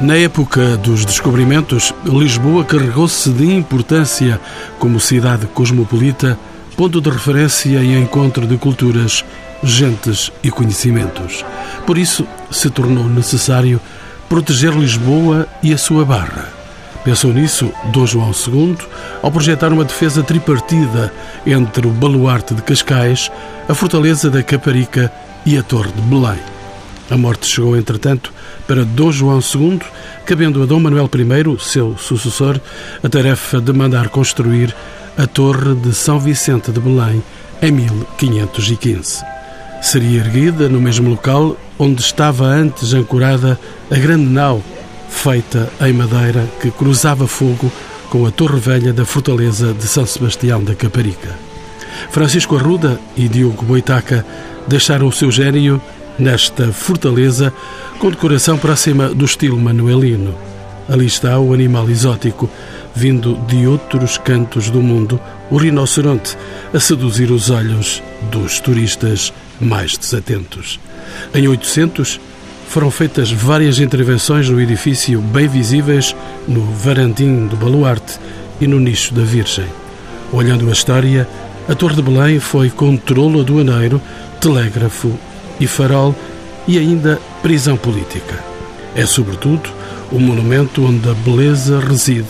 Na 0.00 0.16
época 0.16 0.78
dos 0.78 1.04
descobrimentos, 1.04 1.92
Lisboa 2.06 2.64
carregou-se 2.64 3.28
de 3.28 3.52
importância 3.52 4.40
como 4.78 4.98
cidade 4.98 5.46
cosmopolita, 5.48 6.38
ponto 6.74 7.02
de 7.02 7.10
referência 7.10 7.82
e 7.82 8.00
encontro 8.00 8.46
de 8.46 8.56
culturas, 8.56 9.22
gentes 9.62 10.32
e 10.42 10.50
conhecimentos. 10.50 11.44
Por 11.86 11.98
isso, 11.98 12.26
se 12.50 12.70
tornou 12.70 13.04
necessário 13.04 13.78
proteger 14.26 14.72
Lisboa 14.72 15.46
e 15.62 15.74
a 15.74 15.76
sua 15.76 16.02
barra. 16.02 16.48
Pensou 17.04 17.30
nisso 17.30 17.70
Dom 17.92 18.06
João 18.06 18.30
II 18.30 18.78
ao 19.22 19.30
projetar 19.30 19.70
uma 19.70 19.84
defesa 19.84 20.22
tripartida 20.22 21.12
entre 21.46 21.86
o 21.86 21.90
baluarte 21.90 22.54
de 22.54 22.62
Cascais, 22.62 23.30
a 23.68 23.74
fortaleza 23.74 24.30
da 24.30 24.42
Caparica 24.42 25.12
e 25.44 25.58
a 25.58 25.62
Torre 25.62 25.92
de 25.92 26.00
Belém. 26.00 26.59
A 27.10 27.16
morte 27.16 27.46
chegou, 27.46 27.76
entretanto, 27.76 28.32
para 28.68 28.84
Dom 28.84 29.10
João 29.10 29.40
II, 29.40 29.80
cabendo 30.24 30.62
a 30.62 30.66
Dom 30.66 30.78
Manuel 30.78 31.10
I, 31.12 31.60
seu 31.60 31.96
sucessor, 31.98 32.60
a 33.02 33.08
tarefa 33.08 33.60
de 33.60 33.72
mandar 33.72 34.10
construir 34.10 34.74
a 35.18 35.26
Torre 35.26 35.74
de 35.74 35.92
São 35.92 36.20
Vicente 36.20 36.70
de 36.70 36.78
Belém 36.78 37.20
em 37.60 37.72
1515. 37.72 39.24
Seria 39.82 40.20
erguida 40.20 40.68
no 40.68 40.80
mesmo 40.80 41.10
local 41.10 41.56
onde 41.78 42.00
estava 42.00 42.44
antes 42.44 42.92
ancorada 42.92 43.58
a 43.90 43.96
grande 43.96 44.26
nau 44.26 44.62
feita 45.08 45.68
em 45.80 45.92
madeira 45.92 46.48
que 46.60 46.70
cruzava 46.70 47.26
fogo 47.26 47.72
com 48.08 48.24
a 48.24 48.30
Torre 48.30 48.60
Velha 48.60 48.92
da 48.92 49.04
Fortaleza 49.04 49.74
de 49.74 49.86
São 49.86 50.06
Sebastião 50.06 50.62
da 50.62 50.76
Caparica. 50.76 51.36
Francisco 52.10 52.56
Arruda 52.56 53.00
e 53.16 53.28
Diogo 53.28 53.64
Boitaca 53.64 54.24
deixaram 54.68 55.08
o 55.08 55.12
seu 55.12 55.30
gênio 55.30 55.82
nesta 56.20 56.72
fortaleza 56.72 57.52
com 57.98 58.10
decoração 58.10 58.58
próxima 58.58 59.08
do 59.08 59.24
estilo 59.24 59.58
manuelino. 59.58 60.34
Ali 60.88 61.06
está 61.06 61.38
o 61.38 61.54
animal 61.54 61.88
exótico, 61.88 62.48
vindo 62.94 63.36
de 63.46 63.66
outros 63.66 64.18
cantos 64.18 64.70
do 64.70 64.82
mundo, 64.82 65.18
o 65.50 65.56
rinoceronte, 65.56 66.36
a 66.74 66.78
seduzir 66.78 67.30
os 67.30 67.48
olhos 67.48 68.02
dos 68.30 68.60
turistas 68.60 69.32
mais 69.60 69.96
desatentos. 69.96 70.78
Em 71.34 71.48
800, 71.48 72.20
foram 72.68 72.90
feitas 72.90 73.32
várias 73.32 73.78
intervenções 73.78 74.48
no 74.48 74.60
edifício 74.60 75.20
bem 75.20 75.48
visíveis 75.48 76.14
no 76.46 76.62
varandim 76.72 77.46
do 77.46 77.56
baluarte 77.56 78.18
e 78.60 78.66
no 78.66 78.78
nicho 78.78 79.14
da 79.14 79.22
Virgem. 79.22 79.66
Olhando 80.32 80.68
a 80.68 80.72
história, 80.72 81.26
a 81.68 81.74
Torre 81.74 81.96
de 81.96 82.02
Belém 82.02 82.38
foi 82.38 82.70
controlo 82.70 83.40
aduaneiro, 83.40 84.00
telégrafo 84.40 85.18
e 85.60 85.66
farol 85.66 86.14
e 86.66 86.78
ainda 86.78 87.20
prisão 87.42 87.76
política. 87.76 88.42
É, 88.96 89.04
sobretudo, 89.06 89.70
o 90.10 90.18
monumento 90.18 90.84
onde 90.84 91.08
a 91.08 91.14
beleza 91.14 91.78
reside 91.78 92.26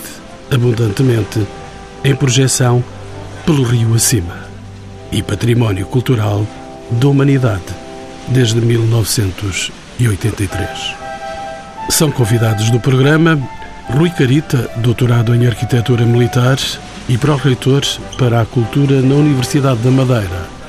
abundantemente 0.51 1.47
em 2.05 2.15
projeção 2.15 2.85
pelo 3.47 3.63
rio 3.63 3.95
acima 3.95 4.51
e 5.11 5.23
património 5.23 5.87
cultural 5.87 6.47
da 6.91 7.09
humanidade 7.09 7.65
desde 8.29 8.61
1983. 8.61 10.69
São 11.89 12.11
convidados 12.11 12.69
do 12.71 12.79
programa 12.79 13.41
Rui 13.89 14.11
Carita, 14.11 14.71
doutorado 14.77 15.35
em 15.35 15.47
Arquitetura 15.47 16.05
Militar 16.05 16.59
e 17.09 17.17
pró-reitor 17.19 17.83
para 18.17 18.41
a 18.41 18.47
Cultura 18.47 19.03
na 19.03 19.17
Universidade 19.17 19.81
da 19.81 19.91
Madeira, 19.91 20.60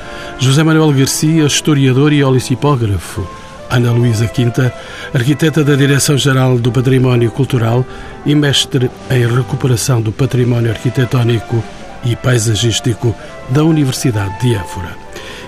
José 0.41 0.63
Manuel 0.63 0.91
Garcia, 0.91 1.45
historiador 1.45 2.11
e 2.11 2.23
olicipógrafo. 2.23 3.29
Ana 3.69 3.91
Luísa 3.91 4.27
Quinta, 4.27 4.73
arquiteta 5.13 5.63
da 5.63 5.75
Direção-Geral 5.75 6.57
do 6.57 6.71
Património 6.71 7.29
Cultural 7.29 7.85
e 8.25 8.33
mestre 8.33 8.89
em 9.11 9.35
recuperação 9.35 10.01
do 10.01 10.11
património 10.11 10.71
arquitetónico 10.71 11.63
e 12.03 12.15
paisagístico 12.15 13.15
da 13.49 13.63
Universidade 13.63 14.41
de 14.41 14.55
Évora. 14.55 14.97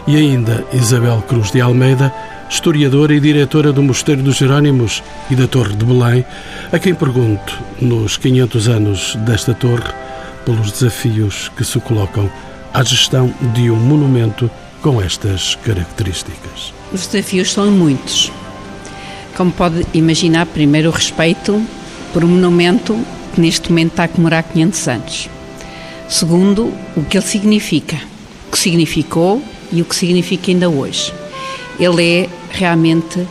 E 0.06 0.16
ainda 0.16 0.64
Isabel 0.72 1.24
Cruz 1.28 1.50
de 1.50 1.60
Almeida, 1.60 2.14
historiadora 2.48 3.16
e 3.16 3.20
diretora 3.20 3.74
do 3.74 3.82
Mosteiro 3.82 4.22
dos 4.22 4.38
Jerónimos 4.38 5.02
e 5.28 5.36
da 5.36 5.48
Torre 5.48 5.76
de 5.76 5.86
Belém, 5.86 6.24
a 6.72 6.78
quem 6.78 6.94
pergunto, 6.94 7.60
nos 7.82 8.16
500 8.16 8.68
anos 8.68 9.16
desta 9.26 9.56
torre, 9.56 9.92
pelos 10.46 10.72
desafios 10.72 11.50
que 11.58 11.66
se 11.66 11.80
colocam 11.80 12.30
à 12.72 12.84
gestão 12.84 13.34
de 13.56 13.72
um 13.72 13.76
monumento 13.76 14.52
com 14.84 15.02
estas 15.02 15.56
características? 15.56 16.74
Os 16.92 17.08
desafios 17.08 17.52
são 17.52 17.72
muitos. 17.72 18.30
Como 19.36 19.50
pode 19.50 19.88
imaginar, 19.94 20.46
primeiro 20.46 20.90
o 20.90 20.92
respeito 20.92 21.66
por 22.12 22.24
um 22.24 22.28
monumento 22.28 22.96
que 23.34 23.42
neste 23.42 23.70
momento 23.70 23.92
está 23.92 24.04
a 24.04 24.08
comemorar 24.10 24.44
500 24.44 24.88
anos. 24.90 25.30
Segundo, 26.10 26.72
o 26.98 27.04
que 27.04 27.18
ele 27.18 27.26
significa, 27.26 27.96
o 28.48 28.52
que 28.52 28.60
significou 28.60 29.42
e 29.72 29.82
o 29.82 29.86
que 29.86 29.96
significa 29.96 30.52
ainda 30.52 30.70
hoje. 30.70 31.14
Ele 31.80 32.04
é 32.04 32.30
realmente, 32.52 33.26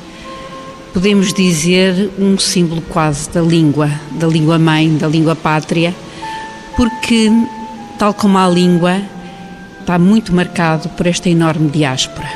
podemos 0.94 1.34
dizer, 1.34 2.10
um 2.18 2.36
símbolo 2.38 2.80
quase 2.88 3.28
da 3.28 3.42
língua, 3.42 3.90
da 4.12 4.26
língua 4.26 4.58
mãe, 4.58 4.96
da 4.96 5.06
língua 5.06 5.36
pátria, 5.36 5.94
porque, 6.76 7.30
tal 7.98 8.14
como 8.14 8.38
a 8.38 8.48
língua, 8.48 9.02
está 9.82 9.98
muito 9.98 10.34
marcado 10.34 10.88
por 10.90 11.06
esta 11.06 11.28
enorme 11.28 11.68
diáspora. 11.68 12.28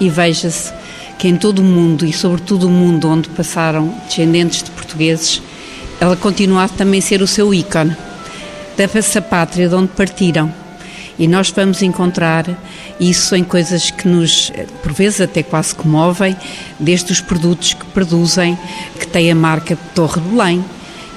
E 0.00 0.08
veja-se 0.08 0.72
que 1.18 1.28
em 1.28 1.36
todo 1.36 1.60
o 1.60 1.64
mundo, 1.64 2.04
e 2.04 2.12
sobretudo 2.12 2.66
o 2.66 2.70
mundo 2.70 3.08
onde 3.08 3.28
passaram 3.28 3.94
descendentes 4.06 4.62
de 4.62 4.70
portugueses, 4.70 5.40
ela 6.00 6.16
continua 6.16 6.64
a 6.64 6.68
também 6.68 7.00
ser 7.00 7.22
o 7.22 7.26
seu 7.26 7.54
ícone, 7.54 7.96
dessa 8.76 9.22
pátria 9.22 9.68
de 9.68 9.74
onde 9.74 9.88
partiram. 9.88 10.52
E 11.16 11.28
nós 11.28 11.50
vamos 11.50 11.80
encontrar 11.82 12.44
isso 12.98 13.36
em 13.36 13.44
coisas 13.44 13.90
que 13.90 14.08
nos, 14.08 14.52
por 14.82 14.92
vezes, 14.92 15.20
até 15.20 15.42
quase 15.42 15.74
comovem, 15.74 16.36
desde 16.80 17.12
os 17.12 17.20
produtos 17.20 17.74
que 17.74 17.84
produzem, 17.86 18.58
que 18.98 19.06
têm 19.06 19.30
a 19.30 19.34
marca 19.34 19.78
Torre 19.94 20.20
de 20.20 20.28
Belém, 20.28 20.64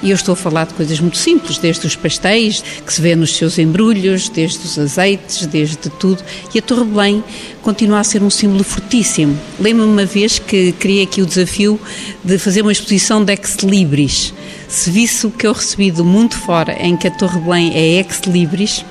e 0.02 0.10
eu 0.10 0.14
estou 0.14 0.32
a 0.32 0.36
falar 0.36 0.66
de 0.66 0.74
coisas 0.74 1.00
muito 1.00 1.16
simples, 1.16 1.58
desde 1.58 1.86
os 1.86 1.96
pastéis, 1.96 2.62
que 2.84 2.92
se 2.92 3.00
vê 3.00 3.16
nos 3.16 3.36
seus 3.36 3.58
embrulhos, 3.58 4.28
desde 4.28 4.64
os 4.66 4.78
azeites, 4.78 5.46
desde 5.46 5.76
tudo. 5.76 6.22
E 6.54 6.58
a 6.58 6.62
Torre 6.62 6.84
Belém 6.84 7.24
continua 7.62 8.00
a 8.00 8.04
ser 8.04 8.22
um 8.22 8.30
símbolo 8.30 8.62
fortíssimo. 8.62 9.38
Lembro-me 9.58 9.90
uma 9.90 10.06
vez 10.06 10.38
que 10.38 10.72
criei 10.72 11.02
aqui 11.02 11.20
o 11.20 11.26
desafio 11.26 11.80
de 12.24 12.38
fazer 12.38 12.62
uma 12.62 12.72
exposição 12.72 13.24
de 13.24 13.32
ex-libris. 13.32 14.32
Se 14.68 14.90
visse 14.90 15.26
o 15.26 15.30
que 15.30 15.46
eu 15.46 15.52
recebi 15.52 15.90
do 15.90 16.04
mundo 16.04 16.34
fora, 16.34 16.76
em 16.80 16.96
que 16.96 17.08
a 17.08 17.10
Torre 17.10 17.40
Belém 17.40 17.72
é 17.74 17.98
ex-libris, 17.98 18.84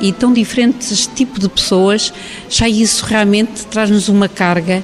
e 0.00 0.12
tão 0.12 0.32
diferentes 0.32 1.06
tipos 1.06 1.40
de 1.40 1.48
pessoas, 1.48 2.12
já 2.48 2.68
isso 2.68 3.04
realmente 3.04 3.66
traz-nos 3.66 4.08
uma 4.08 4.28
carga 4.28 4.82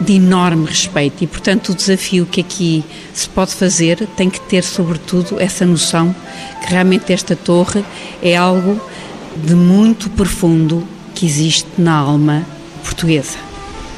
de 0.00 0.14
enorme 0.14 0.66
respeito 0.66 1.24
e, 1.24 1.26
portanto, 1.26 1.70
o 1.70 1.74
desafio 1.74 2.26
que 2.26 2.40
aqui 2.40 2.84
se 3.12 3.28
pode 3.28 3.52
fazer 3.54 4.06
tem 4.16 4.30
que 4.30 4.40
ter, 4.40 4.62
sobretudo, 4.62 5.40
essa 5.40 5.66
noção 5.66 6.14
que 6.60 6.70
realmente 6.70 7.12
esta 7.12 7.34
torre 7.34 7.84
é 8.22 8.36
algo 8.36 8.80
de 9.36 9.54
muito 9.54 10.08
profundo 10.10 10.86
que 11.14 11.26
existe 11.26 11.68
na 11.76 11.94
alma 11.94 12.46
portuguesa. 12.84 13.38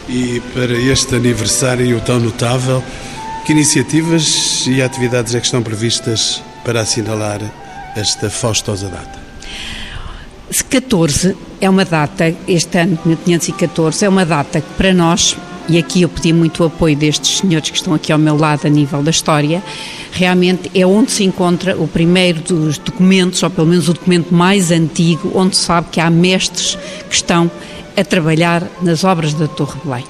E 0.09 0.41
para 0.53 0.73
este 0.73 1.15
aniversário 1.15 2.01
tão 2.01 2.19
notável, 2.19 2.83
que 3.45 3.53
iniciativas 3.53 4.67
e 4.67 4.83
atividades 4.83 5.35
é 5.35 5.41
que 5.41 5.47
estão 5.47 5.63
previstas 5.63 6.43
para 6.65 6.81
assinalar 6.81 7.41
esta 7.95 8.29
faustosa 8.31 8.89
data? 8.89 9.21
14 10.69 11.37
é 11.61 11.69
uma 11.69 11.85
data, 11.85 12.35
este 12.49 12.79
ano, 12.79 12.99
1514, 13.05 14.05
é 14.05 14.09
uma 14.09 14.25
data 14.25 14.61
que 14.61 14.75
para 14.75 14.93
nós 14.93 15.37
e 15.71 15.79
aqui 15.79 16.03
eu 16.03 16.09
pedi 16.09 16.33
muito 16.33 16.65
o 16.65 16.67
apoio 16.67 16.97
destes 16.97 17.39
senhores 17.39 17.71
que 17.71 17.77
estão 17.77 17.95
aqui 17.95 18.13
ao 18.13 18.19
meu 18.19 18.37
lado 18.37 18.67
a 18.67 18.69
nível 18.69 19.05
da 19.05 19.11
história, 19.13 19.63
realmente 20.11 20.69
é 20.75 20.85
onde 20.85 21.13
se 21.13 21.23
encontra 21.23 21.77
o 21.81 21.87
primeiro 21.87 22.41
dos 22.41 22.77
documentos, 22.77 23.41
ou 23.45 23.51
pelo 23.51 23.69
menos 23.69 23.89
o 23.89 23.93
documento 23.93 24.35
mais 24.35 24.73
antigo, 24.73 25.31
onde 25.33 25.57
se 25.57 25.63
sabe 25.63 25.87
que 25.93 26.01
há 26.01 26.11
mestres 26.11 26.77
que 27.09 27.15
estão 27.15 27.49
a 27.97 28.03
trabalhar 28.03 28.67
nas 28.83 29.05
obras 29.05 29.33
da 29.33 29.47
Torre 29.47 29.79
Belém. 29.85 30.05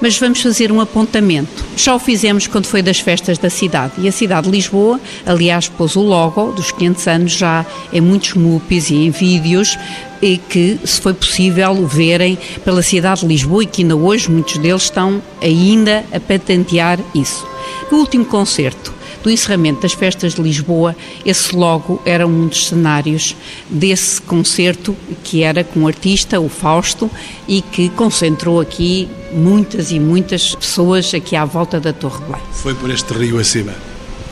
Mas 0.00 0.18
vamos 0.18 0.40
fazer 0.40 0.70
um 0.70 0.80
apontamento. 0.80 1.64
Já 1.76 1.94
o 1.94 1.98
fizemos 1.98 2.46
quando 2.46 2.66
foi 2.66 2.82
das 2.82 3.00
festas 3.00 3.38
da 3.38 3.50
cidade. 3.50 3.94
E 3.98 4.08
a 4.08 4.12
cidade 4.12 4.48
de 4.48 4.52
Lisboa, 4.52 5.00
aliás, 5.24 5.68
pôs 5.68 5.96
o 5.96 6.02
logo 6.02 6.52
dos 6.52 6.70
500 6.70 7.06
anos 7.08 7.32
já 7.32 7.66
em 7.92 8.00
muitos 8.00 8.34
MUPIs 8.34 8.90
e 8.90 8.94
em 8.94 9.10
vídeos, 9.10 9.76
e 10.20 10.38
que, 10.38 10.78
se 10.84 11.00
foi 11.00 11.14
possível, 11.14 11.86
verem 11.86 12.38
pela 12.64 12.82
cidade 12.82 13.20
de 13.20 13.26
Lisboa 13.26 13.62
e 13.62 13.66
que 13.66 13.82
ainda 13.82 13.96
hoje 13.96 14.30
muitos 14.30 14.58
deles 14.58 14.82
estão 14.82 15.22
ainda 15.40 16.04
a 16.12 16.20
patentear 16.20 16.98
isso. 17.14 17.46
No 17.90 17.98
último 17.98 18.24
concerto, 18.24 18.94
do 19.22 19.30
encerramento 19.30 19.80
das 19.80 19.92
festas 19.92 20.34
de 20.34 20.42
Lisboa, 20.42 20.94
esse 21.24 21.54
logo 21.54 22.00
era 22.04 22.26
um 22.26 22.46
dos 22.46 22.68
cenários 22.68 23.34
desse 23.68 24.22
concerto, 24.22 24.96
que 25.24 25.42
era 25.42 25.64
com 25.64 25.82
o 25.82 25.88
artista, 25.88 26.40
o 26.40 26.48
Fausto, 26.48 27.10
e 27.48 27.60
que 27.60 27.88
concentrou 27.88 28.60
aqui 28.60 29.08
muitas 29.32 29.90
e 29.90 29.98
muitas 29.98 30.54
pessoas 30.54 31.12
aqui 31.12 31.34
à 31.34 31.44
volta 31.44 31.80
da 31.80 31.92
Torre 31.92 32.24
Belém. 32.24 32.42
Foi 32.52 32.74
por 32.74 32.90
este 32.90 33.12
rio 33.12 33.38
acima? 33.38 33.74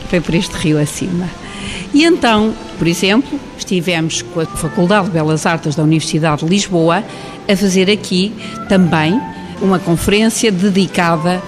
foi 0.09 0.21
por 0.21 0.35
este 0.35 0.55
rio 0.55 0.79
acima. 0.79 1.29
E 1.95 2.03
então, 2.03 2.53
por 2.77 2.87
exemplo, 2.87 3.39
estivemos 3.57 4.21
com 4.21 4.41
a 4.41 4.45
Faculdade 4.45 5.05
de 5.05 5.13
Belas 5.13 5.45
Artes 5.45 5.75
da 5.75 5.83
Universidade 5.83 6.43
de 6.43 6.49
Lisboa 6.49 7.01
a 7.47 7.55
fazer 7.55 7.89
aqui 7.89 8.33
também 8.67 9.17
uma 9.61 9.79
conferência 9.79 10.51
dedicada 10.51 11.41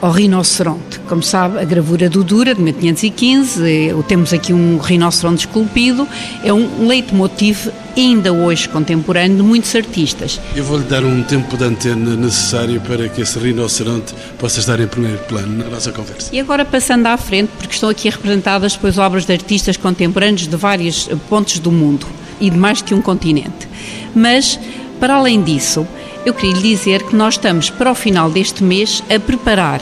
ao 0.00 0.12
rinoceronte. 0.12 1.00
Como 1.08 1.20
sabe, 1.20 1.58
a 1.58 1.64
gravura 1.64 2.08
do 2.08 2.22
Dura, 2.22 2.54
de 2.54 2.62
1515, 2.62 3.68
eh, 3.68 3.92
temos 4.06 4.32
aqui 4.32 4.52
um 4.52 4.78
rinoceronte 4.78 5.48
esculpido, 5.48 6.06
é 6.44 6.52
um 6.52 6.86
leitmotiv 6.86 7.66
ainda 8.00 8.32
hoje 8.32 8.68
contemporâneo 8.68 9.38
de 9.38 9.42
muitos 9.42 9.74
artistas. 9.74 10.40
Eu 10.54 10.64
vou-lhe 10.64 10.84
dar 10.84 11.04
um 11.04 11.22
tempo 11.22 11.56
de 11.56 11.64
antena 11.64 12.14
necessário 12.14 12.80
para 12.80 13.08
que 13.08 13.20
esse 13.20 13.38
rinoceronte 13.38 14.14
possa 14.38 14.60
estar 14.60 14.78
em 14.80 14.86
primeiro 14.86 15.18
plano 15.20 15.64
na 15.64 15.70
nossa 15.70 15.90
conversa. 15.92 16.30
E 16.32 16.40
agora 16.40 16.64
passando 16.64 17.06
à 17.06 17.16
frente, 17.16 17.50
porque 17.58 17.74
estão 17.74 17.88
aqui 17.88 18.08
representadas 18.08 18.74
depois 18.74 18.98
obras 18.98 19.24
de 19.24 19.32
artistas 19.32 19.76
contemporâneos 19.76 20.46
de 20.46 20.56
vários 20.56 21.08
pontos 21.28 21.58
do 21.58 21.72
mundo 21.72 22.06
e 22.40 22.50
de 22.50 22.56
mais 22.56 22.80
que 22.80 22.94
um 22.94 23.02
continente. 23.02 23.68
Mas, 24.14 24.58
para 25.00 25.14
além 25.16 25.42
disso, 25.42 25.86
eu 26.24 26.32
queria 26.32 26.54
lhe 26.54 26.62
dizer 26.76 27.02
que 27.02 27.16
nós 27.16 27.34
estamos 27.34 27.70
para 27.70 27.90
o 27.90 27.94
final 27.94 28.30
deste 28.30 28.62
mês 28.62 29.02
a 29.14 29.18
preparar 29.18 29.80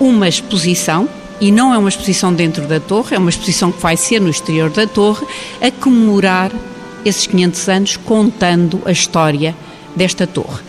uma 0.00 0.28
exposição 0.28 1.08
e 1.40 1.50
não 1.50 1.74
é 1.74 1.78
uma 1.78 1.88
exposição 1.88 2.32
dentro 2.32 2.66
da 2.66 2.78
torre, 2.78 3.16
é 3.16 3.18
uma 3.18 3.30
exposição 3.30 3.72
que 3.72 3.80
vai 3.80 3.96
ser 3.96 4.20
no 4.20 4.30
exterior 4.30 4.70
da 4.70 4.86
torre, 4.86 5.26
a 5.60 5.70
comemorar 5.70 6.52
esses 7.04 7.26
500 7.26 7.68
anos 7.68 7.96
contando 7.96 8.80
a 8.84 8.92
história 8.92 9.54
desta 9.94 10.26
torre, 10.26 10.62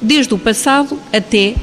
desde 0.00 0.32
o 0.34 0.38
passado 0.38 0.98
até 1.12 1.54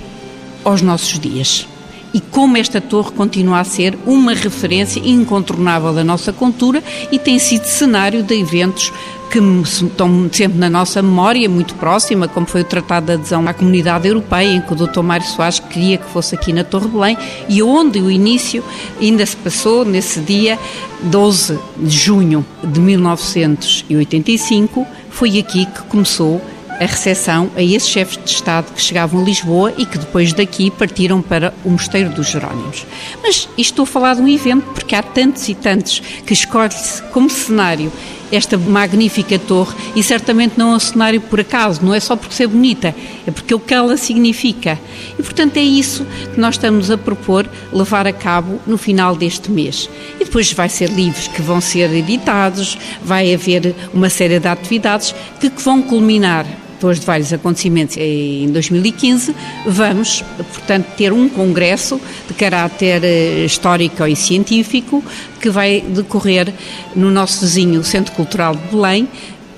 aos 0.63 0.81
nossos 0.81 1.19
dias. 1.19 1.68
E 2.13 2.21
como 2.21 2.57
esta 2.57 2.79
torre 2.79 3.12
continua 3.12 3.59
a 3.59 3.63
ser 3.63 3.97
uma 4.06 4.33
referência 4.33 5.00
incontornável 5.00 5.94
da 5.94 6.03
nossa 6.03 6.31
cultura 6.31 6.83
e 7.12 7.19
tem 7.19 7.38
sido 7.38 7.65
cenário 7.65 8.24
de 8.24 8.39
eventos 8.39 8.91
que 9.29 9.39
estão 9.39 10.29
sempre 10.31 10.57
na 10.57 10.69
nossa 10.69 11.01
memória, 11.01 11.50
muito 11.50 11.75
próxima, 11.75 12.27
como 12.27 12.45
foi 12.45 12.62
o 12.62 12.63
Tratado 12.63 13.07
de 13.07 13.13
Adesão 13.13 13.47
à 13.47 13.53
Comunidade 13.53 14.07
Europeia, 14.07 14.53
em 14.53 14.62
que 14.62 14.74
o 14.74 14.75
Dr. 14.75 15.01
Mário 15.01 15.25
Soares 15.25 15.59
queria 15.59 15.97
que 15.97 16.06
fosse 16.06 16.35
aqui 16.35 16.53
na 16.53 16.63
Torre 16.63 16.88
Belém, 16.88 17.18
e 17.50 17.62
onde 17.62 18.00
o 18.00 18.09
início 18.09 18.63
ainda 19.00 19.25
se 19.25 19.35
passou 19.35 19.85
nesse 19.85 20.21
dia 20.21 20.57
12 21.03 21.59
de 21.77 21.89
junho 21.89 22.45
de 22.63 22.79
1985, 22.79 24.88
foi 25.09 25.39
aqui 25.39 25.65
que 25.65 25.81
começou 25.83 26.41
a 26.80 26.85
recepção 26.85 27.50
a 27.56 27.62
esses 27.62 27.89
chefes 27.89 28.23
de 28.23 28.30
Estado 28.30 28.71
que 28.71 28.81
chegavam 28.81 29.21
a 29.21 29.23
Lisboa 29.23 29.73
e 29.77 29.85
que 29.85 29.97
depois 29.97 30.31
daqui 30.31 30.69
partiram 30.69 31.21
para 31.21 31.53
o 31.65 31.71
Mosteiro 31.71 32.12
dos 32.12 32.30
Jerónimos. 32.30 32.85
Mas 33.21 33.50
estou 33.57 33.83
a 33.83 33.88
falar 33.88 34.15
de 34.15 34.21
um 34.21 34.27
evento 34.27 34.63
porque 34.73 34.95
há 34.95 35.01
tantos 35.01 35.50
e 35.50 35.56
tantos 35.56 36.01
que 36.25 36.33
escolhe-se 36.33 37.01
como 37.03 37.30
cenário 37.30 37.91
esta 38.31 38.57
magnífica 38.57 39.38
torre 39.39 39.75
e 39.95 40.03
certamente 40.03 40.57
não 40.57 40.74
é 40.74 40.75
um 40.75 40.79
cenário 40.79 41.21
por 41.21 41.39
acaso, 41.39 41.83
não 41.83 41.94
é 41.94 42.00
só 42.00 42.15
porque 42.15 42.35
ser 42.35 42.47
bonita, 42.47 42.94
é 43.25 43.31
porque 43.31 43.53
o 43.53 43.59
que 43.59 43.74
ela 43.74 43.97
significa. 43.97 44.79
E 45.18 45.24
portanto 45.24 45.57
é 45.57 45.63
isso 45.63 46.06
que 46.33 46.39
nós 46.39 46.56
estamos 46.56 46.91
a 46.91 46.97
propor 46.97 47.50
levar 47.71 48.07
a 48.07 48.13
cabo 48.13 48.59
no 48.65 48.77
final 48.77 49.15
deste 49.15 49.51
mês. 49.51 49.89
E 50.19 50.25
depois 50.25 50.51
vai 50.53 50.69
ser 50.69 50.89
livros 50.89 51.27
que 51.27 51.41
vão 51.41 51.62
ser 51.62 51.91
editados, 51.94 52.77
vai 53.03 53.33
haver 53.33 53.75
uma 53.94 54.09
série 54.09 54.39
de 54.39 54.47
atividades 54.47 55.13
que 55.39 55.50
vão 55.50 55.81
culminar 55.81 56.45
depois 56.77 57.00
de 57.00 57.06
vários 57.06 57.33
acontecimentos 57.33 57.97
em 57.97 58.50
2015, 58.51 59.35
vamos, 59.65 60.24
portanto, 60.38 60.85
ter 60.95 61.12
um 61.12 61.27
congresso 61.27 62.00
de 62.27 62.35
caráter 62.35 63.03
eh, 63.03 63.45
histórico 63.45 64.06
e 64.06 64.15
científico 64.15 65.03
que 65.41 65.50
vai 65.50 65.81
decorrer 65.81 66.53
no 66.95 67.09
nosso 67.09 67.41
vizinho 67.41 67.83
Centro 67.83 68.13
Cultural 68.13 68.56
de 68.56 68.62
Belém 68.71 69.07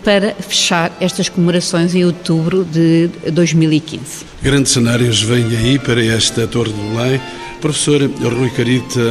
para 0.04 0.34
fechar 0.36 0.96
estas 1.00 1.30
comemorações 1.30 1.94
em 1.96 2.06
outubro 2.06 2.64
de 2.66 3.10
2015. 3.32 4.26
Grandes 4.42 4.72
cenários 4.72 5.22
vêm 5.22 5.46
aí 5.56 5.80
para 5.80 6.04
esta 6.04 6.48
Torre 6.48 6.72
de 6.72 6.80
Belém. 6.80 7.22
Professor 7.62 8.02
Rui 8.02 8.50
Carita, 8.52 9.02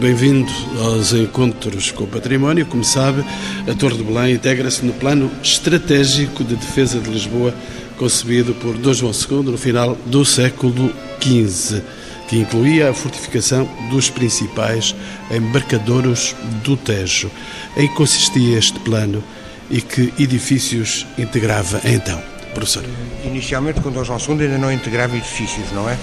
bem-vindo 0.00 0.50
aos 0.80 1.12
Encontros 1.12 1.90
com 1.90 2.04
o 2.04 2.06
Património. 2.06 2.64
Como 2.64 2.82
sabe, 2.82 3.22
a 3.70 3.74
Torre 3.74 3.98
de 3.98 4.04
Belém 4.04 4.34
integra-se 4.34 4.84
no 4.84 4.94
plano 4.94 5.30
estratégico 5.42 6.42
de 6.42 6.56
defesa 6.56 6.98
de 6.98 7.10
Lisboa, 7.10 7.54
concebido 7.98 8.54
por 8.54 8.78
D. 8.78 8.94
João 8.94 9.12
II 9.12 9.50
no 9.50 9.58
final 9.58 9.94
do 10.06 10.24
século 10.24 10.90
XV, 11.20 11.82
que 12.28 12.38
incluía 12.38 12.88
a 12.88 12.94
fortificação 12.94 13.68
dos 13.90 14.08
principais 14.08 14.94
embarcadouros 15.30 16.34
do 16.64 16.78
Tejo. 16.78 17.30
Em 17.76 17.86
que 17.86 17.94
consistia 17.94 18.58
este 18.58 18.80
plano 18.80 19.22
e 19.70 19.80
que 19.80 20.12
edifícios 20.18 21.06
integrava 21.18 21.80
então? 21.84 22.20
professor? 22.58 22.84
Inicialmente, 23.24 23.80
quando 23.80 24.00
o 24.00 24.04
João 24.04 24.18
II 24.18 24.42
ainda 24.42 24.58
não 24.58 24.72
integrava 24.72 25.16
edifícios, 25.16 25.70
não 25.72 25.88
é? 25.88 25.96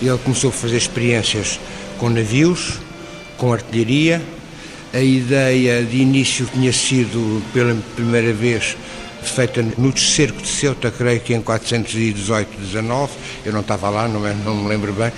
Ele 0.00 0.18
começou 0.18 0.50
a 0.50 0.52
fazer 0.52 0.76
experiências 0.76 1.60
com 1.98 2.08
navios, 2.08 2.78
com 3.36 3.52
artilharia. 3.52 4.22
A 4.92 5.00
ideia 5.00 5.82
de 5.84 5.98
início 5.98 6.48
tinha 6.52 6.72
sido, 6.72 7.42
pela 7.52 7.76
primeira 7.94 8.32
vez, 8.32 8.76
feita 9.22 9.62
no 9.76 9.96
cerco 9.96 10.40
de 10.40 10.48
Ceuta, 10.48 10.90
creio 10.90 11.20
que 11.20 11.34
em 11.34 11.42
418, 11.42 12.58
19. 12.58 13.12
Eu 13.44 13.52
não 13.52 13.60
estava 13.60 13.90
lá, 13.90 14.08
não, 14.08 14.26
é, 14.26 14.34
não 14.44 14.56
me 14.56 14.68
lembro 14.68 14.92
bem, 14.94 15.12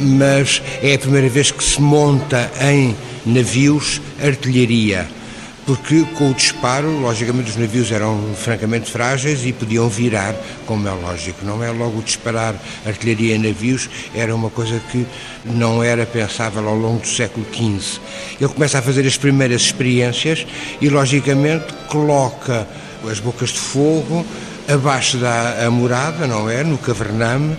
mas 0.00 0.60
é 0.82 0.94
a 0.94 0.98
primeira 0.98 1.28
vez 1.28 1.52
que 1.52 1.62
se 1.62 1.80
monta 1.80 2.50
em 2.60 2.96
navios 3.24 4.00
artilharia 4.20 5.21
porque 5.64 6.04
com 6.16 6.30
o 6.30 6.34
disparo, 6.34 6.90
logicamente, 7.00 7.50
os 7.50 7.56
navios 7.56 7.92
eram 7.92 8.34
francamente 8.34 8.90
frágeis 8.90 9.44
e 9.44 9.52
podiam 9.52 9.88
virar, 9.88 10.34
como 10.66 10.88
é 10.88 10.92
lógico. 10.92 11.44
Não 11.44 11.62
é 11.62 11.70
logo 11.70 12.02
disparar 12.02 12.54
artilharia 12.84 13.36
em 13.36 13.38
navios, 13.38 13.88
era 14.14 14.34
uma 14.34 14.50
coisa 14.50 14.80
que 14.90 15.06
não 15.44 15.82
era 15.82 16.04
pensável 16.04 16.68
ao 16.68 16.74
longo 16.74 17.00
do 17.00 17.08
século 17.08 17.46
XV. 17.52 18.00
Ele 18.40 18.52
começa 18.52 18.78
a 18.78 18.82
fazer 18.82 19.06
as 19.06 19.16
primeiras 19.16 19.62
experiências 19.62 20.46
e, 20.80 20.88
logicamente, 20.88 21.72
coloca 21.88 22.66
as 23.08 23.20
bocas 23.20 23.50
de 23.50 23.58
fogo 23.58 24.26
abaixo 24.68 25.18
da 25.18 25.68
morada, 25.70 26.26
não 26.26 26.48
é? 26.48 26.62
No 26.62 26.78
cavername, 26.78 27.56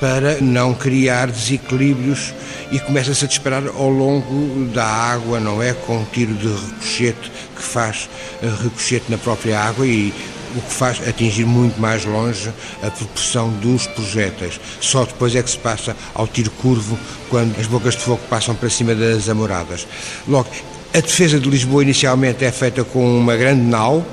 para 0.00 0.40
não 0.40 0.74
criar 0.74 1.28
desequilíbrios 1.30 2.34
e 2.70 2.78
começa-se 2.78 3.24
a 3.24 3.28
disparar 3.28 3.66
ao 3.66 3.88
longo 3.88 4.64
da 4.72 4.84
água, 4.84 5.40
não 5.40 5.62
é? 5.62 5.72
Com 5.72 5.98
um 5.98 6.04
tiro 6.04 6.34
de 6.34 6.48
ricochete 6.48 7.32
que 7.54 7.62
faz 7.62 8.08
eh, 8.42 8.46
ricochete 8.62 9.10
na 9.10 9.18
própria 9.18 9.58
água 9.60 9.86
e 9.86 10.12
o 10.54 10.60
que 10.60 10.72
faz 10.72 11.06
atingir 11.06 11.44
muito 11.44 11.80
mais 11.80 12.04
longe 12.04 12.50
a 12.82 12.90
proporção 12.90 13.50
dos 13.50 13.86
projéteis. 13.88 14.60
Só 14.80 15.04
depois 15.04 15.34
é 15.34 15.42
que 15.42 15.50
se 15.50 15.58
passa 15.58 15.96
ao 16.14 16.26
tiro 16.26 16.50
curvo, 16.52 16.98
quando 17.28 17.58
as 17.60 17.66
bocas 17.66 17.94
de 17.94 18.00
fogo 18.00 18.20
passam 18.30 18.54
para 18.54 18.70
cima 18.70 18.94
das 18.94 19.28
amoradas. 19.28 19.86
Logo, 20.26 20.48
a 20.94 21.00
defesa 21.00 21.38
de 21.38 21.48
Lisboa 21.48 21.82
inicialmente 21.82 22.44
é 22.44 22.50
feita 22.50 22.84
com 22.84 23.18
uma 23.18 23.36
grande 23.36 23.62
nau, 23.62 24.06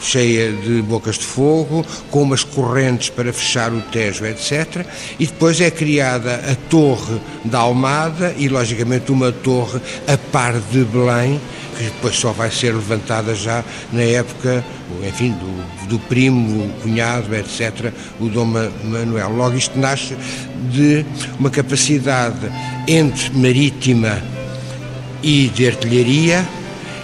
cheia 0.00 0.52
de 0.52 0.82
bocas 0.82 1.18
de 1.18 1.24
fogo, 1.24 1.84
com 2.10 2.22
umas 2.22 2.44
correntes 2.44 3.10
para 3.10 3.32
fechar 3.32 3.72
o 3.72 3.80
Tejo, 3.80 4.24
etc. 4.24 4.86
E 5.18 5.26
depois 5.26 5.60
é 5.60 5.70
criada 5.70 6.36
a 6.50 6.54
Torre 6.68 7.20
da 7.44 7.58
Almada 7.58 8.34
e, 8.36 8.48
logicamente, 8.48 9.10
uma 9.10 9.32
torre 9.32 9.80
a 10.06 10.16
par 10.16 10.54
de 10.72 10.84
Belém, 10.84 11.40
que 11.76 11.84
depois 11.84 12.16
só 12.16 12.32
vai 12.32 12.50
ser 12.50 12.74
levantada 12.74 13.34
já 13.34 13.64
na 13.92 14.02
época, 14.02 14.64
enfim, 15.06 15.32
do, 15.32 15.88
do 15.88 15.98
primo, 16.00 16.68
cunhado, 16.82 17.34
etc., 17.34 17.92
o 18.20 18.28
Dom 18.28 18.46
Manuel. 18.84 19.30
Logo, 19.30 19.56
isto 19.56 19.78
nasce 19.78 20.16
de 20.70 21.04
uma 21.38 21.50
capacidade 21.50 22.50
entre 22.86 23.30
marítima 23.30 24.20
e 25.22 25.48
de 25.48 25.66
artilharia, 25.66 26.46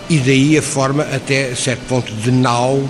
e 0.09 0.19
daí 0.19 0.59
a 0.59 0.63
forma 0.63 1.03
até 1.03 1.55
certo 1.55 1.83
ponto 1.89 2.13
de 2.13 2.31
nau 2.31 2.89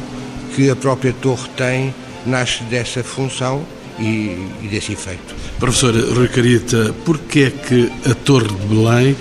que 0.55 0.71
a 0.71 0.77
própria 0.77 1.13
torre 1.13 1.49
tem 1.57 1.95
nasce 2.27 2.63
dessa 2.65 3.03
função 3.03 3.65
e, 3.99 4.37
e 4.63 4.69
desse 4.71 4.93
efeito. 4.93 5.35
Professor 5.59 5.95
Rui 5.95 6.29
Carita, 6.29 6.95
porquê 7.05 7.45
é 7.45 7.51
que 7.51 7.93
a 8.11 8.15
Torre 8.15 8.49
de 8.49 8.67
Belém 8.67 9.17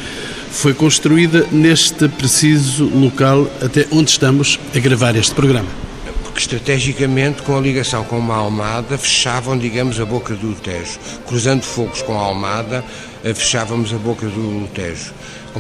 foi 0.51 0.73
construída 0.73 1.45
neste 1.51 2.07
preciso 2.07 2.85
local 2.85 3.50
até 3.62 3.88
onde 3.91 4.12
estamos 4.12 4.59
a 4.75 4.79
gravar 4.79 5.15
este 5.15 5.33
programa? 5.33 5.82
Porque 6.33 6.55
estrategicamente, 6.55 7.43
com 7.43 7.55
a 7.55 7.61
ligação 7.61 8.03
com 8.05 8.17
uma 8.17 8.35
Almada, 8.35 8.97
fechavam, 8.97 9.55
digamos, 9.55 9.99
a 9.99 10.05
boca 10.05 10.33
do 10.33 10.55
Tejo. 10.55 10.97
Cruzando 11.27 11.61
fogos 11.61 12.01
com 12.01 12.19
a 12.19 12.23
Almada, 12.23 12.83
eh, 13.23 13.35
fechávamos 13.35 13.93
a 13.93 13.97
boca 13.97 14.25
do 14.25 14.67
Tejo. 14.73 15.13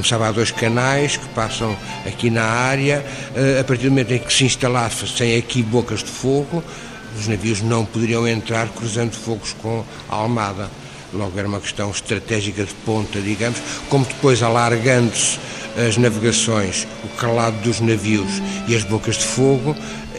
Sabe, 0.03 0.23
há 0.23 0.31
dois 0.31 0.49
canais 0.49 1.15
que 1.15 1.27
passam 1.27 1.77
aqui 2.07 2.31
na 2.31 2.43
área. 2.43 3.05
Eh, 3.35 3.59
a 3.59 3.63
partir 3.63 3.83
do 3.83 3.91
momento 3.91 4.13
em 4.13 4.17
que 4.17 4.33
se 4.33 4.45
instalassem 4.45 5.37
aqui 5.37 5.61
bocas 5.61 5.99
de 5.99 6.09
fogo, 6.09 6.63
os 7.19 7.27
navios 7.27 7.61
não 7.61 7.85
poderiam 7.85 8.27
entrar 8.27 8.67
cruzando 8.69 9.13
fogos 9.13 9.55
com 9.61 9.85
a 10.09 10.15
Almada. 10.15 10.71
logo 11.13 11.37
era 11.37 11.47
uma 11.47 11.59
questão 11.59 11.91
estratégica 11.91 12.63
de 12.63 12.73
ponta, 12.83 13.21
digamos, 13.21 13.59
como 13.87 14.03
depois 14.03 14.41
alargando-se 14.41 15.37
as 15.77 15.97
navegações, 15.97 16.87
o 17.03 17.07
calado 17.17 17.57
dos 17.57 17.79
navios 17.79 18.41
e 18.67 18.75
as 18.75 18.83
bocas 18.83 19.17
de 19.17 19.23
fogo, 19.23 19.75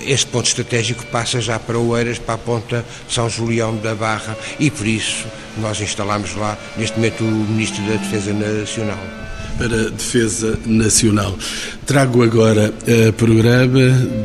este 0.07 0.27
ponto 0.27 0.47
estratégico 0.47 1.05
passa 1.07 1.41
já 1.41 1.59
para 1.59 1.79
Oeiras, 1.79 2.19
para 2.19 2.35
a 2.35 2.39
ponta 2.39 2.85
São 3.09 3.29
Julião 3.29 3.77
da 3.77 3.95
Barra 3.95 4.37
e 4.59 4.71
por 4.71 4.87
isso 4.87 5.27
nós 5.59 5.81
instalamos 5.81 6.35
lá, 6.35 6.59
neste 6.77 6.97
momento, 6.97 7.25
o 7.25 7.27
Ministro 7.27 7.83
da 7.85 7.95
Defesa 7.95 8.33
Nacional 8.33 9.25
para 9.59 9.87
a 9.87 9.91
Defesa 9.91 10.59
Nacional. 10.67 11.37
Trago 11.87 12.23
agora 12.23 12.73
a 13.09 13.13
programa, 13.13 13.81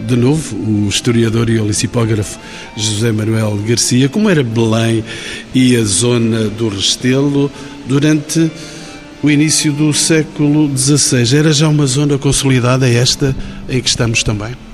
de 0.07 0.15
novo, 0.15 0.55
o 0.55 0.87
historiador 0.89 1.49
e 1.49 1.59
olicipógrafo 1.59 2.39
José 2.75 3.11
Manuel 3.11 3.57
Garcia, 3.57 4.09
como 4.09 4.29
era 4.29 4.43
Belém 4.43 5.03
e 5.53 5.75
a 5.75 5.83
zona 5.83 6.45
do 6.45 6.69
Restelo 6.69 7.51
durante 7.85 8.49
o 9.21 9.29
início 9.29 9.71
do 9.73 9.93
século 9.93 10.69
XVI. 10.75 11.37
Era 11.37 11.51
já 11.51 11.67
uma 11.67 11.85
zona 11.85 12.17
consolidada 12.17 12.89
esta 12.89 13.35
em 13.67 13.81
que 13.81 13.89
estamos 13.89 14.23
também? 14.23 14.68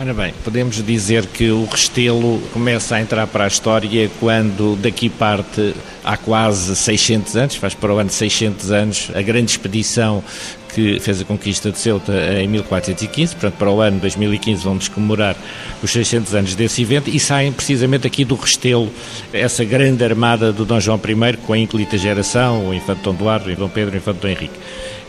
Ora 0.00 0.14
bem, 0.14 0.32
podemos 0.44 0.80
dizer 0.80 1.26
que 1.26 1.50
o 1.50 1.64
Restelo 1.64 2.40
começa 2.52 2.94
a 2.94 3.00
entrar 3.00 3.26
para 3.26 3.42
a 3.42 3.48
história 3.48 4.08
quando 4.20 4.76
daqui 4.76 5.08
parte 5.08 5.74
há 6.04 6.16
quase 6.16 6.76
600 6.76 7.36
anos, 7.36 7.56
faz 7.56 7.74
para 7.74 7.92
o 7.92 7.98
ano 7.98 8.08
600 8.08 8.70
anos, 8.70 9.10
a 9.12 9.20
grande 9.20 9.50
expedição 9.50 10.22
que 10.72 11.00
fez 11.00 11.20
a 11.20 11.24
conquista 11.24 11.72
de 11.72 11.80
Ceuta 11.80 12.12
em 12.40 12.46
1415, 12.46 13.34
portanto 13.34 13.54
para 13.58 13.70
o 13.72 13.80
ano 13.80 13.98
2015 13.98 14.62
vamos 14.62 14.86
comemorar 14.86 15.34
os 15.82 15.90
600 15.90 16.32
anos 16.32 16.54
desse 16.54 16.82
evento 16.82 17.10
e 17.10 17.18
saem 17.18 17.50
precisamente 17.50 18.06
aqui 18.06 18.24
do 18.24 18.36
Restelo 18.36 18.88
essa 19.32 19.64
grande 19.64 20.04
armada 20.04 20.52
do 20.52 20.64
Dom 20.64 20.78
João 20.78 21.00
I 21.04 21.36
com 21.38 21.54
a 21.54 21.58
ínclita 21.58 21.98
geração, 21.98 22.68
o 22.68 22.72
Infante 22.72 23.02
Dom 23.02 23.14
Duarte, 23.14 23.50
o 23.50 23.56
Dom 23.56 23.68
Pedro 23.68 23.96
o 23.96 23.98
Infante 23.98 24.20
Dom 24.20 24.28
Henrique. 24.28 24.60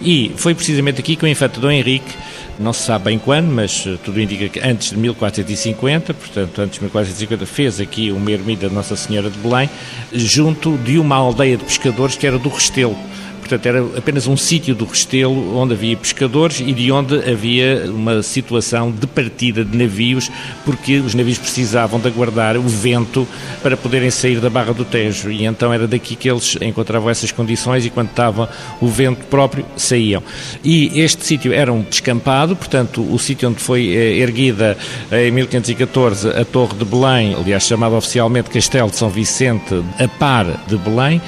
E 0.02 0.32
foi 0.36 0.56
precisamente 0.56 1.00
aqui 1.00 1.16
que 1.16 1.26
o 1.26 1.28
Infante 1.28 1.60
Dom 1.60 1.70
Henrique 1.70 2.12
não 2.60 2.74
se 2.74 2.84
sabe 2.84 3.06
bem 3.06 3.18
quando, 3.18 3.48
mas 3.48 3.86
eh, 3.88 3.98
tudo 4.04 4.20
indica 4.20 4.50
que 4.50 4.60
antes 4.60 4.90
de 4.90 4.98
1450, 4.98 6.14
portanto, 6.14 6.62
antes 6.62 6.76
de 6.76 6.82
1450, 6.82 7.46
fez 7.46 7.80
aqui 7.80 8.12
uma 8.12 8.30
ermida 8.30 8.68
de 8.68 8.76
Nossa 8.76 8.98
Senhora 8.98 9.30
de 9.30 9.38
Belém, 9.40 9.70
junto 10.12 10.78
de 10.78 11.00
uma 11.00 11.16
aldeia 11.16 11.56
de 11.56 11.64
pescadores 11.64 12.18
que 12.18 12.28
era 12.28 12.38
do 12.38 12.50
Restelo. 12.50 12.98
Portanto, 13.50 13.66
era 13.66 13.98
apenas 13.98 14.28
um 14.28 14.38
sítio 14.38 14.76
do 14.76 14.86
Restelo 14.86 15.58
onde 15.58 15.74
havia 15.74 15.98
pescadores 15.98 16.60
e 16.60 16.72
de 16.72 16.92
onde 16.92 17.16
havia 17.28 17.86
uma 17.90 18.22
situação 18.22 18.92
de 18.92 19.08
partida 19.08 19.66
de 19.66 19.76
navios, 19.76 20.30
porque 20.64 20.98
os 21.00 21.16
navios 21.16 21.40
precisavam 21.40 22.00
de 22.00 22.08
aguardar 22.08 22.58
o 22.58 22.62
vento 22.62 23.28
para 23.64 23.76
poderem 23.76 24.12
sair 24.12 24.40
da 24.40 24.52
Barra 24.52 24.72
do 24.72 24.86
Tejo. 24.86 25.32
E 25.32 25.46
então 25.46 25.74
era 25.74 25.88
daqui 25.88 26.16
que 26.16 26.30
eles 26.30 26.60
encontravam 26.62 27.10
essas 27.10 27.32
condições 27.32 27.84
e 27.88 27.90
quando 27.90 28.10
estava 28.10 28.48
o 28.80 28.88
vento 28.88 29.26
próprio, 29.26 29.66
saíam. 29.76 30.22
E 30.64 31.02
este 31.02 31.26
sítio 31.26 31.52
era 31.52 31.74
um 31.74 31.82
descampado, 31.82 32.56
portanto, 32.56 33.02
o 33.02 33.18
sítio 33.18 33.50
onde 33.50 33.60
foi 33.60 33.88
eh, 33.90 34.20
erguida 34.20 34.78
eh, 35.10 35.28
em 35.28 35.32
1514 35.32 36.30
a 36.30 36.46
Torre 36.46 36.76
de 36.78 36.86
Belém, 36.86 37.34
aliás, 37.34 37.64
chamada 37.64 37.96
oficialmente 37.96 38.52
Castelo 38.52 38.92
de 38.92 38.96
São 38.96 39.10
Vicente, 39.10 39.84
a 39.98 40.08
par 40.08 40.46
de 40.68 40.78
Belém, 40.78 41.20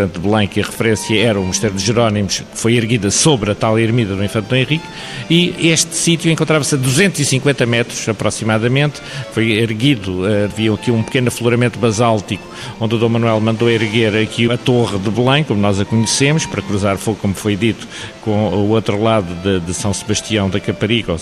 portanto, 0.00 0.20
de 0.20 0.28
Belém, 0.28 0.48
que 0.48 0.60
a 0.60 0.64
referência 0.64 1.20
era 1.20 1.38
o 1.38 1.44
Mosteiro 1.44 1.74
de 1.76 1.84
Jerónimos, 1.84 2.40
que 2.40 2.58
foi 2.58 2.74
erguida 2.74 3.10
sobre 3.10 3.50
a 3.50 3.54
tal 3.54 3.78
ermida 3.78 4.14
do 4.14 4.24
Infante 4.24 4.48
Dom 4.48 4.56
Henrique, 4.56 4.84
e 5.28 5.68
este 5.68 5.94
sítio 5.94 6.30
encontrava-se 6.30 6.74
a 6.74 6.78
250 6.78 7.66
metros 7.66 8.08
aproximadamente, 8.08 9.00
foi 9.32 9.52
erguido, 9.52 10.26
eh, 10.26 10.44
havia 10.44 10.72
aqui 10.72 10.90
um 10.90 11.02
pequeno 11.02 11.28
afloramento 11.28 11.78
basáltico, 11.78 12.42
onde 12.80 12.94
o 12.94 12.98
Dom 12.98 13.10
Manuel 13.10 13.40
mandou 13.40 13.70
erguer 13.70 14.16
aqui 14.16 14.50
a 14.50 14.56
Torre 14.56 14.98
de 14.98 15.10
Belém, 15.10 15.44
como 15.44 15.60
nós 15.60 15.78
a 15.80 15.84
conhecemos, 15.84 16.46
para 16.46 16.62
cruzar 16.62 16.96
fogo, 16.96 17.18
como 17.20 17.34
foi 17.34 17.56
dito, 17.56 17.86
com 18.22 18.48
o 18.48 18.70
outro 18.70 19.02
lado 19.02 19.34
de, 19.42 19.60
de 19.60 19.74
São 19.74 19.92
Sebastião 19.92 20.48
da 20.48 20.60
Caparica, 20.60 21.12
ou 21.12 21.18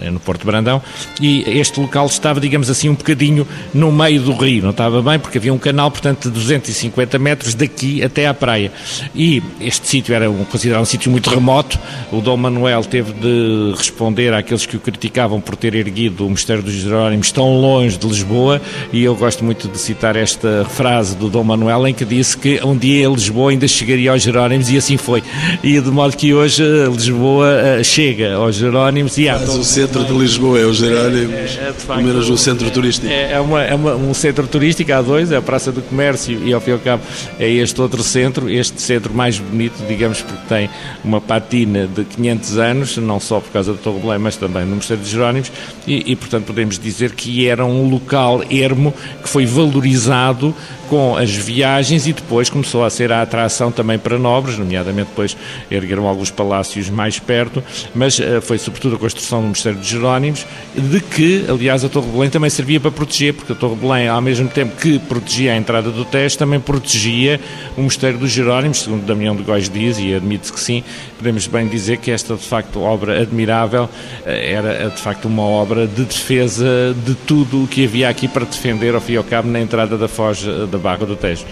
eh, 0.00 0.10
no 0.10 0.18
Porto 0.18 0.44
Brandão, 0.44 0.82
e 1.20 1.44
este 1.58 1.80
local 1.80 2.06
estava, 2.06 2.40
digamos 2.40 2.68
assim, 2.68 2.88
um 2.88 2.94
bocadinho 2.94 3.46
no 3.72 3.92
meio 3.92 4.20
do 4.22 4.32
rio, 4.32 4.62
não 4.62 4.70
estava 4.70 5.00
bem, 5.02 5.18
porque 5.18 5.38
havia 5.38 5.52
um 5.52 5.58
canal, 5.58 5.90
portanto, 5.90 6.28
de 6.28 6.30
250 6.30 7.18
metros 7.18 7.54
daqui 7.54 8.02
até 8.08 8.26
à 8.26 8.34
praia. 8.34 8.72
E 9.14 9.42
este 9.60 9.86
sítio 9.86 10.14
era 10.14 10.30
um, 10.30 10.44
considerado 10.44 10.82
um 10.82 10.86
sítio 10.86 11.10
muito 11.10 11.30
remoto. 11.30 11.78
O 12.12 12.20
Dom 12.20 12.36
Manuel 12.36 12.84
teve 12.84 13.12
de 13.12 13.74
responder 13.76 14.34
àqueles 14.34 14.66
que 14.66 14.76
o 14.76 14.80
criticavam 14.80 15.40
por 15.40 15.56
ter 15.56 15.74
erguido 15.74 16.26
o 16.26 16.30
Mosteiro 16.30 16.62
dos 16.62 16.72
Jerónimos 16.72 17.30
tão 17.30 17.60
longe 17.60 17.96
de 17.96 18.06
Lisboa. 18.06 18.60
E 18.92 19.04
eu 19.04 19.14
gosto 19.14 19.44
muito 19.44 19.68
de 19.68 19.78
citar 19.78 20.16
esta 20.16 20.66
frase 20.68 21.16
do 21.16 21.28
Dom 21.28 21.44
Manuel 21.44 21.86
em 21.86 21.94
que 21.94 22.04
disse 22.04 22.36
que 22.36 22.60
um 22.64 22.76
dia 22.76 23.08
Lisboa 23.08 23.50
ainda 23.50 23.68
chegaria 23.68 24.10
aos 24.10 24.22
Jerónimos 24.22 24.70
e 24.70 24.76
assim 24.76 24.96
foi. 24.96 25.22
E 25.62 25.80
de 25.80 25.90
modo 25.90 26.16
que 26.16 26.34
hoje 26.34 26.62
eh, 26.62 26.88
Lisboa 26.90 27.48
eh, 27.50 27.82
chega 27.82 28.34
aos 28.34 28.56
Jerónimos 28.56 29.18
e 29.18 29.28
há. 29.28 29.38
Mas 29.38 29.48
o 29.50 29.64
centro 29.64 30.04
de 30.04 30.12
Lisboa 30.12 30.58
é 30.58 30.64
os 30.64 30.78
Jerónimos, 30.78 31.34
é, 31.34 31.72
é, 31.72 31.72
é 31.88 31.96
menos 32.02 32.28
um 32.30 32.36
centro 32.36 32.70
turístico. 32.70 33.06
É, 33.06 33.32
é, 33.32 33.40
uma, 33.40 33.62
é 33.62 33.74
uma, 33.74 33.94
um 33.94 34.14
centro 34.14 34.46
turístico, 34.46 34.92
há 34.92 35.02
dois, 35.02 35.30
é 35.30 35.36
a 35.36 35.42
Praça 35.42 35.70
do 35.70 35.82
Comércio 35.82 36.40
e 36.44 36.52
ao 36.52 36.60
fim 36.60 36.70
e 36.70 36.72
ao 36.72 36.78
cabo 36.78 37.02
é 37.38 37.50
este 37.50 37.80
outro 37.88 38.02
centro, 38.02 38.50
este 38.50 38.80
centro 38.80 39.12
mais 39.12 39.38
bonito, 39.38 39.74
digamos, 39.86 40.20
porque 40.20 40.46
tem 40.48 40.70
uma 41.02 41.20
patina 41.20 41.86
de 41.86 42.04
500 42.04 42.58
anos, 42.58 42.96
não 42.98 43.18
só 43.18 43.40
por 43.40 43.50
causa 43.50 43.72
do 43.72 43.78
Torre 43.78 44.00
Belém, 44.00 44.18
mas 44.18 44.36
também 44.36 44.64
no 44.64 44.76
Mosteiro 44.76 45.02
de 45.02 45.08
Jerónimos, 45.08 45.50
e, 45.86 46.12
e, 46.12 46.16
portanto 46.16 46.44
podemos 46.44 46.78
dizer 46.78 47.12
que 47.12 47.48
era 47.48 47.64
um 47.64 47.88
local 47.88 48.42
ermo 48.50 48.92
que 49.22 49.28
foi 49.28 49.46
valorizado 49.46 50.54
com 50.88 51.16
as 51.16 51.30
viagens 51.30 52.06
e 52.06 52.12
depois 52.12 52.50
começou 52.50 52.84
a 52.84 52.90
ser 52.90 53.12
a 53.12 53.22
atração 53.22 53.70
também 53.70 53.98
para 53.98 54.18
nobres, 54.18 54.58
nomeadamente 54.58 55.08
depois 55.10 55.36
ergueram 55.70 56.06
alguns 56.06 56.30
palácios 56.30 56.88
mais 56.90 57.18
perto, 57.18 57.62
mas 57.94 58.18
uh, 58.18 58.40
foi 58.40 58.58
sobretudo 58.58 58.96
a 58.96 58.98
construção 58.98 59.42
do 59.42 59.48
Mosteiro 59.48 59.78
de 59.78 59.88
Jerónimos, 59.88 60.46
de 60.74 61.00
que, 61.00 61.44
aliás, 61.48 61.84
a 61.84 61.88
Torre 61.88 62.06
de 62.06 62.12
Belém 62.12 62.30
também 62.30 62.50
servia 62.50 62.80
para 62.80 62.90
proteger, 62.90 63.34
porque 63.34 63.52
a 63.52 63.56
Torre 63.56 63.74
de 63.74 63.80
Belém, 63.80 64.08
ao 64.08 64.20
mesmo 64.20 64.48
tempo 64.48 64.76
que 64.76 64.98
protegia 64.98 65.52
a 65.52 65.56
entrada 65.56 65.90
do 65.90 66.04
Tejo, 66.04 66.38
também 66.38 66.60
protegia 66.60 67.40
o 67.76 67.82
Mosteiro 67.82 68.18
dos 68.18 68.30
Jerónimos, 68.30 68.82
segundo 68.82 69.04
Damião 69.04 69.36
de 69.36 69.42
Góis 69.42 69.68
diz, 69.68 69.98
e 69.98 70.14
admite-se 70.14 70.52
que 70.52 70.60
sim, 70.60 70.82
podemos 71.16 71.46
bem 71.46 71.68
dizer 71.68 71.98
que 71.98 72.10
esta, 72.10 72.34
de 72.34 72.44
facto, 72.44 72.80
obra 72.80 73.20
admirável 73.20 73.88
eh, 74.24 74.52
era, 74.52 74.88
de 74.88 75.00
facto, 75.00 75.26
uma 75.26 75.42
obra 75.42 75.86
de 75.86 76.04
defesa 76.04 76.94
de 77.04 77.14
tudo 77.14 77.64
o 77.64 77.66
que 77.66 77.84
havia 77.84 78.08
aqui 78.08 78.28
para 78.28 78.44
defender, 78.44 78.94
ao 78.94 79.00
fim 79.00 79.14
e 79.14 79.16
ao 79.16 79.24
cabo, 79.24 79.48
na 79.48 79.60
entrada 79.60 79.96
da 79.96 80.08
Foz 80.08 80.44
eh, 80.46 80.66
da 80.78 80.82
Barra 80.82 81.04
do 81.04 81.16
Tejo. 81.16 81.44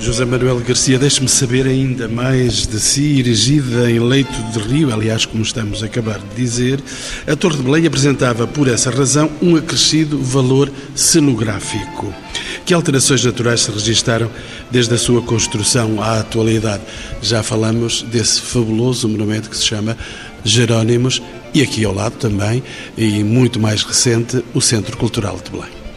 José 0.00 0.24
Manuel 0.24 0.60
Garcia, 0.60 0.96
deixe-me 0.96 1.28
saber 1.28 1.66
ainda 1.66 2.06
mais 2.06 2.68
de 2.68 2.78
si, 2.78 3.18
erigida 3.18 3.90
em 3.90 3.98
leito 3.98 4.40
de 4.52 4.60
rio, 4.60 4.92
aliás, 4.94 5.26
como 5.26 5.42
estamos 5.42 5.82
a 5.82 5.86
acabar 5.86 6.20
de 6.20 6.36
dizer, 6.36 6.80
a 7.26 7.34
Torre 7.34 7.56
de 7.56 7.64
Belém 7.64 7.84
apresentava, 7.84 8.46
por 8.46 8.68
essa 8.68 8.90
razão, 8.90 9.28
um 9.42 9.56
acrescido 9.56 10.16
valor 10.22 10.70
cenográfico. 10.94 12.14
Que 12.64 12.72
alterações 12.72 13.24
naturais 13.24 13.62
se 13.62 13.72
registaram 13.72 14.30
desde 14.70 14.94
a 14.94 14.98
sua 14.98 15.20
construção 15.20 16.00
à 16.00 16.20
atualidade? 16.20 16.82
Já 17.20 17.42
falamos 17.42 18.02
desse 18.02 18.40
fabuloso 18.40 19.08
monumento 19.08 19.50
que 19.50 19.56
se 19.56 19.64
chama 19.64 19.96
Jerónimos 20.44 21.20
e 21.52 21.60
aqui 21.60 21.84
ao 21.84 21.92
lado 21.94 22.14
também, 22.18 22.62
e 22.96 23.24
muito 23.24 23.58
mais 23.58 23.82
recente, 23.82 24.44
o 24.54 24.60
Centro 24.60 24.96
Cultural 24.96 25.40
de 25.44 25.50
Belém. 25.50 25.87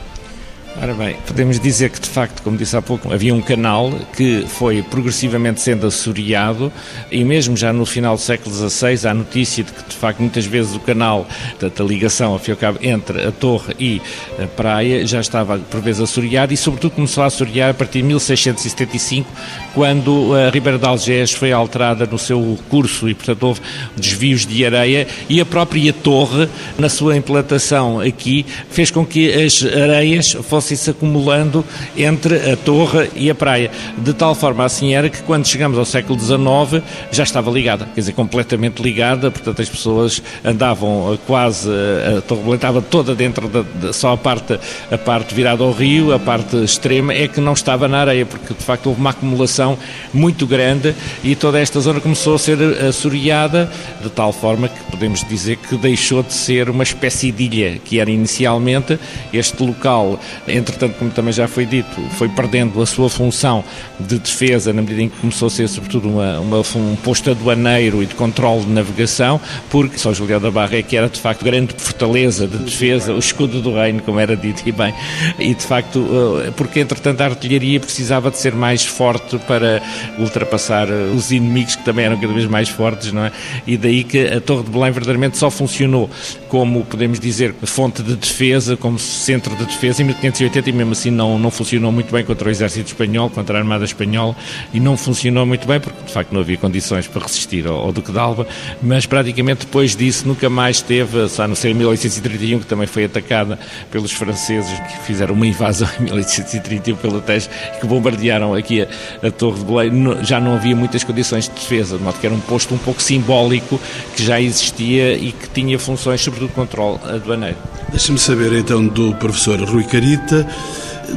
Ora 0.79 0.93
bem, 0.93 1.17
podemos 1.27 1.59
dizer 1.59 1.89
que 1.89 1.99
de 1.99 2.07
facto, 2.07 2.41
como 2.41 2.57
disse 2.57 2.75
há 2.77 2.81
pouco, 2.81 3.13
havia 3.13 3.35
um 3.35 3.41
canal 3.41 3.91
que 4.15 4.45
foi 4.47 4.81
progressivamente 4.81 5.61
sendo 5.61 5.85
assoreado 5.85 6.71
e 7.11 7.25
mesmo 7.25 7.57
já 7.57 7.73
no 7.73 7.85
final 7.85 8.15
do 8.15 8.21
século 8.21 8.55
XVI 8.55 9.07
há 9.07 9.13
notícia 9.13 9.65
de 9.65 9.71
que 9.71 9.89
de 9.89 9.95
facto 9.95 10.21
muitas 10.21 10.45
vezes 10.45 10.73
o 10.73 10.79
canal, 10.79 11.27
da 11.59 11.83
ligação, 11.83 12.31
ao 12.31 12.39
fim 12.39 12.51
e 12.51 12.53
ao 12.53 12.57
cabo, 12.57 12.79
entre 12.81 13.27
a 13.27 13.31
torre 13.31 13.75
e 13.79 14.01
a 14.41 14.47
praia 14.47 15.05
já 15.05 15.19
estava 15.19 15.59
por 15.59 15.81
vezes 15.81 16.01
assoreado 16.01 16.53
e 16.53 16.57
sobretudo 16.57 16.93
começou 16.93 17.23
a 17.23 17.27
assorear 17.27 17.71
a 17.71 17.73
partir 17.73 18.01
de 18.01 18.07
1675, 18.07 19.29
quando 19.75 20.33
a 20.33 20.49
Ribeira 20.49 20.79
de 20.79 20.85
Algés 20.85 21.31
foi 21.31 21.51
alterada 21.51 22.05
no 22.05 22.17
seu 22.17 22.57
curso 22.69 23.09
e 23.09 23.13
portanto 23.13 23.43
houve 23.43 23.61
desvios 23.95 24.45
de 24.45 24.65
areia 24.65 25.05
e 25.29 25.41
a 25.41 25.45
própria 25.45 25.91
torre, 25.91 26.47
na 26.79 26.87
sua 26.89 27.17
implantação 27.17 27.99
aqui, 27.99 28.45
fez 28.69 28.89
com 28.89 29.05
que 29.05 29.31
as 29.31 29.63
areias 29.63 30.31
fossem 30.31 30.70
fossem 30.71 30.75
se 30.75 30.89
acumulando 30.89 31.65
entre 31.95 32.51
a 32.51 32.57
torre 32.57 33.09
e 33.15 33.29
a 33.29 33.35
praia. 33.35 33.71
De 33.97 34.13
tal 34.13 34.33
forma 34.35 34.63
assim 34.63 34.93
era 34.93 35.09
que 35.09 35.21
quando 35.23 35.45
chegamos 35.45 35.77
ao 35.77 35.85
século 35.85 36.19
XIX 36.19 36.83
já 37.11 37.23
estava 37.23 37.51
ligada, 37.51 37.85
quer 37.85 37.99
dizer, 37.99 38.13
completamente 38.13 38.81
ligada, 38.81 39.31
portanto 39.31 39.61
as 39.61 39.69
pessoas 39.69 40.21
andavam 40.43 41.17
quase, 41.27 41.69
a 42.17 42.21
torre 42.21 42.55
estava 42.55 42.81
toda 42.81 43.13
dentro 43.15 43.47
da, 43.47 43.61
de, 43.61 43.93
só 43.93 44.13
a 44.13 44.17
parte, 44.17 44.59
a 44.91 44.97
parte 44.97 45.33
virada 45.33 45.63
ao 45.63 45.71
rio, 45.71 46.13
a 46.13 46.19
parte 46.19 46.55
extrema 46.63 47.13
é 47.13 47.27
que 47.27 47.41
não 47.41 47.53
estava 47.53 47.87
na 47.87 47.99
areia, 47.99 48.25
porque 48.25 48.53
de 48.53 48.63
facto 48.63 48.87
houve 48.87 48.99
uma 48.99 49.09
acumulação 49.09 49.77
muito 50.13 50.45
grande 50.47 50.95
e 51.23 51.35
toda 51.35 51.59
esta 51.59 51.79
zona 51.79 51.99
começou 51.99 52.35
a 52.35 52.39
ser 52.39 52.57
assoreada 52.87 53.71
de 54.01 54.09
tal 54.09 54.31
forma 54.31 54.67
que 54.67 54.83
podemos 54.91 55.23
dizer 55.27 55.57
que 55.57 55.75
deixou 55.77 56.23
de 56.23 56.33
ser 56.33 56.69
uma 56.69 56.83
espécie 56.83 57.31
de 57.31 57.43
ilha 57.43 57.79
que 57.83 57.99
era 57.99 58.09
inicialmente 58.09 58.99
este 59.33 59.63
local 59.63 60.19
Entretanto, 60.51 60.95
como 60.97 61.11
também 61.11 61.33
já 61.33 61.47
foi 61.47 61.65
dito, 61.65 62.01
foi 62.17 62.29
perdendo 62.29 62.81
a 62.81 62.85
sua 62.85 63.09
função 63.09 63.63
de 63.99 64.19
defesa 64.19 64.73
na 64.73 64.81
medida 64.81 65.01
em 65.01 65.09
que 65.09 65.17
começou 65.17 65.47
a 65.47 65.51
ser, 65.51 65.67
sobretudo, 65.67 66.09
uma, 66.09 66.39
uma 66.39 66.61
um 66.75 66.95
posto 66.97 67.31
aduaneiro 67.31 68.01
e 68.01 68.05
de 68.05 68.15
controle 68.15 68.65
de 68.65 68.71
navegação, 68.71 69.39
porque 69.69 69.97
São 69.97 70.13
Julião 70.13 70.39
da 70.39 70.51
Barra 70.51 70.77
é 70.77 70.83
que 70.83 70.95
era, 70.95 71.09
de 71.09 71.19
facto, 71.19 71.43
grande 71.43 71.73
fortaleza 71.77 72.47
de 72.47 72.57
defesa, 72.57 73.13
o 73.13 73.19
escudo 73.19 73.61
do 73.61 73.73
reino, 73.73 74.01
como 74.01 74.19
era 74.19 74.35
dito 74.35 74.63
e 74.65 74.71
bem, 74.71 74.93
e 75.39 75.53
de 75.53 75.63
facto, 75.63 76.05
eh, 76.45 76.51
porque 76.55 76.79
entretanto 76.79 77.21
a 77.21 77.25
artilharia 77.25 77.79
precisava 77.79 78.31
de 78.31 78.37
ser 78.37 78.53
mais 78.53 78.85
forte 78.85 79.37
para 79.39 79.81
ultrapassar 80.19 80.89
eh, 80.89 81.11
os 81.15 81.31
inimigos 81.31 81.75
que 81.75 81.83
também 81.83 82.05
eram 82.05 82.19
cada 82.19 82.33
vez 82.33 82.45
mais 82.45 82.69
fortes, 82.69 83.11
não 83.11 83.25
é? 83.25 83.31
E 83.65 83.77
daí 83.77 84.03
que 84.03 84.27
a 84.27 84.41
Torre 84.41 84.63
de 84.63 84.71
Belém 84.71 84.91
verdadeiramente 84.91 85.37
só 85.37 85.49
funcionou 85.49 86.09
como, 86.47 86.83
podemos 86.85 87.19
dizer, 87.19 87.53
fonte 87.63 88.03
de 88.03 88.15
defesa, 88.15 88.75
como 88.75 88.99
centro 88.99 89.55
de 89.55 89.65
defesa 89.65 90.01
em 90.01 90.05
1580 90.41 90.69
e 90.69 90.73
mesmo 90.73 90.91
assim 90.93 91.11
não, 91.11 91.37
não 91.37 91.51
funcionou 91.51 91.91
muito 91.91 92.11
bem 92.11 92.23
contra 92.23 92.47
o 92.47 92.51
exército 92.51 92.87
espanhol, 92.87 93.29
contra 93.29 93.57
a 93.57 93.59
armada 93.59 93.85
espanhola 93.85 94.35
e 94.73 94.79
não 94.79 94.97
funcionou 94.97 95.45
muito 95.45 95.67
bem 95.67 95.79
porque 95.79 96.03
de 96.05 96.11
facto 96.11 96.31
não 96.31 96.41
havia 96.41 96.57
condições 96.57 97.07
para 97.07 97.21
resistir 97.21 97.67
ao, 97.67 97.75
ao 97.75 97.91
Duque 97.91 98.11
de 98.11 98.19
Alba, 98.19 98.47
mas 98.81 99.05
praticamente 99.05 99.65
depois 99.65 99.95
disso 99.95 100.27
nunca 100.27 100.49
mais 100.49 100.81
teve, 100.81 101.27
só 101.29 101.47
não 101.47 101.55
ser 101.55 101.69
em 101.69 101.73
1831 101.73 102.59
que 102.59 102.65
também 102.65 102.87
foi 102.87 103.05
atacada 103.05 103.59
pelos 103.91 104.11
franceses 104.11 104.71
que 104.79 105.05
fizeram 105.05 105.33
uma 105.33 105.45
invasão 105.45 105.87
em 105.99 106.03
1831 106.03 106.95
pelo 106.95 107.21
Tejo 107.21 107.49
que 107.79 107.85
bombardearam 107.85 108.53
aqui 108.53 108.81
a, 108.81 108.87
a 109.27 109.31
Torre 109.31 109.59
de 109.59 109.65
Belém, 109.65 110.23
já 110.23 110.39
não 110.39 110.55
havia 110.55 110.75
muitas 110.75 111.03
condições 111.03 111.47
de 111.47 111.55
defesa, 111.55 111.97
de 111.97 112.03
modo 112.03 112.19
que 112.19 112.25
era 112.25 112.35
um 112.35 112.39
posto 112.39 112.73
um 112.73 112.77
pouco 112.77 113.01
simbólico 113.01 113.79
que 114.15 114.23
já 114.23 114.39
existia 114.39 115.15
e 115.15 115.31
que 115.31 115.49
tinha 115.49 115.77
funções, 115.77 116.21
sobretudo 116.21 116.49
de 116.49 116.55
controle 116.55 116.99
aduaneiro. 117.03 117.57
Deixa-me 117.89 118.17
saber 118.17 118.53
então 118.53 118.87
do 118.87 119.13
professor 119.15 119.59
Rui 119.61 119.83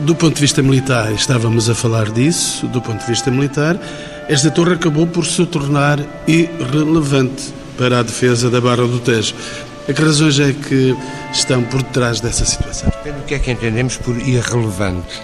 Do 0.04 0.14
ponto 0.14 0.34
de 0.34 0.40
vista 0.40 0.62
militar, 0.62 1.12
estávamos 1.12 1.70
a 1.70 1.74
falar 1.74 2.10
disso, 2.10 2.66
do 2.66 2.80
ponto 2.82 3.00
de 3.00 3.06
vista 3.06 3.30
militar, 3.30 3.78
esta 4.28 4.50
torre 4.50 4.74
acabou 4.74 5.06
por 5.06 5.24
se 5.24 5.44
tornar 5.46 6.00
irrelevante 6.26 7.54
para 7.78 8.00
a 8.00 8.02
defesa 8.02 8.50
da 8.50 8.60
Barra 8.60 8.86
do 8.86 8.98
Tejo. 8.98 9.34
A 9.88 9.92
que 9.92 10.02
razões 10.02 10.40
é 10.40 10.52
que 10.52 10.96
estão 11.32 11.62
por 11.64 11.82
detrás 11.82 12.20
dessa 12.20 12.44
situação? 12.44 12.90
Do 13.04 13.24
que 13.26 13.34
é 13.34 13.38
que 13.38 13.50
entendemos 13.50 13.96
por 13.98 14.16
irrelevante, 14.16 15.22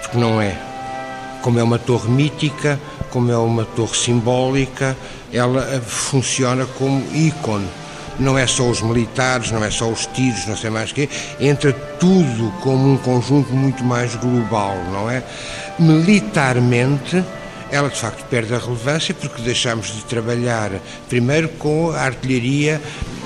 porque 0.00 0.16
não 0.16 0.40
é. 0.40 0.56
Como 1.42 1.58
é 1.58 1.62
uma 1.62 1.78
torre 1.78 2.08
mítica, 2.08 2.78
como 3.10 3.32
é 3.32 3.36
uma 3.36 3.64
torre 3.64 3.96
simbólica, 3.96 4.96
ela 5.32 5.62
funciona 5.80 6.66
como 6.66 7.04
ícone. 7.12 7.66
Não 8.20 8.38
é 8.38 8.46
só 8.46 8.68
os 8.68 8.82
militares, 8.82 9.50
não 9.50 9.64
é 9.64 9.70
só 9.70 9.88
os 9.88 10.06
tiros, 10.06 10.46
não 10.46 10.56
sei 10.56 10.70
mais 10.70 10.90
o 10.90 10.94
quê, 10.94 11.08
entra 11.40 11.72
tudo 11.72 12.52
como 12.60 12.92
um 12.92 12.96
conjunto 12.98 13.52
muito 13.52 13.82
mais 13.82 14.14
global, 14.14 14.76
não 14.92 15.10
é? 15.10 15.22
Militarmente, 15.78 17.24
ela 17.70 17.88
de 17.88 17.98
facto 17.98 18.22
perde 18.28 18.54
a 18.54 18.58
relevância 18.58 19.14
porque 19.14 19.40
deixamos 19.40 19.86
de 19.86 20.04
trabalhar 20.04 20.70
primeiro 21.08 21.48
com 21.48 21.90
a 21.92 22.00
artilharia 22.00 22.80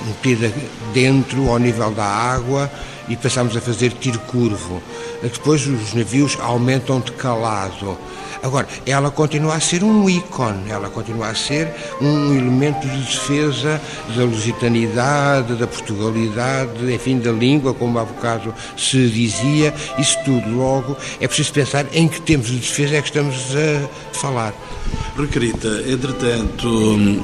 metida 0.07 0.51
dentro, 0.93 1.49
ao 1.49 1.59
nível 1.59 1.91
da 1.91 2.05
água, 2.05 2.71
e 3.07 3.15
passamos 3.15 3.55
a 3.55 3.61
fazer 3.61 3.91
tiro 3.91 4.19
curvo. 4.19 4.81
Depois 5.21 5.67
os 5.67 5.93
navios 5.93 6.37
aumentam 6.39 6.99
de 6.99 7.11
calado. 7.11 7.97
Agora, 8.43 8.67
ela 8.85 9.09
continua 9.11 9.55
a 9.55 9.59
ser 9.59 9.83
um 9.83 10.09
ícone, 10.09 10.69
ela 10.69 10.89
continua 10.89 11.27
a 11.27 11.35
ser 11.35 11.73
um 12.01 12.33
elemento 12.35 12.87
de 12.87 12.97
defesa 12.97 13.81
da 14.15 14.23
lusitanidade, 14.23 15.55
da 15.55 15.67
portugalidade, 15.67 16.93
enfim, 16.93 17.19
da 17.19 17.31
língua, 17.31 17.73
como 17.73 17.97
há 17.99 18.05
bocado 18.05 18.53
se 18.77 19.09
dizia, 19.09 19.73
isso 19.97 20.17
tudo. 20.23 20.49
Logo, 20.55 20.95
é 21.19 21.27
preciso 21.27 21.53
pensar 21.53 21.85
em 21.93 22.07
que 22.07 22.21
tempos 22.21 22.49
de 22.49 22.57
defesa 22.57 22.95
é 22.95 23.01
que 23.01 23.07
estamos 23.07 23.35
a 23.55 24.15
falar. 24.17 24.53
Requerita, 25.17 25.67
entretanto, 25.87 26.67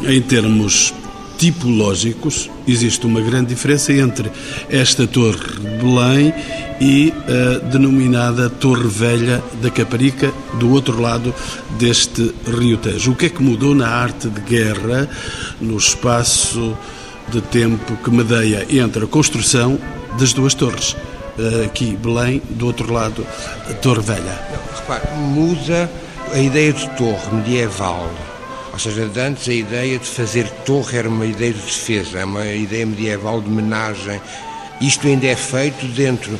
em 0.07 0.21
termos 0.21 0.93
tipológicos, 1.41 2.51
existe 2.67 3.03
uma 3.07 3.19
grande 3.19 3.47
diferença 3.47 3.91
entre 3.91 4.31
esta 4.69 5.07
Torre 5.07 5.55
de 5.59 5.83
Belém 5.83 6.31
e 6.79 7.11
a 7.25 7.57
denominada 7.65 8.47
Torre 8.47 8.87
Velha 8.87 9.43
da 9.59 9.71
Caparica, 9.71 10.31
do 10.59 10.71
outro 10.71 11.01
lado 11.01 11.33
deste 11.79 12.31
Rio 12.45 12.77
Tejo. 12.77 13.13
O 13.13 13.15
que 13.15 13.25
é 13.25 13.29
que 13.29 13.41
mudou 13.41 13.73
na 13.73 13.87
arte 13.87 14.29
de 14.29 14.39
guerra, 14.41 15.09
no 15.59 15.77
espaço 15.77 16.77
de 17.29 17.41
tempo 17.41 17.97
que 18.03 18.11
medeia 18.11 18.67
entre 18.69 19.05
a 19.05 19.07
construção 19.07 19.79
das 20.19 20.33
duas 20.33 20.53
torres? 20.53 20.95
Aqui, 21.65 21.97
Belém, 21.97 22.39
do 22.51 22.67
outro 22.67 22.93
lado, 22.93 23.25
Torre 23.81 24.01
Velha. 24.01 24.39
Não, 24.51 24.79
repare, 24.79 25.17
muda 25.17 25.89
a 26.31 26.37
ideia 26.37 26.71
de 26.71 26.87
torre 26.91 27.35
medieval 27.35 28.07
ou 28.71 28.79
seja, 28.79 29.09
antes 29.17 29.49
a 29.49 29.53
ideia 29.53 29.99
de 29.99 30.05
fazer 30.05 30.49
torre 30.65 30.97
era 30.97 31.09
uma 31.09 31.25
ideia 31.25 31.53
de 31.53 31.61
defesa, 31.61 32.19
é 32.19 32.25
uma 32.25 32.45
ideia 32.45 32.85
medieval 32.85 33.41
de 33.41 33.49
menagem. 33.49 34.21
Isto 34.79 35.07
ainda 35.07 35.27
é 35.27 35.35
feito 35.35 35.85
dentro 35.87 36.39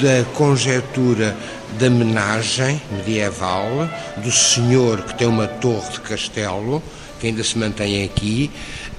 da 0.00 0.24
conjetura 0.34 1.36
da 1.78 1.90
menagem 1.90 2.80
medieval, 2.90 3.88
do 4.16 4.32
senhor 4.32 5.02
que 5.02 5.14
tem 5.14 5.26
uma 5.26 5.46
torre 5.46 5.92
de 5.92 6.00
castelo, 6.00 6.82
que 7.20 7.26
ainda 7.26 7.44
se 7.44 7.58
mantém 7.58 8.04
aqui, 8.04 8.50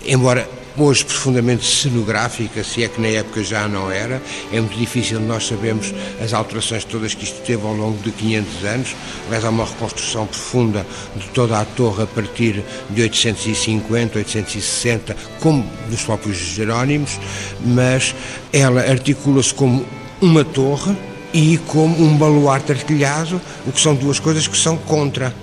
embora 0.05 0.47
hoje 0.77 1.03
profundamente 1.03 1.65
cenográfica, 1.65 2.63
se 2.63 2.83
é 2.83 2.87
que 2.87 3.01
na 3.01 3.07
época 3.07 3.43
já 3.43 3.67
não 3.67 3.91
era. 3.91 4.21
É 4.51 4.59
muito 4.59 4.77
difícil 4.77 5.19
nós 5.19 5.47
sabermos 5.47 5.93
as 6.23 6.33
alterações 6.33 6.83
todas 6.83 7.13
que 7.13 7.23
isto 7.23 7.41
teve 7.41 7.65
ao 7.65 7.73
longo 7.73 7.97
de 8.03 8.11
500 8.11 8.63
anos. 8.63 8.95
Aliás, 9.25 9.45
há 9.45 9.49
uma 9.49 9.65
reconstrução 9.65 10.27
profunda 10.27 10.85
de 11.15 11.27
toda 11.29 11.59
a 11.59 11.65
torre 11.65 12.03
a 12.03 12.07
partir 12.07 12.63
de 12.89 13.01
850, 13.01 14.19
860, 14.19 15.17
como 15.39 15.65
dos 15.89 16.03
próprios 16.03 16.37
Jerónimos, 16.37 17.19
mas 17.65 18.13
ela 18.53 18.81
articula-se 18.81 19.53
como 19.53 19.85
uma 20.21 20.43
torre 20.43 20.95
e 21.33 21.57
como 21.67 22.01
um 22.03 22.17
baluarte 22.17 22.71
artilhado, 22.71 23.41
o 23.65 23.71
que 23.71 23.81
são 23.81 23.95
duas 23.95 24.19
coisas 24.19 24.47
que 24.47 24.57
são 24.57 24.77
contra 24.77 25.33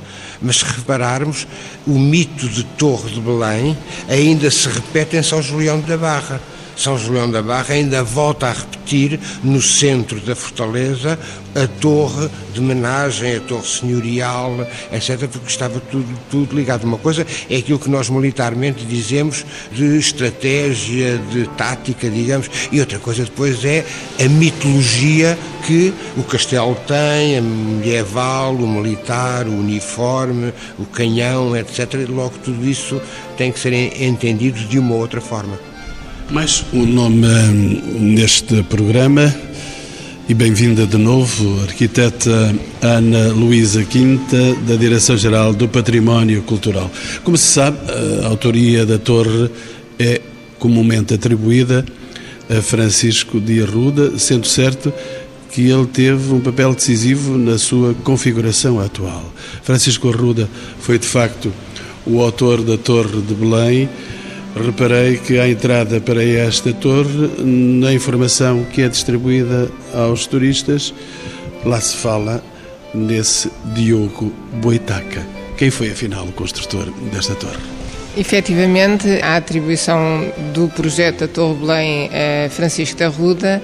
mas 0.41 0.57
se 0.57 0.65
repararmos, 0.65 1.47
o 1.87 1.99
mito 1.99 2.49
de 2.49 2.65
Torre 2.65 3.11
de 3.11 3.21
Belém 3.21 3.77
ainda 4.09 4.51
se 4.51 4.69
repete 4.69 5.17
em 5.17 5.23
São 5.23 5.43
Julião 5.43 5.81
da 5.81 5.97
Barra. 5.97 6.41
São 6.77 6.99
Julião 6.99 7.31
da 7.31 7.43
Barra 7.43 7.75
ainda 7.75 8.03
volta 8.03 8.47
a 8.47 8.53
repetir 8.53 9.21
no 9.43 9.61
centro 9.63 10.21
da 10.21 10.35
fortaleza 10.35 11.19
a 11.55 11.67
torre 11.81 12.29
de 12.53 12.61
menagem, 12.61 13.37
a 13.37 13.41
torre 13.41 13.67
senhorial, 13.67 14.67
etc., 14.93 15.29
porque 15.29 15.49
estava 15.49 15.81
tudo, 15.81 16.07
tudo 16.31 16.57
ligado. 16.57 16.85
Uma 16.85 16.99
coisa 16.99 17.27
é 17.49 17.57
aquilo 17.57 17.79
que 17.79 17.89
nós 17.89 18.11
militarmente 18.11 18.85
dizemos 18.85 19.45
de 19.73 19.97
estratégia, 19.97 21.19
de 21.31 21.47
tática, 21.51 22.11
digamos, 22.11 22.51
e 22.73 22.81
outra 22.81 22.99
coisa 22.99 23.25
depois 23.25 23.65
é 23.65 23.85
a 24.21 24.29
mitologia 24.29 25.39
que 25.67 25.95
o 26.17 26.23
castelo 26.25 26.77
tem, 26.87 27.39
a 27.39 27.43
medieval, 27.43 28.55
o 28.55 28.67
militar, 28.67 29.47
o 29.47 29.53
uniforme, 29.53 30.53
o 30.79 30.85
canhão, 30.85 31.57
etc. 31.57 32.07
Logo 32.09 32.35
tudo 32.43 32.67
isso 32.69 33.01
tem 33.37 33.51
que 33.51 33.61
ser 33.61 33.73
entendido 34.03 34.59
de 34.65 34.79
uma 34.79 34.95
outra 34.95 35.21
forma. 35.21 35.74
Mais 36.31 36.65
um 36.73 36.87
nome 36.87 37.27
neste 37.99 38.63
programa 38.65 39.35
e 40.29 40.33
bem-vinda 40.35 40.87
de 40.87 40.97
novo, 40.97 41.63
arquiteta 41.63 42.55
Ana 42.81 43.29
Luísa 43.29 43.85
Quinta, 43.85 44.55
da 44.67 44.75
Direção-Geral 44.75 45.53
do 45.53 45.69
Património 45.69 46.43
Cultural. 46.43 46.91
Como 47.23 47.37
se 47.37 47.47
sabe, 47.47 47.79
a 48.23 48.27
autoria 48.27 48.87
da 48.87 48.99
torre 48.99 49.51
é 49.99 50.21
comumente 50.59 51.15
atribuída 51.15 51.85
a 52.49 52.63
Francisco 52.63 53.39
de 53.39 53.63
Arruda, 53.63 54.19
sendo 54.19 54.47
certo 54.47 54.93
que 55.53 55.69
ele 55.71 55.87
teve 55.87 56.33
um 56.33 56.41
papel 56.41 56.75
decisivo 56.75 57.37
na 57.37 57.59
sua 57.59 57.95
configuração 58.03 58.81
atual. 58.81 59.33
Francisco 59.63 60.09
Arruda 60.09 60.49
foi, 60.81 60.99
de 60.99 61.07
facto, 61.07 61.53
o 62.07 62.21
autor 62.21 62.63
da 62.63 62.77
Torre 62.77 63.21
de 63.21 63.35
Belém, 63.35 63.89
reparei 64.63 65.17
que 65.17 65.39
à 65.39 65.49
entrada 65.49 66.01
para 66.01 66.23
esta 66.23 66.73
torre, 66.73 67.31
na 67.39 67.93
informação 67.93 68.65
que 68.65 68.83
é 68.83 68.89
distribuída 68.89 69.69
aos 69.93 70.27
turistas, 70.27 70.95
lá 71.65 71.81
se 71.81 71.97
fala 71.97 72.43
nesse 72.95 73.51
Diogo 73.75 74.33
Boitaca. 74.63 75.27
Quem 75.57 75.71
foi, 75.71 75.91
afinal, 75.91 76.25
o 76.25 76.33
construtor 76.33 76.91
desta 77.13 77.35
torre? 77.35 77.59
Efetivamente, 78.17 79.09
a 79.23 79.37
atribuição 79.37 80.25
do 80.53 80.69
projeto 80.69 81.21
da 81.21 81.29
Torre 81.29 81.55
Belém 81.59 82.11
a 82.13 82.49
Francisco 82.49 82.97
da 82.99 83.09
Ruda 83.09 83.61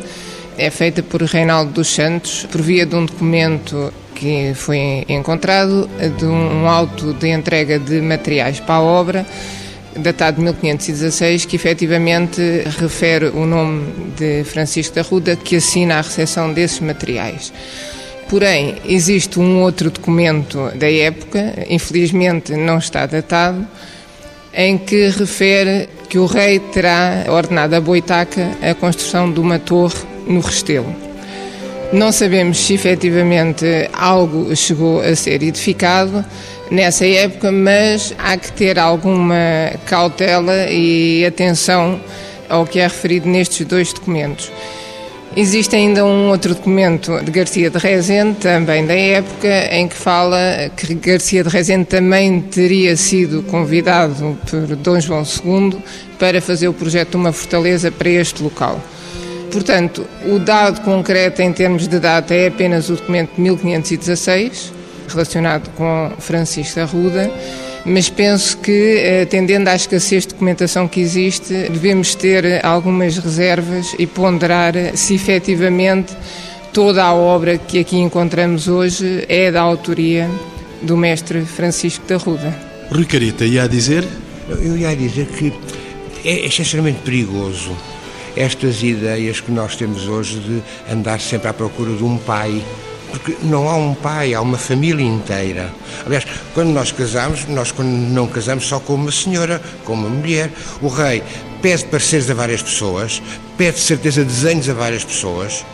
é 0.59 0.71
feita 0.71 1.03
por 1.03 1.23
Reinaldo 1.23 1.73
dos 1.73 1.89
Santos, 1.89 2.47
por 2.51 2.61
via 2.61 2.85
de 2.85 2.97
um 2.97 3.07
documento 3.07 3.93
que 4.15 4.53
foi 4.55 5.05
encontrado, 5.09 5.89
de 6.19 6.25
um 6.25 6.69
auto 6.69 7.15
de 7.15 7.29
entrega 7.29 7.79
de 7.79 8.01
materiais 8.01 8.59
para 8.61 8.75
a 8.75 8.83
obra, 8.83 9.27
datado 9.97 10.37
de 10.37 10.43
1516, 10.43 11.45
que 11.45 11.57
efetivamente 11.57 12.41
refere 12.79 13.27
o 13.27 13.47
nome 13.47 14.13
de 14.17 14.45
Francisco 14.45 14.95
da 14.95 15.03
Ruda, 15.03 15.37
que 15.37 15.57
assina 15.57 15.99
a 15.99 16.03
recepção 16.03 16.53
desses 16.53 16.81
materiais. 16.81 17.53
Porém, 18.29 18.77
existe 18.85 19.41
um 19.41 19.61
outro 19.63 19.91
documento 19.91 20.71
da 20.77 20.91
época, 20.91 21.67
infelizmente 21.69 22.55
não 22.55 22.79
está 22.79 23.05
datado, 23.05 23.67
em 24.55 24.79
que 24.79 25.09
refere 25.09 25.89
que 26.09 26.19
o 26.19 26.27
rei 26.27 26.59
terá 26.59 27.25
ordenado 27.29 27.75
a 27.75 27.81
Boitaca 27.81 28.51
a 28.63 28.75
construção 28.75 29.33
de 29.33 29.41
uma 29.41 29.59
torre 29.59 29.99
no 30.27 30.41
Restelo. 30.41 30.95
Não 31.93 32.13
sabemos 32.13 32.59
se 32.59 32.75
efetivamente 32.75 33.65
algo 33.93 34.55
chegou 34.55 35.01
a 35.01 35.17
ser 35.17 35.43
edificado 35.43 36.25
nessa 36.71 37.07
época, 37.07 37.51
mas 37.51 38.15
há 38.19 38.37
que 38.37 38.53
ter 38.53 38.79
alguma 38.79 39.73
cautela 39.87 40.67
e 40.71 41.25
atenção 41.27 42.01
ao 42.49 42.67
que 42.67 42.79
é 42.79 42.85
referido 42.85 43.29
nestes 43.29 43.67
dois 43.67 43.93
documentos. 43.93 44.51
Existe 45.37 45.77
ainda 45.77 46.05
um 46.05 46.29
outro 46.29 46.57
documento 46.57 47.23
de 47.23 47.31
Garcia 47.31 47.71
de 47.71 47.79
Rezende, 47.79 48.39
também 48.41 48.85
da 48.85 48.97
época, 48.97 49.49
em 49.71 49.87
que 49.87 49.95
fala 49.95 50.71
que 50.77 50.93
Garcia 50.95 51.45
de 51.45 51.49
Rezende 51.49 51.85
também 51.85 52.41
teria 52.41 52.97
sido 52.97 53.41
convidado 53.45 54.37
por 54.49 54.75
Dom 54.75 54.99
João 54.99 55.23
II 55.23 55.79
para 56.19 56.41
fazer 56.41 56.67
o 56.67 56.73
projeto 56.73 57.11
de 57.11 57.17
uma 57.17 57.33
fortaleza 57.33 57.93
para 57.93 58.09
este 58.09 58.43
local. 58.43 58.81
Portanto, 59.53 60.05
o 60.27 60.41
dado 60.41 60.81
concreto 60.81 61.43
em 61.43 61.53
termos 61.53 61.87
de 61.87 62.01
data 62.01 62.35
é 62.35 62.49
apenas 62.49 62.89
o 62.89 62.97
documento 62.97 63.37
de 63.37 63.41
1516, 63.41 64.73
relacionado 65.11 65.71
com 65.77 66.13
Francisco 66.19 66.81
Arruda 66.81 67.31
mas 67.85 68.11
penso 68.11 68.59
que, 68.59 69.23
atendendo 69.23 69.71
à 69.71 69.75
escassez 69.75 70.25
de 70.25 70.31
documentação 70.31 70.87
que 70.87 71.01
existe, 71.01 71.53
devemos 71.71 72.15
ter 72.15 72.65
algumas 72.65 73.17
reservas 73.17 73.95
e 73.99 74.07
ponderar 74.07 74.75
se 74.95 75.15
efetivamente 75.15 76.15
toda 76.73 77.05
a 77.05 77.15
obra 77.15 77.59
que 77.59 77.79
aqui 77.79 77.97
encontramos 77.97 78.69
hoje 78.69 79.25
é 79.29 79.51
da 79.51 79.61
autoria 79.63 80.29
do 80.83 80.97
mestre 80.97 81.43
Francisco 81.45 82.07
da 82.07 82.17
Ruda. 82.17 82.55
Rui 82.91 83.05
Carita, 83.05 83.45
ia 83.45 83.65
a 83.65 83.67
dizer? 83.67 84.05
Eu 84.49 84.77
ia 84.77 84.95
dizer 84.95 85.27
que 85.27 85.53
é 86.25 86.47
extremamente 86.47 87.01
perigoso 87.01 87.75
estas 88.37 88.83
ideias 88.83 89.41
que 89.41 89.51
nós 89.51 89.75
temos 89.75 90.07
hoje 90.07 90.39
de 90.39 90.63
andar 90.93 91.21
sempre 91.21 91.49
à 91.49 91.53
procura 91.53 91.93
de 91.93 92.05
um 92.05 92.17
pai 92.19 92.63
porque 93.11 93.37
não 93.43 93.69
há 93.69 93.77
um 93.77 93.95
pai, 93.95 94.35
há 94.35 94.41
uma 94.41 94.59
família 94.59 95.05
inteira. 95.05 95.73
Aliás, 96.07 96.27
quando 96.55 96.69
nós 96.69 96.93
casamos, 96.93 97.47
nós 97.47 97.73
quando 97.73 97.89
não 97.89 98.27
casamos 98.27 98.67
só 98.67 98.81
com 98.81 98.95
uma 98.95 99.13
senhora, 99.13 99.61
com 99.85 99.95
uma 99.95 100.09
mulher, 100.09 100.51
o 100.81 100.89
rei 100.89 101.23
pede 101.61 101.85
pareceres 101.85 102.31
a 102.31 102.35
várias 102.35 102.63
pessoas, 102.63 103.23
pede 103.57 103.79
certeza 103.79 104.25
desenhos 104.25 104.69
a 104.69 104.75
várias 104.75 105.05
pessoas, 105.05 105.65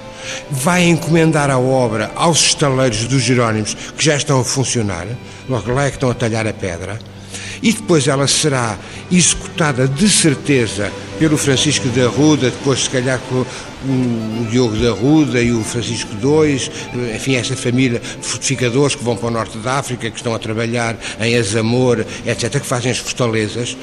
vai 0.50 0.84
encomendar 0.84 1.50
a 1.50 1.58
obra 1.58 2.10
aos 2.16 2.40
estaleiros 2.40 3.04
dos 3.04 3.22
Jerónimos 3.22 3.74
que 3.74 4.04
já 4.04 4.16
estão 4.16 4.40
a 4.40 4.44
funcionar, 4.44 5.06
logo 5.48 5.72
lá 5.72 5.84
é 5.84 5.90
que 5.90 5.96
estão 5.96 6.10
a 6.10 6.14
talhar 6.14 6.46
a 6.46 6.52
pedra, 6.52 6.98
e 7.66 7.72
depois 7.72 8.06
ela 8.06 8.28
será 8.28 8.78
executada 9.10 9.88
de 9.88 10.08
certeza 10.08 10.92
pelo 11.18 11.36
Francisco 11.36 11.88
da 11.88 12.06
Ruda, 12.06 12.48
depois 12.48 12.84
se 12.84 12.90
calhar 12.90 13.18
com 13.28 13.40
o 13.40 14.46
Diogo 14.48 14.76
da 14.76 14.92
Ruda 14.92 15.42
e 15.42 15.50
o 15.50 15.64
Francisco 15.64 16.10
II, 16.22 17.12
enfim, 17.12 17.34
essa 17.34 17.56
família 17.56 17.98
de 17.98 18.24
fortificadores 18.24 18.94
que 18.94 19.02
vão 19.02 19.16
para 19.16 19.26
o 19.26 19.30
norte 19.32 19.58
da 19.58 19.78
África, 19.78 20.08
que 20.08 20.16
estão 20.16 20.32
a 20.32 20.38
trabalhar 20.38 20.96
em 21.18 21.36
Azamor, 21.36 22.06
etc., 22.24 22.60
que 22.60 22.66
fazem 22.66 22.92
as 22.92 22.98
fortalezas, 22.98 23.76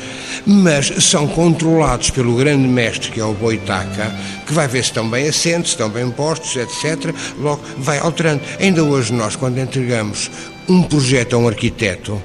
mas 0.46 1.04
são 1.04 1.28
controlados 1.28 2.10
pelo 2.10 2.38
grande 2.38 2.65
mestre, 2.69 3.12
que 3.12 3.19
é 3.19 3.26
o 3.26 3.34
Boitaca, 3.34 4.15
que 4.48 4.54
vai 4.54 4.67
ver 4.69 4.82
se 4.82 4.91
estão 4.91 5.10
bem 5.10 5.28
assentes, 5.28 5.72
se 5.72 5.74
estão 5.74 5.89
bem 5.89 6.10
postos, 6.10 6.56
etc., 6.56 7.13
logo 7.38 7.62
vai 7.80 8.00
alterando. 8.00 8.41
Ainda 8.62 8.82
hoje 8.82 9.12
nós, 9.12 9.36
quando 9.36 9.58
entregamos 9.58 10.32
um 10.69 10.84
projeto 10.84 11.34
a 11.36 11.38
um 11.38 11.50
arquiteto, 11.50 12.22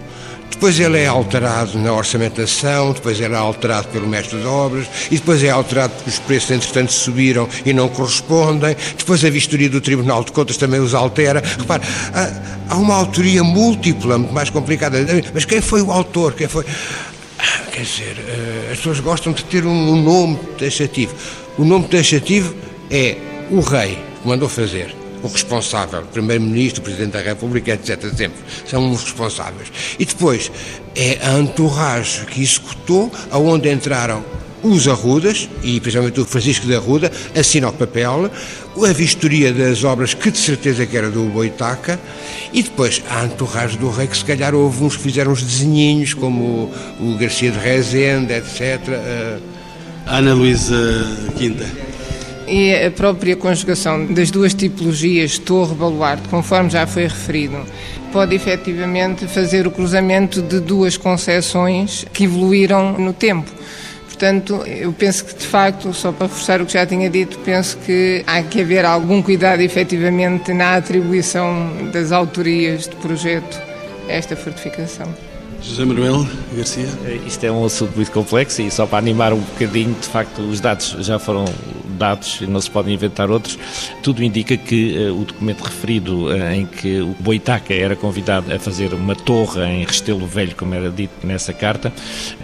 depois 0.58 0.80
ele 0.80 0.98
é 0.98 1.06
alterado 1.06 1.78
na 1.78 1.92
orçamentação, 1.92 2.90
depois 2.90 3.20
ele 3.20 3.32
é 3.32 3.36
alterado 3.36 3.86
pelo 3.88 4.08
mestre 4.08 4.40
de 4.40 4.44
obras, 4.44 4.88
e 5.08 5.14
depois 5.14 5.40
é 5.44 5.50
alterado 5.50 5.94
porque 5.94 6.10
os 6.10 6.18
preços, 6.18 6.50
entretanto, 6.50 6.92
subiram 6.92 7.48
e 7.64 7.72
não 7.72 7.88
correspondem, 7.88 8.76
depois 8.96 9.24
a 9.24 9.30
vistoria 9.30 9.70
do 9.70 9.80
Tribunal 9.80 10.24
de 10.24 10.32
Contas 10.32 10.56
também 10.56 10.80
os 10.80 10.94
altera. 10.94 11.40
Repare, 11.56 11.84
há, 12.68 12.74
uma 12.74 12.96
autoria 12.96 13.44
múltipla, 13.44 14.18
muito 14.18 14.34
mais 14.34 14.50
complicada. 14.50 14.98
Mas 15.32 15.44
quem 15.44 15.60
foi 15.60 15.80
o 15.80 15.92
autor? 15.92 16.32
Quem 16.32 16.48
foi. 16.48 16.64
Quer 17.70 17.82
dizer, 17.82 18.16
eh, 18.26 18.70
as 18.72 18.78
pessoas 18.78 18.98
gostam 18.98 19.32
de 19.32 19.44
ter 19.44 19.64
um 19.64 20.02
nome 20.02 20.40
taxativo. 20.58 21.14
O 21.56 21.64
nome 21.64 21.86
taxativo 21.86 22.52
é 22.90 23.16
o 23.48 23.60
rei 23.60 23.96
que 24.20 24.26
mandou 24.26 24.48
fazer 24.48 24.92
o 25.22 25.28
responsável, 25.28 26.00
o 26.00 26.06
Primeiro-Ministro, 26.06 26.80
o 26.80 26.84
Presidente 26.84 27.12
da 27.12 27.20
República, 27.20 27.72
etc. 27.72 28.02
Sempre. 28.14 28.38
São 28.66 28.90
os 28.90 29.02
responsáveis. 29.02 29.68
E 29.98 30.04
depois 30.04 30.50
é 30.94 31.18
a 31.22 31.38
entourage 31.38 32.24
que 32.26 32.42
executou, 32.42 33.10
aonde 33.30 33.70
entraram 33.70 34.24
os 34.62 34.88
Arrudas, 34.88 35.48
e 35.62 35.78
principalmente 35.80 36.20
o 36.20 36.24
Francisco 36.24 36.66
de 36.66 36.74
Arruda, 36.74 37.12
assina 37.36 37.68
o 37.68 37.72
papel, 37.72 38.30
a 38.76 38.92
vistoria 38.92 39.52
das 39.52 39.84
obras, 39.84 40.14
que 40.14 40.30
de 40.30 40.38
certeza 40.38 40.84
que 40.84 40.96
era 40.96 41.10
do 41.10 41.24
Boitaca, 41.24 41.98
e 42.52 42.62
depois 42.62 43.02
a 43.08 43.24
entourage 43.24 43.78
do 43.78 43.88
rei, 43.88 44.06
que 44.06 44.16
se 44.16 44.24
calhar 44.24 44.54
houve 44.54 44.82
uns 44.82 44.96
que 44.96 45.02
fizeram 45.02 45.32
uns 45.32 45.42
desenhinhos, 45.42 46.14
como 46.14 46.72
o, 47.00 47.16
Garcia 47.18 47.52
de 47.52 47.58
Rezende, 47.58 48.32
etc. 48.32 48.80
Ana 50.06 50.34
Luísa 50.34 50.74
Quinta 51.36 51.87
e 52.48 52.74
a 52.74 52.90
própria 52.90 53.36
conjugação 53.36 54.06
das 54.06 54.30
duas 54.30 54.54
tipologias 54.54 55.38
torre-baluarte, 55.38 56.28
conforme 56.28 56.70
já 56.70 56.86
foi 56.86 57.04
referido, 57.04 57.58
pode 58.12 58.34
efetivamente 58.34 59.26
fazer 59.26 59.66
o 59.66 59.70
cruzamento 59.70 60.40
de 60.40 60.60
duas 60.60 60.96
concepções 60.96 62.04
que 62.12 62.24
evoluíram 62.24 62.98
no 62.98 63.12
tempo. 63.12 63.50
Portanto, 64.06 64.64
eu 64.66 64.92
penso 64.92 65.24
que, 65.24 65.34
de 65.34 65.46
facto, 65.46 65.92
só 65.94 66.10
para 66.10 66.26
reforçar 66.26 66.60
o 66.60 66.66
que 66.66 66.72
já 66.72 66.84
tinha 66.84 67.08
dito, 67.08 67.38
penso 67.40 67.78
que 67.78 68.24
há 68.26 68.42
que 68.42 68.62
haver 68.62 68.84
algum 68.84 69.22
cuidado, 69.22 69.60
efetivamente, 69.60 70.52
na 70.52 70.74
atribuição 70.74 71.90
das 71.92 72.10
autorias 72.10 72.88
de 72.88 72.96
projeto 72.96 73.60
a 74.08 74.12
esta 74.12 74.34
fortificação. 74.34 75.06
José 75.62 75.84
Manuel 75.84 76.26
Garcia. 76.56 76.86
Eh, 77.04 77.18
isto 77.26 77.44
é 77.44 77.52
um 77.52 77.64
assunto 77.64 77.94
muito 77.94 78.10
complexo 78.10 78.62
e 78.62 78.70
só 78.70 78.86
para 78.86 78.98
animar 78.98 79.32
um 79.32 79.40
bocadinho, 79.40 79.94
de 80.00 80.08
facto, 80.08 80.40
os 80.40 80.60
dados 80.60 80.96
já 81.00 81.18
foram 81.18 81.44
dados, 81.98 82.40
não 82.42 82.60
se 82.60 82.70
podem 82.70 82.94
inventar 82.94 83.30
outros. 83.30 83.58
Tudo 84.02 84.22
indica 84.22 84.56
que 84.56 84.96
uh, 84.96 85.20
o 85.20 85.24
documento 85.24 85.62
referido 85.62 86.26
uh, 86.26 86.52
em 86.52 86.64
que 86.64 87.00
o 87.00 87.14
Boitaca 87.20 87.74
era 87.74 87.96
convidado 87.96 88.52
a 88.52 88.58
fazer 88.58 88.94
uma 88.94 89.14
torre 89.14 89.62
em 89.64 89.84
Restelo 89.84 90.26
Velho, 90.26 90.54
como 90.56 90.74
era 90.74 90.90
dito 90.90 91.26
nessa 91.26 91.52
carta, 91.52 91.92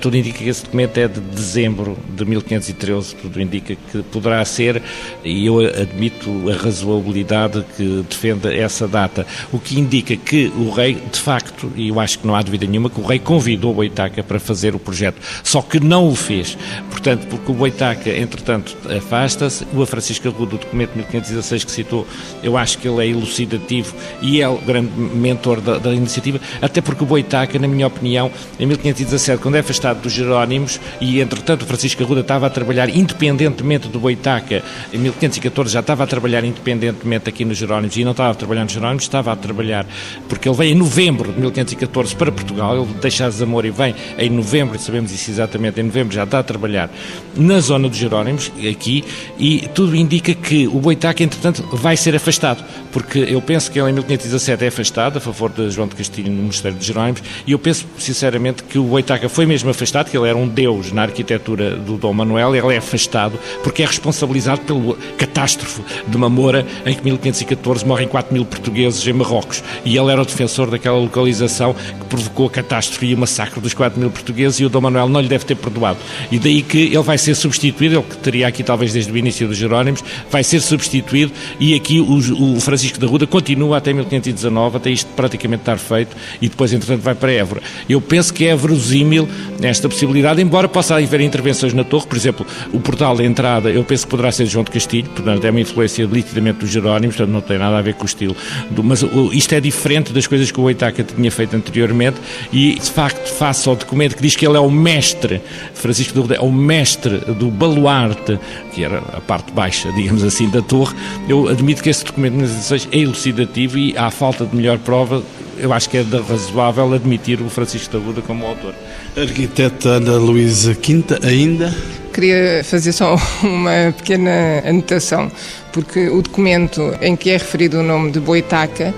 tudo 0.01 0.17
indica 0.17 0.39
que 0.39 0.49
esse 0.49 0.65
documento 0.65 0.99
é 0.99 1.09
de 1.09 1.21
dezembro 1.21 1.97
de 2.15 2.25
1513, 2.25 3.15
tudo 3.17 3.41
indica 3.41 3.75
que 3.75 4.03
poderá 4.05 4.45
ser, 4.45 4.83
e 5.25 5.47
eu 5.47 5.61
admito 5.61 6.51
a 6.51 6.57
razoabilidade 6.57 7.65
que 7.77 8.05
defenda 8.09 8.55
essa 8.55 8.89
data, 8.89 9.27
o 9.53 9.59
que 9.59 9.79
indica 9.79 10.17
que 10.17 10.53
o 10.57 10.71
rei, 10.71 10.95
de 10.95 11.19
facto, 11.19 11.73
e 11.77 11.89
eu 11.89 12.01
acho 12.01 12.19
que 12.19 12.27
não 12.27 12.35
há 12.35 12.43
dúvida 12.43 12.67
nenhuma, 12.67 12.91
que 12.91 13.01
o 13.01 13.05
rei 13.05 13.19
convidou 13.19 13.71
o 13.71 13.75
Boitaca 13.75 14.23
para 14.23 14.41
fazer 14.41 14.75
o 14.75 14.79
projeto, 14.79 15.17
só 15.43 15.63
que 15.63 15.79
não 15.79 16.09
o 16.09 16.15
fez. 16.15 16.57
Portanto, 16.91 17.27
porque 17.29 17.51
o 17.51 17.55
Boitaca, 17.55 18.11
entretanto, 18.11 18.77
afasta, 18.97 19.44
o 19.73 19.87
Francisco 19.87 20.29
Arruda, 20.29 20.57
o 20.57 20.59
documento 20.59 20.95
1516 20.95 21.65
que 21.65 21.71
citou, 21.71 22.07
eu 22.43 22.57
acho 22.57 22.79
que 22.79 22.89
ele 22.89 23.05
é 23.05 23.09
elucidativo 23.09 23.95
e 24.23 24.41
é 24.41 24.49
o 24.49 24.57
grande 24.59 24.91
mentor 24.99 25.61
da, 25.61 25.79
da 25.79 25.93
iniciativa, 25.93 26.41
até 26.61 26.81
porque 26.81 27.03
o 27.03 27.07
Boitaca, 27.07 27.59
na 27.59 27.69
minha 27.69 27.87
opinião, 27.87 28.31
em 28.59 28.67
1517, 28.67 29.43
quando 29.43 29.57
é 29.57 29.61
afastado 29.61 30.03
dos 30.03 30.13
Jerónimos, 30.13 30.81
e 31.01 31.21
entretanto 31.21 31.63
o 31.63 31.67
Francisco 31.67 32.03
Arruda 32.03 32.21
estava 32.21 32.47
a 32.47 32.51
trabalhar 32.51 32.89
independentemente 32.89 33.89
do 33.89 33.99
Boitaca, 33.99 34.63
em 34.93 34.99
1514 34.99 35.73
já 35.73 35.81
estava 35.81 36.05
a 36.05 36.07
trabalhar 36.07 36.45
independentemente 36.45 37.29
aqui 37.29 37.45
nos 37.45 37.59
Jerónimos, 37.59 37.97
e 37.97 38.05
não 38.05 38.13
estava 38.13 38.31
a 38.31 38.35
trabalhar 38.35 38.65
nos 38.65 38.73
Jerónimos, 38.73 39.05
estava 39.05 39.33
a 39.33 39.37
trabalhar, 39.37 39.87
porque 40.29 40.49
ele 40.49 40.57
veio 40.57 40.73
em 40.73 40.79
novembro 40.79 41.33
de 41.33 41.41
1514 41.41 42.15
para 42.17 42.33
Portugal, 42.33 42.77
ele 42.77 42.95
deixa 43.01 43.29
Zamor 43.31 43.65
e 43.65 43.71
vem 43.71 43.95
em 44.19 44.31
novembro, 44.31 44.79
sabemos 44.79 45.13
isso 45.13 45.31
exatamente, 45.31 45.81
em 45.81 45.85
novembro 45.85 46.15
já 46.15 46.25
está 46.25 46.39
a 46.39 46.43
trabalhar 46.43 46.91
na 47.37 47.61
zona 47.61 47.89
dos 47.89 47.99
Jerónimos, 47.99 48.53
aqui, 48.71 49.05
e 49.39 49.69
tudo 49.75 49.97
indica 49.97 50.35
que 50.35 50.67
o 50.69 50.79
Boitaca, 50.79 51.23
entretanto, 51.23 51.63
vai 51.73 51.97
ser 51.97 52.15
afastado, 52.15 52.65
porque 52.93 53.19
eu 53.19 53.41
penso 53.43 53.71
que 53.71 53.79
ele 53.79 53.91
em 53.91 53.95
1517 53.95 54.65
é 54.65 54.69
afastado 54.69 55.17
a 55.17 55.21
favor 55.21 55.51
de 55.51 55.71
João 55.71 55.89
de 55.89 55.95
Castilho 55.97 56.31
no 56.31 56.45
Mosteiro 56.45 56.77
de 56.77 56.87
Jerónimos 56.87 57.23
e 57.47 57.53
eu 57.53 57.59
penso 57.59 57.87
sinceramente 57.99 58.63
que 58.63 58.79
o 58.79 58.85
Boitaca 58.85 59.29
foi 59.29 59.47
mesmo 59.47 59.71
afastado, 59.71 60.11
que 60.11 60.17
ele 60.17 60.29
era 60.29 60.39
um 60.39 60.47
deus 60.47 60.93
na 60.93 61.03
arquitetura 61.03 61.77
do 61.77 61.97
Dom 61.97 62.13
Manuel, 62.13 62.55
ele 62.55 62.75
é 62.75 62.79
afastado 62.79 63.39
porque 63.63 63.83
é 63.83 63.87
responsabilizado 63.87 64.61
pelo 64.63 64.95
catástrofe 65.19 65.83
de 66.07 66.19
Mamora 66.19 66.67
em 66.87 66.95
que 66.95 67.05
1514 67.05 67.87
morrem 67.87 68.07
4 68.07 68.33
mil 68.33 68.45
portugueses 68.45 69.07
em 69.07 69.13
Marrocos 69.13 69.63
e 69.85 69.97
ele 69.97 70.11
era 70.11 70.23
o 70.23 70.25
defensor 70.25 70.71
daquela 70.71 70.99
localização 70.99 71.75
que 71.75 72.05
provocou 72.07 72.47
a 72.47 72.51
catástrofe 72.51 73.07
e 73.07 73.15
o 73.15 73.19
massacre 73.19 73.61
dos 73.61 73.75
4 73.75 73.99
mil 73.99 74.11
portugueses 74.11 74.61
e 74.61 74.65
o 74.65 74.69
Dom 74.69 74.83
Manuel 74.83 75.09
não 75.09 75.21
lhe 75.21 75.29
deve 75.29 75.45
ter 75.45 75.57
perdoado. 75.57 75.99
E 76.31 76.39
daí 76.39 76.63
que 76.63 76.79
ele 76.79 77.03
vai 77.03 77.19
ser 77.19 77.35
substituído, 77.35 77.97
ele 77.97 78.05
que 78.05 78.17
teria 78.19 78.47
aqui 78.47 78.63
talvez 78.63 78.93
desde 78.93 79.11
o 79.11 79.17
início 79.25 79.49
dos 79.49 79.57
Jerónimos, 79.57 80.03
vai 80.31 80.45
ser 80.45 80.61
substituído 80.61 81.33
e 81.59 81.75
aqui 81.75 82.01
o, 82.01 82.57
o 82.57 82.61
Francisco 82.61 82.99
da 82.99 83.07
Ruda 83.07 83.27
continua 83.27 83.79
até 83.79 83.93
1519, 83.93 84.77
até 84.77 84.91
isto 84.91 85.09
praticamente 85.15 85.63
estar 85.63 85.79
feito 85.79 86.17
e 86.41 86.49
depois, 86.49 86.73
entretanto, 86.73 87.01
vai 87.01 87.15
para 87.15 87.33
Évora. 87.33 87.63
Eu 87.89 88.01
penso 88.01 88.33
que 88.33 88.47
é 88.47 88.55
verosímil 88.55 89.29
esta 89.63 89.89
possibilidade, 89.89 90.41
embora 90.41 90.69
possa 90.69 90.97
haver 90.97 91.21
intervenções 91.21 91.73
na 91.73 91.85
torre, 91.85 92.07
por 92.07 92.17
exemplo, 92.17 92.47
o 92.73 92.81
portal 92.81 93.17
de 93.17 93.25
entrada, 93.25 93.71
eu 93.71 93.83
penso 93.85 94.05
que 94.05 94.11
poderá 94.11 94.31
ser 94.31 94.45
de 94.45 94.51
João 94.51 94.65
de 94.65 94.71
Castilho, 94.71 95.09
portanto 95.11 95.45
é 95.45 95.51
uma 95.51 95.61
influência 95.61 96.07
nitidamente 96.07 96.61
dos 96.61 96.71
Jerónimos, 96.71 97.17
portanto 97.17 97.33
não 97.33 97.41
tem 97.41 97.59
nada 97.59 97.79
a 97.79 97.83
ver 97.83 97.95
com 97.95 98.03
o 98.03 98.07
estilo. 98.07 98.37
Do, 98.71 98.85
mas 98.85 99.03
o, 99.03 99.33
isto 99.33 99.55
é 99.55 99.61
diferente 99.61 100.13
das 100.13 100.27
coisas 100.27 100.51
que 100.51 100.61
o 100.61 100.65
Oitaka 100.65 101.03
tinha 101.03 101.31
feito 101.31 101.57
anteriormente 101.57 102.17
e, 102.53 102.75
de 102.75 102.91
facto, 102.91 103.27
face 103.29 103.69
ao 103.69 103.77
documento 103.77 104.17
que 104.17 104.23
diz 104.23 104.37
que 104.37 104.47
ele 104.47 104.57
é 104.57 104.61
o 104.61 104.71
mestre, 104.71 105.41
Francisco 105.75 106.15
da 106.15 106.21
Ruda 106.21 106.35
é 106.37 106.41
o 106.41 106.53
mestre 106.53 107.19
do 107.19 107.51
baluarte, 107.51 108.39
que 108.73 108.85
era 108.85 109.01
a 109.17 109.21
parte 109.21 109.53
baixa, 109.53 109.91
digamos 109.93 110.23
assim, 110.23 110.49
da 110.49 110.63
torre, 110.63 110.95
eu 111.29 111.49
admito 111.49 111.83
que 111.83 111.91
esse 111.91 112.05
documento 112.05 112.35
nas 112.35 112.51
edições 112.51 112.89
é 112.91 112.99
elucidativo 112.99 113.79
e, 113.79 113.97
à 113.97 114.11
falta 114.11 114.45
de 114.45 114.55
melhor 114.55 114.79
prova, 114.79 115.23
eu 115.59 115.73
acho 115.73 115.89
que 115.89 115.97
é 115.97 116.05
razoável 116.29 116.93
admitir 116.93 117.41
o 117.41 117.49
Francisco 117.49 117.97
da 117.97 118.05
Ruda 118.05 118.23
como 118.23 118.47
autor. 118.47 118.75
Arquiteta 119.17 119.89
Ana 119.91 120.17
Luísa 120.17 120.75
Quinta, 120.75 121.21
ainda? 121.23 121.75
Queria 122.13 122.63
fazer 122.65 122.93
só 122.93 123.17
uma 123.43 123.93
pequena 123.97 124.63
anotação, 124.65 125.31
porque 125.73 126.09
o 126.09 126.23
documento 126.23 126.81
em 127.01 127.17
que 127.17 127.31
é 127.31 127.35
referido 127.35 127.79
o 127.79 127.83
nome 127.83 128.11
de 128.11 128.21
Boitaca 128.21 128.95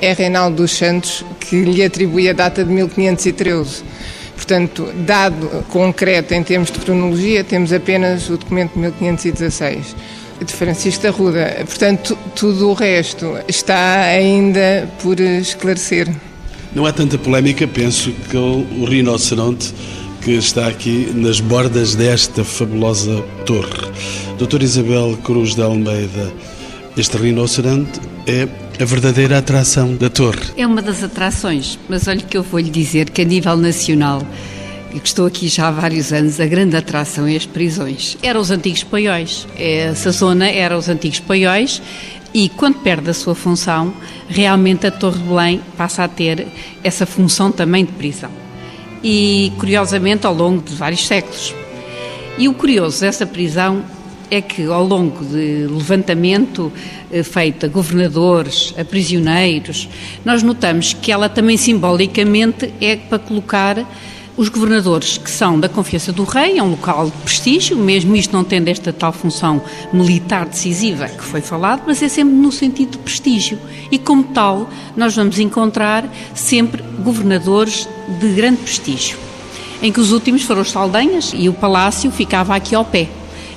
é 0.00 0.12
Reinaldo 0.12 0.56
dos 0.56 0.72
Santos 0.72 1.24
que 1.40 1.62
lhe 1.62 1.84
atribui 1.84 2.28
a 2.28 2.32
data 2.32 2.64
de 2.64 2.72
1513. 2.72 3.84
Portanto, 4.42 4.92
dado 5.06 5.64
concreto 5.68 6.34
em 6.34 6.42
termos 6.42 6.72
de 6.72 6.80
cronologia, 6.80 7.44
temos 7.44 7.72
apenas 7.72 8.28
o 8.28 8.36
documento 8.36 8.72
de 8.74 8.80
1516 8.80 9.94
de 10.44 10.52
Francisco 10.52 11.04
da 11.04 11.10
Ruda. 11.10 11.62
Portanto, 11.64 12.18
tudo 12.34 12.70
o 12.70 12.72
resto 12.72 13.38
está 13.46 14.00
ainda 14.00 14.90
por 15.00 15.20
esclarecer. 15.20 16.12
Não 16.74 16.84
há 16.84 16.92
tanta 16.92 17.16
polémica, 17.16 17.68
penso 17.68 18.10
que 18.28 18.36
o 18.36 18.84
rinoceronte 18.84 19.72
que 20.22 20.32
está 20.32 20.66
aqui 20.66 21.12
nas 21.14 21.38
bordas 21.38 21.94
desta 21.94 22.42
fabulosa 22.42 23.22
torre. 23.46 23.92
Doutora 24.38 24.64
Isabel 24.64 25.16
Cruz 25.22 25.54
de 25.54 25.62
Almeida, 25.62 26.32
este 26.96 27.16
rinoceronte 27.16 28.00
é 28.26 28.48
a 28.82 28.84
verdadeira 28.84 29.38
atração 29.38 29.94
da 29.94 30.10
torre. 30.10 30.40
É 30.56 30.66
uma 30.66 30.82
das 30.82 31.04
atrações, 31.04 31.78
mas 31.88 32.08
olha 32.08 32.20
que 32.20 32.36
eu 32.36 32.42
vou 32.42 32.58
lhe 32.58 32.68
dizer 32.68 33.10
que 33.10 33.22
a 33.22 33.24
nível 33.24 33.56
nacional, 33.56 34.20
e 34.92 34.98
que 34.98 35.06
estou 35.06 35.24
aqui 35.24 35.46
já 35.46 35.68
há 35.68 35.70
vários 35.70 36.12
anos, 36.12 36.40
a 36.40 36.46
grande 36.46 36.76
atração 36.76 37.26
é 37.26 37.36
as 37.36 37.46
prisões. 37.46 38.18
Eram 38.22 38.40
os 38.40 38.50
antigos 38.50 38.82
paióis. 38.82 39.46
Essa 39.56 40.10
zona 40.10 40.50
era 40.50 40.76
os 40.76 40.88
antigos 40.88 41.20
paióis 41.20 41.80
e 42.34 42.48
quando 42.48 42.80
perde 42.80 43.08
a 43.08 43.14
sua 43.14 43.36
função, 43.36 43.94
realmente 44.28 44.84
a 44.84 44.90
Torre 44.90 45.18
de 45.18 45.28
Belém 45.28 45.60
passa 45.76 46.02
a 46.02 46.08
ter 46.08 46.48
essa 46.82 47.06
função 47.06 47.52
também 47.52 47.84
de 47.84 47.92
prisão. 47.92 48.30
E 49.02 49.52
curiosamente 49.58 50.26
ao 50.26 50.34
longo 50.34 50.60
de 50.60 50.74
vários 50.74 51.06
séculos. 51.06 51.54
E 52.36 52.48
o 52.48 52.54
curioso 52.54 53.00
dessa 53.00 53.26
prisão 53.26 53.84
é 54.32 54.40
que 54.40 54.64
ao 54.64 54.82
longo 54.82 55.22
de 55.22 55.66
levantamento 55.66 56.72
eh, 57.12 57.22
feito 57.22 57.66
a 57.66 57.68
governadores, 57.68 58.72
a 58.78 58.82
prisioneiros, 58.82 59.90
nós 60.24 60.42
notamos 60.42 60.94
que 60.94 61.12
ela 61.12 61.28
também 61.28 61.58
simbolicamente 61.58 62.72
é 62.80 62.96
para 62.96 63.18
colocar 63.18 63.86
os 64.34 64.48
governadores 64.48 65.18
que 65.18 65.30
são 65.30 65.60
da 65.60 65.68
confiança 65.68 66.10
do 66.10 66.24
rei, 66.24 66.56
é 66.56 66.62
um 66.62 66.70
local 66.70 67.04
de 67.04 67.12
prestígio, 67.18 67.76
mesmo 67.76 68.16
isto 68.16 68.32
não 68.32 68.42
tendo 68.42 68.68
esta 68.68 68.90
tal 68.90 69.12
função 69.12 69.60
militar 69.92 70.46
decisiva 70.46 71.08
que 71.08 71.22
foi 71.22 71.42
falado, 71.42 71.82
mas 71.86 72.02
é 72.02 72.08
sempre 72.08 72.34
no 72.34 72.50
sentido 72.50 72.92
de 72.92 72.98
prestígio. 73.00 73.58
E 73.90 73.98
como 73.98 74.24
tal, 74.24 74.70
nós 74.96 75.14
vamos 75.14 75.38
encontrar 75.38 76.08
sempre 76.34 76.82
governadores 77.04 77.86
de 78.18 78.28
grande 78.28 78.62
prestígio, 78.62 79.18
em 79.82 79.92
que 79.92 80.00
os 80.00 80.10
últimos 80.10 80.40
foram 80.40 80.62
os 80.62 80.70
Saldanhas 80.70 81.32
e 81.36 81.50
o 81.50 81.52
palácio 81.52 82.10
ficava 82.10 82.56
aqui 82.56 82.74
ao 82.74 82.86
pé. 82.86 83.10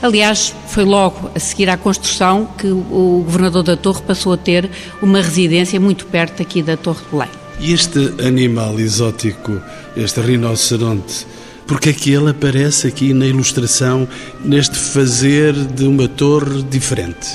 Aliás, 0.06 0.54
foi 0.68 0.86
logo 0.86 1.32
a 1.34 1.40
seguir 1.40 1.68
à 1.68 1.76
construção 1.76 2.48
que 2.60 2.68
o 2.68 3.24
governador 3.26 3.64
da 3.64 3.76
Torre 3.76 4.04
passou 4.04 4.34
a 4.34 4.38
ter 4.38 4.70
uma 5.02 5.20
residência 5.20 5.80
muito 5.80 6.06
perto 6.06 6.44
aqui 6.44 6.62
da 6.62 6.78
Torre 6.78 7.00
de 7.04 7.12
Belém. 7.12 7.30
E 7.60 7.74
este 7.74 8.14
animal 8.24 8.80
exótico, 8.80 9.60
este 9.98 10.22
rinoceronte, 10.22 11.26
porque 11.66 11.90
é 11.90 11.94
que 11.94 12.14
ele 12.14 12.30
aparece 12.30 12.86
aqui 12.86 13.16
na 13.16 13.26
ilustração, 13.26 14.08
neste 14.44 14.78
fazer 14.78 15.54
de 15.56 15.88
uma 15.88 16.08
torre 16.08 16.62
diferente? 16.62 17.28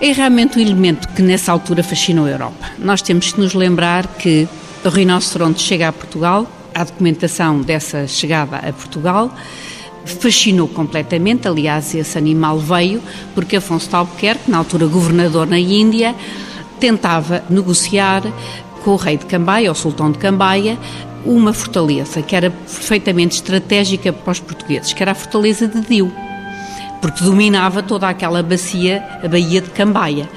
É 0.00 0.12
realmente 0.12 0.60
um 0.60 0.62
elemento 0.62 1.08
que 1.08 1.22
nessa 1.22 1.50
altura 1.50 1.82
fascinou 1.82 2.26
a 2.26 2.30
Europa. 2.30 2.70
Nós 2.78 3.02
temos 3.02 3.32
que 3.32 3.40
nos 3.40 3.54
lembrar 3.54 4.06
que 4.06 4.46
o 4.84 4.88
rinoceronte 4.88 5.60
chega 5.60 5.88
a 5.88 5.92
Portugal, 5.92 6.46
a 6.72 6.84
documentação 6.84 7.60
dessa 7.62 8.06
chegada 8.06 8.58
a 8.58 8.72
Portugal 8.72 9.34
fascinou 10.12 10.68
completamente. 10.68 11.48
Aliás, 11.48 11.94
esse 11.94 12.16
animal 12.18 12.58
veio 12.58 13.02
porque 13.34 13.56
Afonso 13.56 13.88
de 13.88 13.96
Albuquerque, 13.96 14.50
na 14.50 14.58
altura 14.58 14.86
governador 14.86 15.46
na 15.46 15.58
Índia, 15.58 16.14
tentava 16.78 17.44
negociar 17.50 18.22
com 18.82 18.92
o 18.92 18.96
rei 18.96 19.16
de 19.16 19.26
Cambaia, 19.26 19.70
o 19.70 19.74
sultão 19.74 20.10
de 20.10 20.18
Cambaia, 20.18 20.78
uma 21.24 21.52
fortaleza 21.52 22.22
que 22.22 22.34
era 22.34 22.50
perfeitamente 22.50 23.36
estratégica 23.36 24.12
para 24.12 24.32
os 24.32 24.40
portugueses, 24.40 24.92
que 24.92 25.02
era 25.02 25.12
a 25.12 25.14
fortaleza 25.14 25.66
de 25.66 25.80
Diu, 25.80 26.12
porque 27.00 27.24
dominava 27.24 27.82
toda 27.82 28.08
aquela 28.08 28.42
bacia, 28.42 29.04
a 29.22 29.28
Baía 29.28 29.60
de 29.60 29.70
Cambaia. 29.70 30.28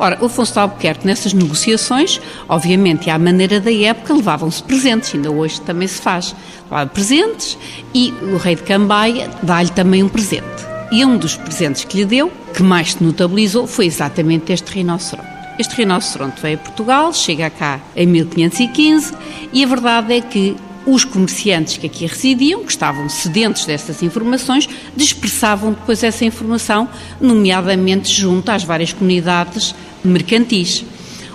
Ora, 0.00 0.16
o 0.22 0.24
Afonso 0.24 0.54
de 0.54 0.58
Albuquerque, 0.58 1.06
nessas 1.06 1.34
negociações, 1.34 2.22
obviamente, 2.48 3.10
à 3.10 3.18
maneira 3.18 3.60
da 3.60 3.70
época, 3.70 4.14
levavam-se 4.14 4.62
presentes, 4.62 5.14
ainda 5.14 5.30
hoje 5.30 5.60
também 5.60 5.86
se 5.86 6.00
faz. 6.00 6.34
Levava 6.70 6.88
presentes 6.88 7.58
e 7.92 8.10
o 8.22 8.38
rei 8.38 8.56
de 8.56 8.62
Cambaia 8.62 9.28
dá-lhe 9.42 9.68
também 9.68 10.02
um 10.02 10.08
presente. 10.08 10.46
E 10.90 11.04
um 11.04 11.18
dos 11.18 11.36
presentes 11.36 11.84
que 11.84 11.98
lhe 11.98 12.06
deu, 12.06 12.32
que 12.54 12.62
mais 12.62 12.94
se 12.94 13.04
notabilizou, 13.04 13.66
foi 13.66 13.84
exatamente 13.84 14.50
este 14.54 14.72
rinoceronte. 14.72 15.28
Este 15.58 15.76
rinoceronte 15.76 16.40
veio 16.40 16.56
a 16.56 16.58
Portugal, 16.58 17.12
chega 17.12 17.50
cá 17.50 17.78
em 17.94 18.06
1515 18.06 19.12
e 19.52 19.62
a 19.62 19.66
verdade 19.66 20.14
é 20.14 20.22
que 20.22 20.56
os 20.86 21.04
comerciantes 21.04 21.76
que 21.76 21.86
aqui 21.86 22.06
residiam, 22.06 22.64
que 22.64 22.72
estavam 22.72 23.06
sedentos 23.10 23.66
dessas 23.66 24.02
informações, 24.02 24.66
dispersavam 24.96 25.72
depois 25.72 26.02
essa 26.02 26.24
informação, 26.24 26.88
nomeadamente 27.20 28.10
junto 28.10 28.50
às 28.50 28.64
várias 28.64 28.94
comunidades 28.94 29.74
mercantis. 30.04 30.84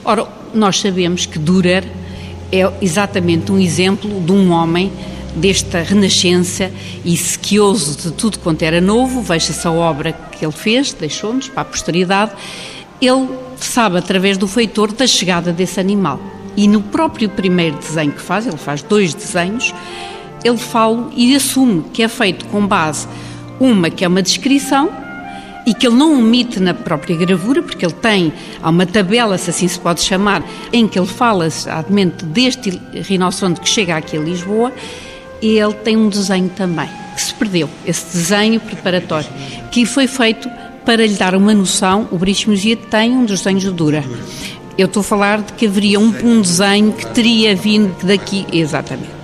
Ora, 0.03 0.27
nós 0.53 0.79
sabemos 0.79 1.25
que 1.25 1.39
Dürer 1.39 1.83
é 2.51 2.71
exatamente 2.81 3.51
um 3.51 3.59
exemplo 3.59 4.21
de 4.21 4.31
um 4.31 4.51
homem 4.51 4.91
desta 5.35 5.81
renascença 5.81 6.71
e 7.03 7.17
sequioso 7.17 7.97
de 7.97 8.11
tudo 8.13 8.39
quanto 8.39 8.63
era 8.63 8.79
novo, 8.79 9.21
veja-se 9.21 9.67
a 9.67 9.71
obra 9.71 10.13
que 10.13 10.45
ele 10.45 10.53
fez, 10.53 10.93
deixou-nos 10.93 11.49
para 11.49 11.61
a 11.61 11.65
posteridade, 11.65 12.31
ele 13.01 13.27
sabe 13.57 13.97
através 13.97 14.37
do 14.37 14.47
feitor 14.47 14.93
da 14.93 15.05
chegada 15.05 15.51
desse 15.51 15.79
animal. 15.79 16.19
E 16.55 16.67
no 16.67 16.81
próprio 16.81 17.27
primeiro 17.27 17.77
desenho 17.77 18.13
que 18.13 18.21
faz, 18.21 18.47
ele 18.47 18.55
faz 18.55 18.81
dois 18.81 19.13
desenhos, 19.13 19.73
ele 20.43 20.57
fala 20.57 21.11
e 21.15 21.35
assume 21.35 21.83
que 21.91 22.01
é 22.01 22.07
feito 22.07 22.45
com 22.45 22.65
base 22.65 23.07
uma 23.59 23.89
que 23.89 24.03
é 24.03 24.07
uma 24.07 24.21
descrição 24.21 25.04
e 25.65 25.73
que 25.73 25.87
ele 25.87 25.95
não 25.95 26.19
omite 26.19 26.59
na 26.59 26.73
própria 26.73 27.15
gravura, 27.15 27.61
porque 27.63 27.85
ele 27.85 27.93
tem, 27.93 28.31
há 28.61 28.69
uma 28.69 28.85
tabela, 28.85 29.37
se 29.37 29.49
assim 29.49 29.67
se 29.67 29.79
pode 29.79 30.01
chamar, 30.01 30.43
em 30.71 30.87
que 30.87 30.99
ele 30.99 31.07
fala 31.07 31.47
exatamente 31.47 32.23
deste 32.25 32.79
rinoceronte 32.93 33.61
que 33.61 33.69
chega 33.69 33.95
aqui 33.95 34.17
a 34.17 34.21
Lisboa, 34.21 34.71
e 35.41 35.57
ele 35.57 35.73
tem 35.73 35.97
um 35.97 36.07
desenho 36.07 36.49
também, 36.49 36.89
que 37.15 37.21
se 37.21 37.33
perdeu, 37.33 37.69
esse 37.85 38.15
desenho 38.15 38.59
preparatório, 38.59 39.29
que 39.71 39.85
foi 39.85 40.07
feito 40.07 40.49
para 40.85 41.05
lhe 41.05 41.15
dar 41.15 41.33
uma 41.33 41.53
noção, 41.53 42.07
o 42.11 42.17
British 42.17 42.45
Museum 42.45 42.77
tem 42.89 43.11
um 43.11 43.25
dos 43.25 43.39
desenhos 43.39 43.63
do 43.63 43.73
Dura. 43.73 44.03
Eu 44.77 44.85
estou 44.85 45.01
a 45.01 45.03
falar 45.03 45.41
de 45.41 45.53
que 45.53 45.65
haveria 45.65 45.99
um, 45.99 46.13
um 46.23 46.41
desenho 46.41 46.91
que 46.91 47.07
teria 47.07 47.55
vindo 47.55 47.95
daqui, 48.05 48.45
exatamente. 48.51 49.15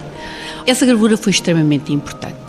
Essa 0.65 0.85
gravura 0.85 1.17
foi 1.17 1.31
extremamente 1.31 1.93
importante. 1.93 2.40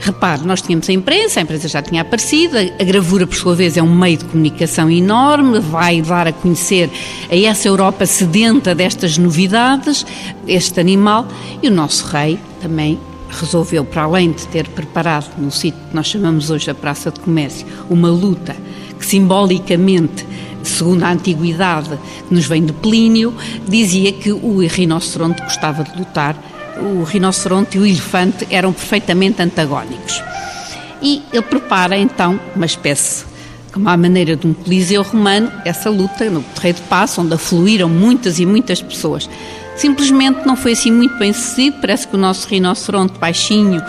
Repare, 0.00 0.46
nós 0.46 0.62
tínhamos 0.62 0.88
a 0.88 0.92
imprensa, 0.92 1.40
a 1.40 1.42
imprensa 1.42 1.68
já 1.68 1.82
tinha 1.82 2.02
aparecido, 2.02 2.56
a 2.56 2.84
gravura, 2.84 3.26
por 3.26 3.36
sua 3.36 3.54
vez, 3.54 3.76
é 3.76 3.82
um 3.82 3.94
meio 3.94 4.18
de 4.18 4.24
comunicação 4.26 4.88
enorme, 4.90 5.58
vai 5.58 6.00
dar 6.00 6.28
a 6.28 6.32
conhecer 6.32 6.90
a 7.30 7.36
essa 7.36 7.66
Europa 7.66 8.06
sedenta 8.06 8.74
destas 8.74 9.18
novidades, 9.18 10.06
este 10.46 10.78
animal, 10.78 11.26
e 11.62 11.68
o 11.68 11.70
nosso 11.70 12.06
rei 12.06 12.38
também 12.62 12.98
resolveu, 13.28 13.84
para 13.84 14.02
além 14.02 14.32
de 14.32 14.46
ter 14.46 14.68
preparado 14.68 15.36
no 15.36 15.50
sítio 15.50 15.80
que 15.90 15.94
nós 15.94 16.06
chamamos 16.06 16.48
hoje 16.48 16.70
a 16.70 16.74
Praça 16.74 17.10
de 17.10 17.20
Comércio, 17.20 17.66
uma 17.90 18.08
luta 18.08 18.56
que 18.98 19.04
simbolicamente 19.04 20.24
segundo 20.62 21.02
a 21.04 21.10
antiguidade 21.10 21.98
que 22.28 22.34
nos 22.34 22.46
vem 22.46 22.64
de 22.64 22.72
Plínio, 22.72 23.34
dizia 23.66 24.12
que 24.12 24.32
o 24.32 24.58
rinoceronte 24.66 25.42
gostava 25.42 25.82
de 25.82 25.98
lutar. 25.98 26.36
O 26.80 27.02
rinoceronte 27.02 27.76
e 27.76 27.80
o 27.80 27.86
elefante 27.86 28.46
eram 28.50 28.72
perfeitamente 28.72 29.42
antagónicos. 29.42 30.22
E 31.02 31.22
ele 31.32 31.42
prepara 31.42 31.96
então 31.96 32.38
uma 32.54 32.66
espécie, 32.66 33.24
como 33.72 33.88
à 33.88 33.96
maneira 33.96 34.36
de 34.36 34.46
um 34.46 34.52
coliseu 34.52 35.02
romano, 35.02 35.50
essa 35.64 35.90
luta 35.90 36.28
no 36.30 36.42
Terreiro 36.42 36.78
de 36.78 36.84
Passo, 36.84 37.20
onde 37.20 37.34
afluíram 37.34 37.88
muitas 37.88 38.38
e 38.38 38.46
muitas 38.46 38.82
pessoas. 38.82 39.28
Simplesmente 39.78 40.44
não 40.44 40.56
foi 40.56 40.72
assim 40.72 40.90
muito 40.90 41.16
bem 41.18 41.32
sucedido, 41.32 41.76
parece 41.80 42.08
que 42.08 42.16
o 42.16 42.18
nosso 42.18 42.48
rinoceronte 42.48 43.16
baixinho 43.16 43.80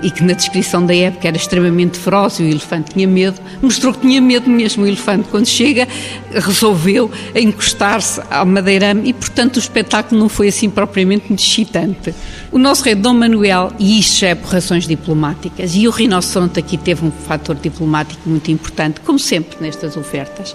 e 0.00 0.08
que 0.08 0.22
na 0.22 0.32
descrição 0.32 0.86
da 0.86 0.94
época 0.94 1.26
era 1.26 1.36
extremamente 1.36 1.98
feroz 1.98 2.38
e 2.38 2.44
o 2.44 2.46
elefante 2.46 2.92
tinha 2.92 3.08
medo, 3.08 3.40
mostrou 3.60 3.92
que 3.92 4.00
tinha 4.00 4.20
medo 4.20 4.48
mesmo. 4.48 4.84
O 4.84 4.86
elefante, 4.86 5.26
quando 5.28 5.46
chega, 5.46 5.88
resolveu 6.30 7.10
encostar-se 7.34 8.22
ao 8.30 8.46
madeirame 8.46 9.08
e, 9.08 9.12
portanto, 9.12 9.56
o 9.56 9.58
espetáculo 9.58 10.20
não 10.20 10.28
foi 10.28 10.48
assim 10.48 10.70
propriamente 10.70 11.32
excitante. 11.32 12.14
O 12.52 12.58
nosso 12.58 12.84
rei 12.84 12.94
Dom 12.94 13.14
Manuel, 13.14 13.72
e 13.76 13.98
isto 13.98 14.20
já 14.20 14.28
é 14.28 14.34
por 14.36 14.52
razões 14.52 14.86
diplomáticas, 14.86 15.74
e 15.74 15.88
o 15.88 15.90
rinoceronte 15.90 16.60
aqui 16.60 16.78
teve 16.78 17.04
um 17.04 17.10
fator 17.10 17.56
diplomático 17.56 18.20
muito 18.28 18.52
importante, 18.52 19.00
como 19.00 19.18
sempre 19.18 19.56
nestas 19.60 19.96
ofertas, 19.96 20.54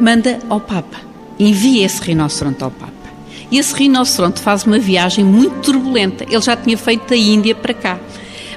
manda 0.00 0.38
ao 0.48 0.58
Papa, 0.58 1.00
envia 1.38 1.84
esse 1.84 2.00
rinoceronte 2.00 2.64
ao 2.64 2.70
Papa. 2.70 2.95
E 3.50 3.58
esse 3.58 3.74
rinoceronte 3.74 4.40
faz 4.40 4.64
uma 4.64 4.78
viagem 4.78 5.24
muito 5.24 5.60
turbulenta. 5.60 6.24
Ele 6.24 6.40
já 6.40 6.56
tinha 6.56 6.76
feito 6.76 7.08
da 7.08 7.16
Índia 7.16 7.54
para 7.54 7.74
cá 7.74 7.98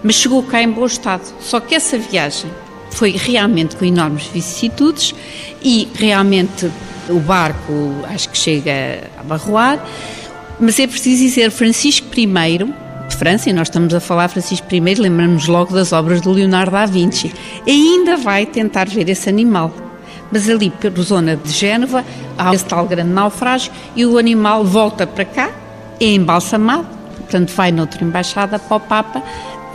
mas 0.04 0.16
chegou 0.16 0.44
cá 0.44 0.62
em 0.62 0.70
bom 0.70 0.86
estado. 0.86 1.24
Só 1.40 1.60
que 1.60 1.76
essa 1.76 1.98
viagem 1.98 2.50
foi 2.92 3.12
realmente 3.12 3.76
com 3.76 3.86
enormes 3.86 4.26
vicissitudes 4.28 5.14
e 5.62 5.88
realmente 5.94 6.70
o 7.10 7.20
barco 7.20 8.04
acho 8.08 8.30
que 8.30 8.38
chega 8.38 9.10
a 9.18 9.24
barroar, 9.24 9.84
mas 10.60 10.80
é 10.80 10.88
preciso 10.88 11.22
dizer 11.22 11.52
Francisco 11.52 12.08
I 12.18 12.28
de 12.28 13.16
França, 13.16 13.50
e 13.50 13.54
nós 13.54 13.68
estamos 13.68 13.94
a 13.94 14.00
falar 14.00 14.28
Francisco 14.28 14.68
I, 14.74 14.80
lembramos 14.80 15.48
logo 15.48 15.74
das 15.74 15.92
obras 15.92 16.22
de 16.22 16.30
Leonardo 16.30 16.72
da 16.72 16.86
Vinci, 16.86 17.34
ainda 17.68 18.18
vai 18.18 18.46
tentar 18.46 18.88
ver 18.88 19.10
esse 19.10 19.28
animal. 19.28 19.89
Mas 20.32 20.50
ali, 20.50 20.70
pela 20.70 21.02
zona 21.02 21.36
de 21.36 21.52
Génova, 21.52 22.04
há 22.38 22.54
esse 22.54 22.66
tal 22.66 22.86
grande 22.86 23.12
naufrágio 23.12 23.72
e 23.96 24.06
o 24.06 24.18
animal 24.18 24.64
volta 24.64 25.08
para 25.08 25.26
cá, 25.26 25.50
é 26.00 26.06
embalsamado, 26.06 26.88
portanto 27.18 27.52
vai 27.56 27.72
noutra 27.72 28.04
embaixada 28.04 28.60
para 28.60 28.78
o 28.78 28.80
Papa, 28.80 29.24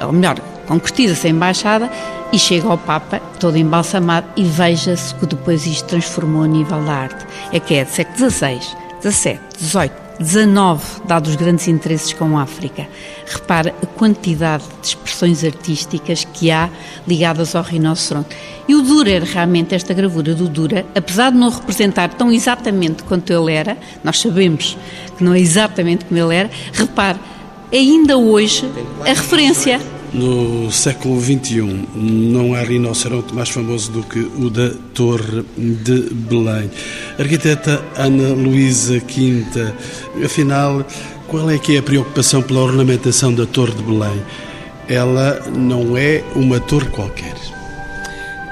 ou 0.02 0.12
melhor, 0.12 0.38
concretiza-se 0.66 1.26
a 1.26 1.30
embaixada 1.30 1.90
e 2.32 2.38
chega 2.38 2.68
ao 2.68 2.78
Papa 2.78 3.20
todo 3.38 3.56
embalsamado 3.56 4.26
e 4.36 4.44
veja-se 4.44 5.14
que 5.14 5.26
depois 5.26 5.66
isto 5.66 5.86
transformou 5.86 6.44
a 6.44 6.48
nível 6.48 6.82
da 6.82 6.92
arte. 6.92 7.26
É 7.52 7.60
que 7.60 7.74
é 7.74 7.84
do 7.84 7.90
século 7.90 8.30
XVI, 8.30 8.60
XVII, 9.02 9.40
XVIII, 9.58 10.03
XIX, 10.22 11.02
dados 11.06 11.30
os 11.30 11.36
grandes 11.36 11.66
interesses 11.68 12.12
com 12.12 12.38
a 12.38 12.42
África. 12.42 12.86
Repara 13.26 13.74
a 13.82 13.86
quantidade 13.86 14.64
de 14.80 14.88
expressões 14.88 15.44
artísticas 15.44 16.24
que 16.24 16.50
há 16.50 16.68
ligadas 17.06 17.54
ao 17.54 17.62
rinoceronte. 17.62 18.36
E 18.68 18.74
o 18.74 18.82
Dürer, 18.82 19.22
realmente, 19.22 19.74
esta 19.74 19.92
gravura 19.92 20.34
do 20.34 20.48
Dürer, 20.48 20.86
apesar 20.94 21.30
de 21.30 21.38
não 21.38 21.50
representar 21.50 22.08
tão 22.14 22.32
exatamente 22.32 23.02
quanto 23.02 23.32
ele 23.32 23.52
era, 23.52 23.76
nós 24.02 24.20
sabemos 24.20 24.76
que 25.16 25.24
não 25.24 25.34
é 25.34 25.40
exatamente 25.40 26.04
como 26.04 26.18
ele 26.18 26.34
era, 26.34 26.50
repare, 26.72 27.18
ainda 27.72 28.16
hoje 28.16 28.70
a 29.00 29.08
referência. 29.08 29.80
No 30.14 30.70
século 30.70 31.20
XXI 31.20 31.88
não 31.96 32.54
há 32.54 32.60
rinoceronte 32.60 33.34
mais 33.34 33.48
famoso 33.48 33.90
do 33.90 34.04
que 34.04 34.20
o 34.20 34.48
da 34.48 34.70
Torre 34.94 35.44
de 35.58 36.14
Belém. 36.14 36.70
Arquiteta 37.18 37.82
Ana 37.96 38.28
Luísa 38.28 39.00
Quinta, 39.00 39.74
afinal, 40.24 40.86
qual 41.26 41.50
é 41.50 41.58
que 41.58 41.74
é 41.74 41.80
a 41.80 41.82
preocupação 41.82 42.42
pela 42.42 42.60
ornamentação 42.60 43.34
da 43.34 43.44
Torre 43.44 43.72
de 43.72 43.82
Belém? 43.82 44.22
Ela 44.88 45.40
não 45.50 45.98
é 45.98 46.22
uma 46.36 46.60
torre 46.60 46.88
qualquer. 46.90 47.34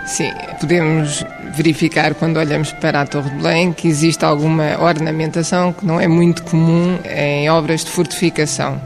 Sim, 0.04 0.32
podemos 0.58 1.24
verificar 1.54 2.14
quando 2.14 2.38
olhamos 2.38 2.72
para 2.72 3.02
a 3.02 3.06
Torre 3.06 3.30
de 3.30 3.36
Belém 3.36 3.72
que 3.72 3.86
existe 3.86 4.24
alguma 4.24 4.82
ornamentação 4.82 5.72
que 5.72 5.86
não 5.86 6.00
é 6.00 6.08
muito 6.08 6.42
comum 6.42 6.98
em 7.04 7.48
obras 7.48 7.84
de 7.84 7.90
fortificação. 7.92 8.80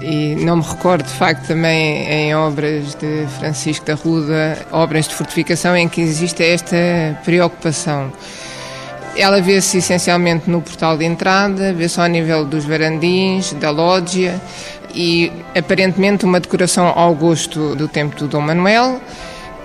E 0.00 0.36
não 0.36 0.56
me 0.56 0.62
recordo, 0.62 1.04
de 1.04 1.12
facto, 1.12 1.48
também 1.48 2.06
em 2.08 2.34
obras 2.34 2.94
de 2.94 3.26
Francisco 3.38 3.84
da 3.84 3.94
Ruda, 3.94 4.66
obras 4.70 5.08
de 5.08 5.14
fortificação, 5.14 5.76
em 5.76 5.88
que 5.88 6.00
existe 6.00 6.42
esta 6.44 6.76
preocupação. 7.24 8.12
Ela 9.16 9.40
vê-se 9.40 9.78
essencialmente 9.78 10.48
no 10.48 10.62
portal 10.62 10.96
de 10.96 11.04
entrada, 11.04 11.72
vê-se 11.72 12.00
ao 12.00 12.06
nível 12.06 12.44
dos 12.44 12.64
varandins, 12.64 13.52
da 13.54 13.70
lógia 13.70 14.40
e 14.94 15.32
aparentemente 15.56 16.24
uma 16.24 16.38
decoração 16.38 16.86
ao 16.86 17.14
gosto 17.14 17.74
do 17.74 17.88
tempo 17.88 18.16
do 18.16 18.28
Dom 18.28 18.40
Manuel. 18.40 19.00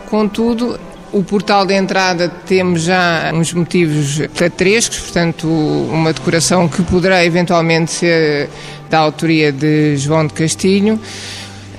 Contudo, 0.10 0.80
o 1.14 1.24
portal 1.24 1.66
de 1.66 1.76
entrada 1.76 2.28
temos 2.28 2.82
já 2.82 3.32
uns 3.34 3.54
motivos 3.54 4.20
catrescos, 4.36 5.00
portanto, 5.00 5.48
uma 5.48 6.12
decoração 6.12 6.68
que 6.68 6.82
poderá 6.82 7.24
eventualmente 7.24 7.92
ser 7.92 8.50
da 8.90 9.00
autoria 9.00 9.52
de 9.52 9.96
João 9.96 10.26
de 10.26 10.34
Castilho. 10.34 11.00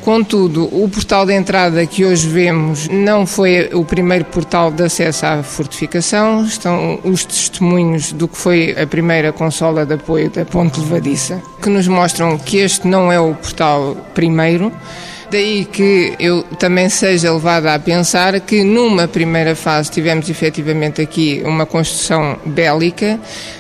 Contudo, 0.03 0.65
o 0.65 0.89
portal 0.89 1.25
de 1.25 1.33
entrada 1.33 1.85
que 1.87 2.05
hoje 2.05 2.29
vemos 2.29 2.89
não 2.89 3.27
foi 3.27 3.71
o 3.73 3.85
primeiro 3.85 4.27
portal 4.27 4.71
de 4.71 4.83
acesso 4.83 5.25
à 5.25 5.43
fortificação, 5.43 6.45
estão 6.45 7.01
os 7.03 7.25
testemunhos 7.25 8.13
do 8.13 8.29
que 8.29 8.37
foi 8.37 8.77
a 8.81 8.87
primeira 8.87 9.33
consola 9.33 9.87
de 9.87 9.95
apoio 9.95 10.31
da 10.31 10.45
Ponte 10.45 10.79
Levadiça, 10.79 11.43
que 11.61 11.71
nos 11.71 11.89
mostram 11.89 12.39
que 12.39 12.59
este 12.59 12.87
não 12.87 13.11
é 13.11 13.19
o 13.19 13.35
portal 13.35 13.97
primeiro. 14.15 14.71
Daí 15.35 15.65
que 15.65 16.15
eu 16.21 16.45
também 16.61 16.89
seja 16.89 17.33
levada 17.33 17.75
a 17.75 17.79
pensar 17.81 18.39
que 18.39 18.63
numa 18.63 19.09
primeira 19.09 19.57
fase 19.57 19.91
tivemos 19.91 20.31
efetivamente 20.31 21.03
aqui 21.03 21.43
uma 21.45 21.67
construção 21.67 22.39
bélica 22.47 23.19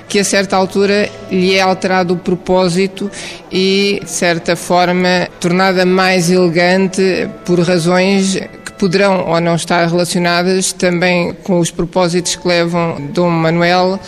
que 0.08 0.20
a 0.20 0.22
certa 0.22 0.54
altura 0.54 1.10
lhe 1.32 1.56
é 1.56 1.60
alterado 1.60 2.14
o 2.14 2.16
propósito 2.16 3.10
e, 3.50 3.98
de 4.04 4.08
certa 4.08 4.54
forma, 4.54 5.28
tornada 5.40 5.84
mais 5.84 6.30
elegante 6.30 7.28
por 7.44 7.58
razões 7.58 8.36
que 8.64 8.72
poderão 8.78 9.26
ou 9.26 9.40
não 9.40 9.56
estar 9.56 9.84
relacionadas 9.88 10.72
também 10.72 11.34
com 11.42 11.58
os 11.58 11.72
propósitos 11.72 12.36
que 12.36 12.46
levam 12.46 13.08
Dom 13.12 13.30
Manuel 13.30 13.98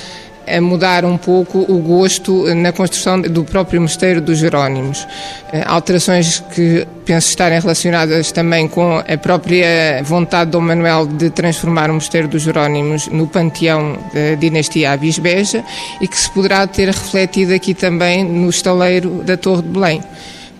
a 0.46 0.60
mudar 0.60 1.04
um 1.04 1.16
pouco 1.16 1.58
o 1.68 1.78
gosto 1.78 2.54
na 2.54 2.72
construção 2.72 3.20
do 3.20 3.44
próprio 3.44 3.80
Mosteiro 3.80 4.20
dos 4.20 4.38
Jerónimos. 4.38 5.06
Eh, 5.52 5.62
alterações 5.66 6.42
que 6.54 6.86
penso 7.04 7.28
estarem 7.28 7.60
relacionadas 7.60 8.32
também 8.32 8.68
com 8.68 8.98
a 8.98 9.18
própria 9.18 10.02
vontade 10.04 10.46
de 10.46 10.52
Dom 10.52 10.60
Manuel 10.60 11.06
de 11.06 11.30
transformar 11.30 11.90
o 11.90 11.94
Mosteiro 11.94 12.28
dos 12.28 12.42
Jerónimos 12.42 13.08
no 13.08 13.26
panteão 13.26 13.98
da 14.12 14.34
dinastia 14.38 14.92
Abisbeja 14.92 15.64
e 16.00 16.08
que 16.08 16.18
se 16.18 16.30
poderá 16.30 16.66
ter 16.66 16.86
refletido 16.86 17.52
aqui 17.52 17.74
também 17.74 18.24
no 18.24 18.48
estaleiro 18.48 19.22
da 19.24 19.36
Torre 19.36 19.62
de 19.62 19.68
Belém 19.68 20.02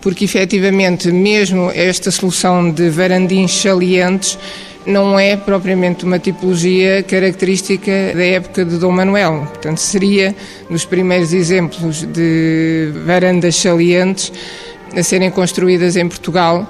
porque 0.00 0.24
efetivamente 0.24 1.10
mesmo 1.10 1.68
esta 1.74 2.12
solução 2.12 2.70
de 2.70 2.88
varandins 2.90 3.52
salientes 3.60 4.38
não 4.86 5.18
é 5.18 5.36
propriamente 5.36 6.04
uma 6.04 6.18
tipologia 6.18 7.02
característica 7.02 7.90
da 8.14 8.24
época 8.24 8.64
de 8.64 8.78
Dom 8.78 8.92
Manuel. 8.92 9.46
Portanto, 9.48 9.78
seria 9.78 10.34
nos 10.70 10.84
primeiros 10.84 11.32
exemplos 11.32 12.02
de 12.02 12.92
varandas 13.04 13.56
salientes 13.56 14.32
a 14.96 15.02
serem 15.02 15.30
construídas 15.30 15.96
em 15.96 16.08
Portugal, 16.08 16.66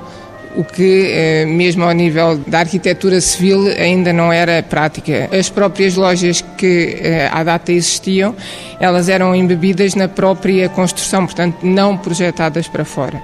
o 0.57 0.65
que, 0.65 1.11
eh, 1.13 1.45
mesmo 1.45 1.85
ao 1.85 1.93
nível 1.93 2.39
da 2.47 2.61
arquitetura 2.61 3.21
civil, 3.21 3.67
ainda 3.79 4.11
não 4.11 4.33
era 4.33 4.63
prática. 4.63 5.29
As 5.31 5.51
próprias 5.51 5.97
lojas 5.97 6.43
que 6.57 6.99
eh, 6.99 7.29
à 7.31 7.45
data 7.45 7.71
existiam, 7.71 8.35
elas 8.81 9.11
eram 9.11 9.35
embebidas 9.35 9.95
na 9.95 10.09
própria 10.09 10.67
construção, 10.71 11.27
portanto, 11.27 11.59
não 11.63 11.99
projetadas 11.99 12.67
para 12.67 12.87
fora. 12.87 13.21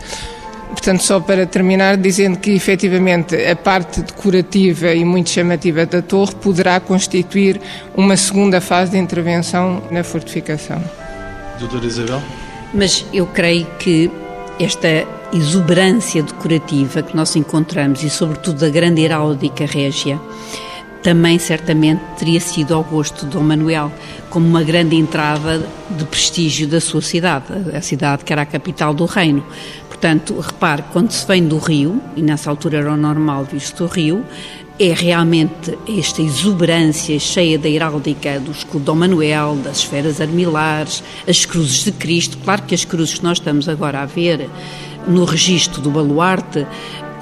Portanto, 0.72 1.02
só 1.02 1.20
para 1.20 1.46
terminar, 1.46 1.96
dizendo 1.96 2.38
que 2.38 2.50
efetivamente 2.50 3.36
a 3.36 3.54
parte 3.54 4.00
decorativa 4.00 4.92
e 4.92 5.04
muito 5.04 5.30
chamativa 5.30 5.84
da 5.86 6.00
torre 6.02 6.34
poderá 6.34 6.80
constituir 6.80 7.60
uma 7.94 8.16
segunda 8.16 8.60
fase 8.60 8.92
de 8.92 8.98
intervenção 8.98 9.82
na 9.90 10.02
fortificação. 10.02 10.82
Doutora 11.60 11.86
Isabel? 11.86 12.22
Mas 12.74 13.04
eu 13.12 13.26
creio 13.26 13.66
que 13.78 14.10
esta 14.58 15.06
exuberância 15.32 16.22
decorativa 16.22 17.02
que 17.02 17.14
nós 17.14 17.36
encontramos 17.36 18.02
e, 18.02 18.10
sobretudo, 18.10 18.58
da 18.58 18.68
grande 18.68 19.02
heráldica 19.02 19.66
régia, 19.66 20.18
também 21.02 21.38
certamente 21.38 22.00
teria 22.18 22.40
sido 22.40 22.74
ao 22.74 22.84
gosto 22.84 23.26
de 23.26 23.32
Dom 23.32 23.42
Manuel, 23.42 23.92
como 24.30 24.46
uma 24.46 24.62
grande 24.62 24.96
entrada 24.96 25.66
de 25.90 26.04
prestígio 26.04 26.68
da 26.68 26.80
sua 26.80 27.02
cidade, 27.02 27.46
a 27.74 27.80
cidade 27.80 28.24
que 28.24 28.32
era 28.32 28.42
a 28.42 28.46
capital 28.46 28.94
do 28.94 29.04
reino. 29.04 29.44
Portanto, 29.88 30.38
repare, 30.40 30.82
quando 30.92 31.10
se 31.10 31.26
vem 31.26 31.46
do 31.46 31.58
Rio, 31.58 32.00
e 32.16 32.22
nessa 32.22 32.50
altura 32.50 32.78
era 32.78 32.92
o 32.92 32.96
normal 32.96 33.44
visto 33.44 33.84
o 33.84 33.86
Rio, 33.86 34.24
é 34.78 34.92
realmente 34.92 35.78
esta 35.88 36.22
exuberância 36.22 37.18
cheia 37.20 37.58
da 37.58 37.68
heráldica 37.68 38.40
do 38.40 38.50
escudo 38.50 38.84
Dom 38.84 38.96
Manuel, 38.96 39.56
das 39.62 39.78
esferas 39.78 40.20
armilares, 40.20 41.04
as 41.28 41.44
cruzes 41.44 41.84
de 41.84 41.92
Cristo. 41.92 42.38
Claro 42.38 42.62
que 42.62 42.74
as 42.74 42.84
cruzes 42.84 43.18
que 43.18 43.24
nós 43.24 43.38
estamos 43.38 43.68
agora 43.68 44.00
a 44.00 44.06
ver 44.06 44.48
no 45.06 45.24
registro 45.24 45.80
do 45.80 45.90
baluarte 45.90 46.66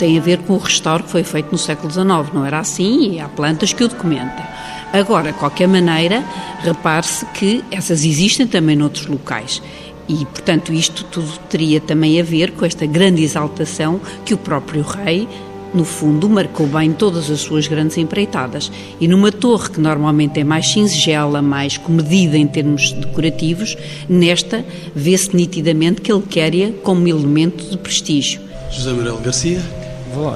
têm 0.01 0.19
a 0.19 0.21
ver 0.21 0.39
com 0.39 0.55
o 0.55 0.59
restauro 0.59 1.05
que 1.05 1.11
foi 1.11 1.23
feito 1.23 1.53
no 1.53 1.59
século 1.59 1.93
XIX. 1.93 2.07
Não 2.33 2.45
era 2.45 2.59
assim 2.59 3.13
e 3.13 3.21
há 3.21 3.29
plantas 3.29 3.73
que 3.73 3.85
o 3.85 3.89
documentam. 3.89 4.45
Agora, 4.93 5.31
de 5.31 5.39
qualquer 5.39 5.69
maneira, 5.69 6.25
repare-se 6.63 7.25
que 7.27 7.63
essas 7.71 8.05
existem 8.05 8.47
também 8.47 8.75
noutros 8.75 9.07
locais. 9.07 9.63
E, 10.09 10.25
portanto, 10.25 10.73
isto 10.73 11.05
tudo 11.05 11.39
teria 11.49 11.81
também 11.81 12.19
a 12.19 12.25
ver 12.25 12.53
com 12.53 12.65
esta 12.65 12.87
grande 12.87 13.23
exaltação 13.23 14.01
que 14.25 14.35
o 14.35 14.39
próprio 14.39 14.83
rei 14.83 15.29
no 15.73 15.85
fundo, 15.85 16.29
marcou 16.29 16.67
bem 16.67 16.93
todas 16.93 17.31
as 17.31 17.43
suas 17.43 17.69
grandes 17.69 17.97
empreitadas. 17.97 18.73
E 19.01 19.07
numa 19.07 19.31
torre 19.31 19.71
que 19.71 19.81
normalmente 19.81 20.41
é 20.41 20.43
mais 20.43 20.69
singela, 20.69 21.41
mais 21.41 21.77
comedida 21.77 22.37
em 22.37 22.45
termos 22.45 22.91
decorativos, 22.91 23.77
nesta 24.09 24.65
vê-se 24.97 25.37
nitidamente 25.37 26.01
que 26.01 26.13
ele 26.13 26.25
quer-a 26.29 26.73
como 26.83 27.07
elemento 27.07 27.71
de 27.71 27.79
prestígio. 27.79 28.41
José 28.73 28.93
Manuel 28.93 29.19
Garcia. 29.19 29.80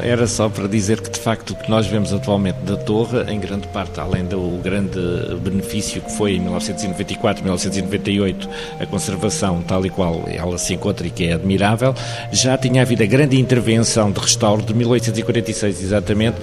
Era 0.02 0.26
só 0.26 0.48
para 0.48 0.68
dizer 0.68 1.00
que, 1.00 1.10
de 1.10 1.18
facto, 1.18 1.50
o 1.50 1.56
que 1.56 1.68
nós 1.68 1.86
vemos 1.86 2.12
atualmente 2.12 2.58
da 2.60 2.76
torre, 2.76 3.22
em 3.32 3.40
grande 3.40 3.66
parte, 3.68 3.98
além 3.98 4.24
do 4.24 4.60
grande 4.62 5.00
benefício 5.42 6.00
que 6.00 6.12
foi 6.12 6.36
em 6.36 6.40
1994, 6.40 7.42
1998, 7.42 8.48
a 8.78 8.86
conservação 8.86 9.62
tal 9.62 9.84
e 9.84 9.90
qual 9.90 10.24
ela 10.28 10.58
se 10.58 10.74
encontra 10.74 11.06
e 11.06 11.10
que 11.10 11.24
é 11.24 11.32
admirável, 11.32 11.94
já 12.30 12.56
tinha 12.56 12.82
havido 12.82 13.02
a 13.02 13.06
grande 13.06 13.38
intervenção 13.38 14.12
de 14.12 14.20
restauro 14.20 14.62
de 14.62 14.72
1846, 14.74 15.82
exatamente, 15.82 16.36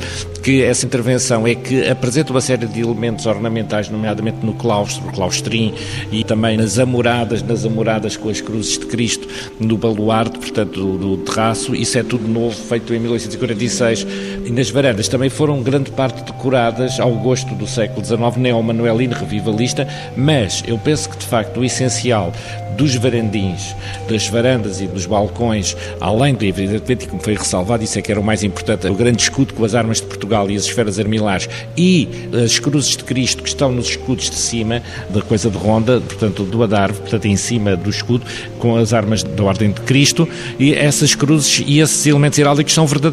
que 0.44 0.62
essa 0.64 0.86
intervenção 0.86 1.48
é 1.48 1.56
que 1.56 1.88
apresenta 1.88 2.32
uma 2.32 2.42
série 2.42 2.66
de 2.66 2.82
elementos 2.82 3.26
ornamentais, 3.26 3.90
nomeadamente 3.90 4.46
no 4.46 4.54
claustro, 4.54 5.10
claustrim, 5.14 5.74
e 6.12 6.24
também 6.24 6.58
nas 6.58 6.78
amoradas, 6.78 7.42
nas 7.42 7.66
amoradas 7.66 8.18
com 8.18 8.30
as 8.30 8.42
cruzes 8.42 8.78
de 8.78 8.88
Cristo, 8.88 9.28
no 9.60 9.78
baluarte, 9.78 10.38
portanto, 10.38 10.74
do, 10.74 10.98
do 10.98 11.18
terraço, 11.24 11.74
isso 11.74 11.98
é 11.98 12.04
tudo 12.04 12.28
novo, 12.28 12.56
feito 12.56 12.94
em 12.94 13.00
1846. 13.00 13.21
1846 13.28 14.08
e 14.46 14.52
nas 14.52 14.70
varandas 14.70 15.08
também 15.08 15.30
foram 15.30 15.62
grande 15.62 15.92
parte 15.92 16.24
decoradas 16.24 17.00
ao 17.00 17.12
gosto 17.14 17.54
do 17.56 17.68
século 17.68 18.06
XIX, 18.06 18.38
neo-manuelino, 18.38 19.16
revivalista, 19.16 19.88
mas 20.16 20.64
eu 20.68 20.78
penso 20.78 21.10
que 21.10 21.18
de 21.18 21.26
facto 21.26 21.60
o 21.60 21.66
essencial 21.66 22.32
dos 22.78 22.96
varandins, 22.96 23.76
das 24.10 24.28
varandas 24.28 24.82
e 24.82 24.88
dos 24.88 25.06
balcões, 25.06 25.76
além 26.00 26.34
de, 26.34 26.48
evidentemente, 26.48 27.08
como 27.08 27.22
foi 27.22 27.36
ressalvado, 27.36 27.84
isso 27.84 28.00
é 28.00 28.02
que 28.02 28.12
era 28.12 28.20
o 28.20 28.24
mais 28.24 28.44
importante, 28.44 28.88
o 28.88 28.96
grande 28.96 29.22
escudo 29.22 29.54
com 29.54 29.64
as 29.64 29.76
armas 29.76 29.98
de 29.98 30.08
Portugal 30.08 30.50
e 30.50 30.56
as 30.56 30.64
esferas 30.64 30.98
armilares 30.98 31.50
e 31.78 32.08
as 32.44 32.60
cruzes 32.60 32.96
de 32.98 33.04
Cristo 33.04 33.44
que 33.44 33.50
estão 33.50 33.72
nos 33.72 33.90
escudos 33.90 34.30
de 34.30 34.36
cima, 34.36 34.82
da 35.10 35.22
coisa 35.22 35.50
de 35.50 35.58
ronda, 35.58 36.00
portanto, 36.02 36.44
do 36.44 36.64
adarve, 36.64 37.00
portanto, 37.02 37.26
em 37.26 37.36
cima 37.36 37.76
do 37.76 37.90
escudo, 37.90 38.26
com 38.58 38.76
as 38.76 38.94
armas 38.94 39.24
da 39.24 39.44
Ordem 39.44 39.72
de 39.72 39.82
Cristo, 39.82 40.28
e 40.58 40.74
essas 40.74 41.14
cruzes 41.14 41.64
e 41.66 41.80
esses 41.80 42.06
elementos 42.08 42.40
heráldicos 42.40 42.74
são 42.74 42.88
verdadeiros. 42.88 43.11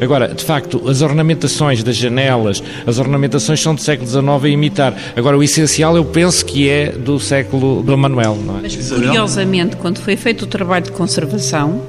Agora, 0.00 0.28
de 0.28 0.44
facto, 0.44 0.88
as 0.88 1.02
ornamentações 1.02 1.82
das 1.82 1.96
janelas, 1.96 2.62
as 2.86 2.98
ornamentações 2.98 3.60
são 3.60 3.74
do 3.74 3.80
século 3.80 4.08
XIX 4.08 4.26
a 4.44 4.48
imitar. 4.48 4.94
Agora, 5.16 5.36
o 5.36 5.42
essencial 5.42 5.96
eu 5.96 6.04
penso 6.04 6.44
que 6.44 6.68
é 6.68 6.92
do 6.92 7.18
século 7.18 7.82
do 7.82 7.96
Manuel, 7.96 8.36
não 8.36 8.58
é? 8.58 8.62
Mas, 8.62 8.90
curiosamente, 8.90 9.76
quando 9.76 9.98
foi 9.98 10.16
feito 10.16 10.42
o 10.42 10.46
trabalho 10.46 10.84
de 10.84 10.92
conservação, 10.92 11.82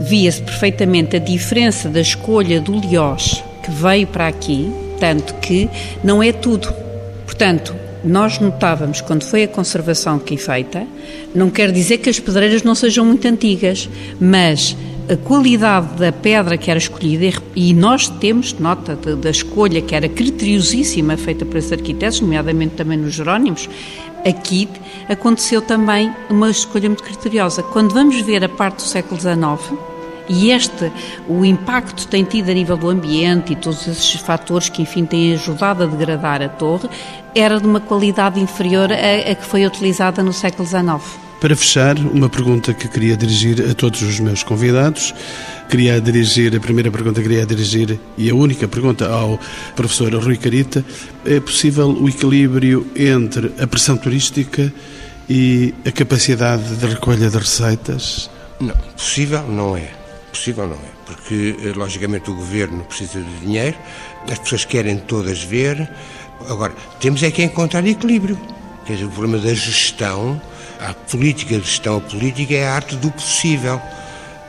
via-se 0.00 0.42
perfeitamente 0.42 1.16
a 1.16 1.18
diferença 1.18 1.88
da 1.88 2.00
escolha 2.00 2.60
do 2.60 2.78
liós 2.78 3.42
que 3.62 3.70
veio 3.70 4.06
para 4.06 4.26
aqui, 4.26 4.72
tanto 4.98 5.34
que 5.34 5.68
não 6.02 6.22
é 6.22 6.32
tudo. 6.32 6.72
Portanto, 7.26 7.74
nós 8.02 8.38
notávamos 8.38 9.00
quando 9.00 9.24
foi 9.24 9.44
a 9.44 9.48
conservação 9.48 10.16
aqui 10.16 10.36
feita, 10.36 10.86
não 11.34 11.50
quer 11.50 11.70
dizer 11.70 11.98
que 11.98 12.08
as 12.08 12.18
pedreiras 12.18 12.62
não 12.62 12.74
sejam 12.74 13.04
muito 13.04 13.26
antigas, 13.28 13.88
mas 14.18 14.76
a 15.10 15.16
qualidade 15.16 15.94
da 15.98 16.12
pedra 16.12 16.56
que 16.56 16.70
era 16.70 16.78
escolhida, 16.78 17.42
e 17.56 17.74
nós 17.74 18.08
temos 18.08 18.52
nota 18.52 18.94
da 18.94 19.30
escolha 19.30 19.82
que 19.82 19.92
era 19.92 20.08
criteriosíssima 20.08 21.16
feita 21.16 21.44
por 21.44 21.56
esses 21.56 21.72
arquitetos, 21.72 22.20
nomeadamente 22.20 22.76
também 22.76 22.96
nos 22.96 23.14
Jerónimos, 23.14 23.68
aqui 24.24 24.68
aconteceu 25.08 25.60
também 25.60 26.14
uma 26.30 26.48
escolha 26.48 26.88
muito 26.88 27.02
criteriosa. 27.02 27.60
Quando 27.60 27.92
vamos 27.92 28.20
ver 28.20 28.44
a 28.44 28.48
parte 28.48 28.76
do 28.76 28.82
século 28.82 29.20
XIX, 29.20 29.76
e 30.28 30.52
este, 30.52 30.92
o 31.28 31.44
impacto 31.44 32.06
tem 32.06 32.22
tido 32.22 32.48
a 32.48 32.54
nível 32.54 32.76
do 32.76 32.88
ambiente 32.88 33.52
e 33.52 33.56
todos 33.56 33.88
esses 33.88 34.12
fatores 34.20 34.68
que, 34.68 34.82
enfim, 34.82 35.04
têm 35.04 35.32
ajudado 35.32 35.82
a 35.82 35.86
degradar 35.86 36.40
a 36.40 36.48
torre, 36.48 36.88
era 37.34 37.58
de 37.58 37.66
uma 37.66 37.80
qualidade 37.80 38.38
inferior 38.38 38.90
a 38.92 39.34
que 39.34 39.44
foi 39.44 39.66
utilizada 39.66 40.22
no 40.22 40.32
século 40.32 40.68
XIX. 40.68 41.29
Para 41.40 41.56
fechar, 41.56 41.96
uma 41.96 42.28
pergunta 42.28 42.74
que 42.74 42.86
queria 42.86 43.16
dirigir 43.16 43.70
a 43.70 43.74
todos 43.74 44.02
os 44.02 44.20
meus 44.20 44.42
convidados. 44.42 45.14
Queria 45.70 45.98
dirigir, 45.98 46.54
a 46.54 46.60
primeira 46.60 46.90
pergunta 46.90 47.22
queria 47.22 47.46
dirigir, 47.46 47.98
e 48.18 48.28
a 48.28 48.34
única 48.34 48.68
pergunta 48.68 49.08
ao 49.08 49.40
professor 49.74 50.12
Rui 50.16 50.36
Carita, 50.36 50.84
é 51.24 51.40
possível 51.40 51.88
o 51.88 52.06
equilíbrio 52.10 52.86
entre 52.94 53.54
a 53.58 53.66
pressão 53.66 53.96
turística 53.96 54.70
e 55.30 55.72
a 55.86 55.90
capacidade 55.90 56.76
de 56.76 56.86
recolha 56.86 57.30
de 57.30 57.38
receitas? 57.38 58.30
Não, 58.60 58.76
possível 58.94 59.42
não 59.48 59.74
é. 59.74 59.88
Possível 60.30 60.66
não 60.66 60.76
é, 60.76 60.90
porque 61.06 61.56
logicamente 61.74 62.30
o 62.30 62.34
governo 62.34 62.84
precisa 62.84 63.18
de 63.18 63.38
dinheiro, 63.38 63.78
as 64.30 64.38
pessoas 64.38 64.66
querem 64.66 64.98
todas 64.98 65.42
ver. 65.42 65.88
Agora, 66.46 66.74
temos 67.00 67.22
é 67.22 67.30
que 67.30 67.42
encontrar 67.42 67.86
equilíbrio. 67.86 68.38
Quer 68.84 68.92
dizer, 68.92 69.06
o 69.06 69.10
problema 69.10 69.38
da 69.38 69.54
gestão 69.54 70.40
a 70.80 70.94
política 70.94 71.58
de 71.58 71.64
gestão, 71.64 71.98
a 71.98 72.00
política 72.00 72.54
é 72.54 72.66
a 72.66 72.74
arte 72.74 72.96
do 72.96 73.10
possível. 73.10 73.80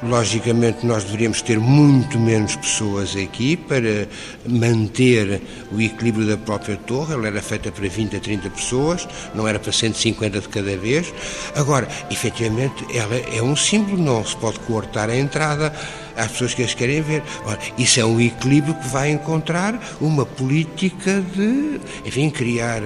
Logicamente, 0.01 0.83
nós 0.83 1.03
deveríamos 1.03 1.43
ter 1.43 1.59
muito 1.59 2.17
menos 2.17 2.55
pessoas 2.55 3.15
aqui 3.15 3.55
para 3.55 4.07
manter 4.47 5.39
o 5.71 5.79
equilíbrio 5.79 6.25
da 6.25 6.37
própria 6.37 6.75
torre. 6.75 7.13
Ela 7.13 7.27
era 7.27 7.41
feita 7.41 7.71
para 7.71 7.87
20 7.87 8.15
a 8.15 8.19
30 8.19 8.49
pessoas, 8.49 9.07
não 9.35 9.47
era 9.47 9.59
para 9.59 9.71
150 9.71 10.39
de 10.39 10.49
cada 10.49 10.75
vez. 10.75 11.13
Agora, 11.55 11.87
efetivamente, 12.09 12.83
ela 12.91 13.15
é 13.15 13.43
um 13.43 13.55
símbolo, 13.55 14.01
não 14.01 14.25
se 14.25 14.35
pode 14.37 14.59
cortar 14.61 15.07
a 15.07 15.15
entrada 15.15 15.71
às 16.15 16.31
pessoas 16.31 16.53
que 16.53 16.63
as 16.63 16.73
querem 16.73 17.01
ver. 17.01 17.23
Ora, 17.45 17.59
isso 17.77 17.99
é 17.99 18.05
um 18.05 18.19
equilíbrio 18.19 18.73
que 18.75 18.87
vai 18.87 19.11
encontrar 19.11 19.79
uma 19.99 20.25
política 20.25 21.21
de, 21.35 21.79
enfim, 22.05 22.29
criar 22.29 22.81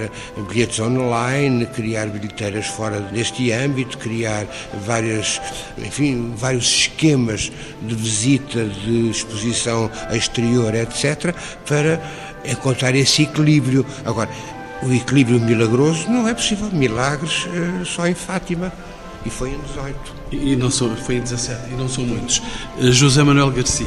bilhetes 0.48 0.80
online, 0.80 1.66
criar 1.66 2.06
bilheteiras 2.06 2.66
fora 2.66 3.00
deste 3.00 3.50
âmbito, 3.52 3.98
criar 3.98 4.46
várias, 4.86 5.40
enfim, 5.78 6.32
vários 6.36 6.66
esquemas 6.66 7.50
de 7.82 7.94
visita, 7.94 8.64
de 8.64 9.10
exposição 9.10 9.90
exterior, 10.10 10.74
etc., 10.74 11.34
para 11.66 12.00
encontrar 12.44 12.94
esse 12.94 13.22
equilíbrio. 13.22 13.84
Agora, 14.04 14.28
o 14.82 14.92
equilíbrio 14.92 15.40
milagroso 15.40 16.08
não 16.10 16.28
é 16.28 16.34
possível. 16.34 16.68
Milagres 16.70 17.46
eh, 17.46 17.84
só 17.84 18.06
em 18.06 18.14
Fátima. 18.14 18.72
E 19.26 19.30
foi 19.30 19.50
em 19.50 19.58
18. 19.58 19.98
E, 20.30 20.54
não 20.54 20.70
sou, 20.70 20.94
foi 20.94 21.16
em 21.16 21.20
17, 21.20 21.72
e 21.72 21.74
não 21.74 21.88
são 21.88 22.04
muitos. 22.04 22.40
Eh, 22.78 22.92
José 22.92 23.24
Manuel 23.24 23.50
Garcia. 23.50 23.86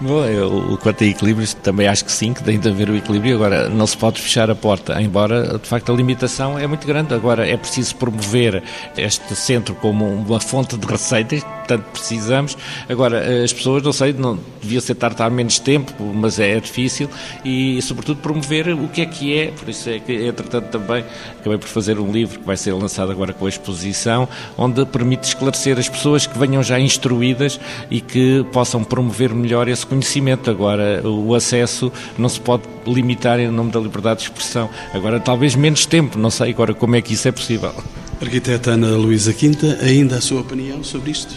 Bom, 0.00 0.24
eu, 0.24 0.78
quanto 0.80 1.02
a 1.02 1.06
equilíbrios, 1.08 1.54
também 1.54 1.88
acho 1.88 2.04
que 2.04 2.12
sim, 2.12 2.32
que 2.32 2.42
tem 2.44 2.56
de 2.56 2.68
haver 2.68 2.88
o 2.88 2.96
equilíbrio. 2.96 3.34
Agora, 3.34 3.68
não 3.68 3.84
se 3.84 3.96
pode 3.96 4.20
fechar 4.20 4.48
a 4.48 4.54
porta, 4.54 5.00
embora, 5.02 5.58
de 5.58 5.68
facto, 5.68 5.90
a 5.90 5.94
limitação 5.94 6.56
é 6.56 6.68
muito 6.68 6.86
grande. 6.86 7.12
Agora, 7.12 7.44
é 7.44 7.56
preciso 7.56 7.96
promover 7.96 8.62
este 8.96 9.34
centro 9.34 9.74
como 9.74 10.06
uma 10.06 10.38
fonte 10.38 10.76
de 10.76 10.86
receitas, 10.86 11.44
tanto 11.66 11.82
precisamos. 11.90 12.56
Agora, 12.88 13.42
as 13.42 13.52
pessoas, 13.52 13.82
não 13.82 13.92
sei, 13.92 14.12
não 14.12 14.38
devia 14.62 14.80
ser 14.80 14.94
tartar 14.94 15.32
menos 15.32 15.58
tempo, 15.58 15.92
mas 16.14 16.38
é 16.38 16.60
difícil, 16.60 17.10
e, 17.44 17.82
sobretudo, 17.82 18.20
promover 18.20 18.68
o 18.68 18.86
que 18.86 19.00
é 19.00 19.06
que 19.06 19.36
é. 19.36 19.46
Por 19.48 19.68
isso 19.68 19.90
é 19.90 19.98
que, 19.98 20.12
entretanto, 20.12 20.66
também 20.70 21.04
acabei 21.40 21.58
por 21.58 21.68
fazer 21.68 21.98
um 21.98 22.12
livro 22.12 22.38
que 22.38 22.46
vai 22.46 22.56
ser 22.56 22.72
lançado 22.72 23.10
agora 23.10 23.32
com 23.32 23.46
a 23.46 23.48
exposição, 23.48 24.28
onde 24.56 24.86
permite 24.86 25.24
esclarecer 25.24 25.76
as 25.76 25.88
pessoas 25.88 26.24
que 26.24 26.38
venham 26.38 26.62
já 26.62 26.78
instruídas 26.78 27.58
e 27.90 28.00
que 28.00 28.46
possam 28.52 28.84
promover 28.84 29.34
melhor 29.34 29.66
esse 29.66 29.77
conhecimento. 29.86 30.50
Agora, 30.50 31.06
o 31.06 31.34
acesso 31.34 31.92
não 32.16 32.28
se 32.28 32.40
pode 32.40 32.62
limitar 32.86 33.38
em 33.38 33.48
nome 33.48 33.70
da 33.70 33.80
liberdade 33.80 34.20
de 34.20 34.26
expressão. 34.26 34.68
Agora, 34.92 35.20
talvez 35.20 35.54
menos 35.54 35.86
tempo, 35.86 36.18
não 36.18 36.30
sei 36.30 36.50
agora 36.50 36.74
como 36.74 36.96
é 36.96 37.02
que 37.02 37.14
isso 37.14 37.28
é 37.28 37.32
possível. 37.32 37.72
Arquiteta 38.20 38.72
Ana 38.72 38.96
Luísa 38.96 39.32
Quinta, 39.32 39.78
ainda 39.80 40.16
a 40.16 40.20
sua 40.20 40.40
opinião 40.40 40.82
sobre 40.82 41.12
isto? 41.12 41.34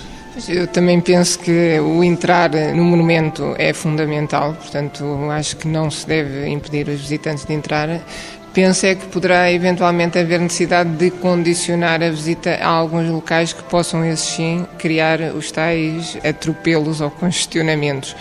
Eu 0.47 0.65
também 0.65 0.99
penso 1.01 1.37
que 1.37 1.79
o 1.79 2.03
entrar 2.03 2.49
no 2.73 2.83
monumento 2.83 3.53
é 3.57 3.73
fundamental, 3.73 4.53
portanto, 4.53 5.03
acho 5.29 5.57
que 5.57 5.67
não 5.67 5.91
se 5.91 6.07
deve 6.07 6.47
impedir 6.47 6.87
os 6.87 7.01
visitantes 7.01 7.45
de 7.45 7.53
entrar. 7.53 8.01
Penso 8.53 8.85
é 8.85 8.95
que 8.95 9.05
poderá 9.05 9.49
eventualmente 9.49 10.19
haver 10.19 10.41
necessidade 10.41 10.89
de 10.97 11.09
condicionar 11.09 12.03
a 12.03 12.09
visita 12.09 12.55
a 12.61 12.67
alguns 12.67 13.09
locais 13.09 13.53
que 13.53 13.63
possam, 13.63 14.03
esses 14.03 14.27
sim, 14.27 14.67
criar 14.77 15.21
os 15.33 15.51
tais 15.51 16.17
atropelos 16.21 16.99
ou 16.99 17.09
congestionamentos. 17.09 18.13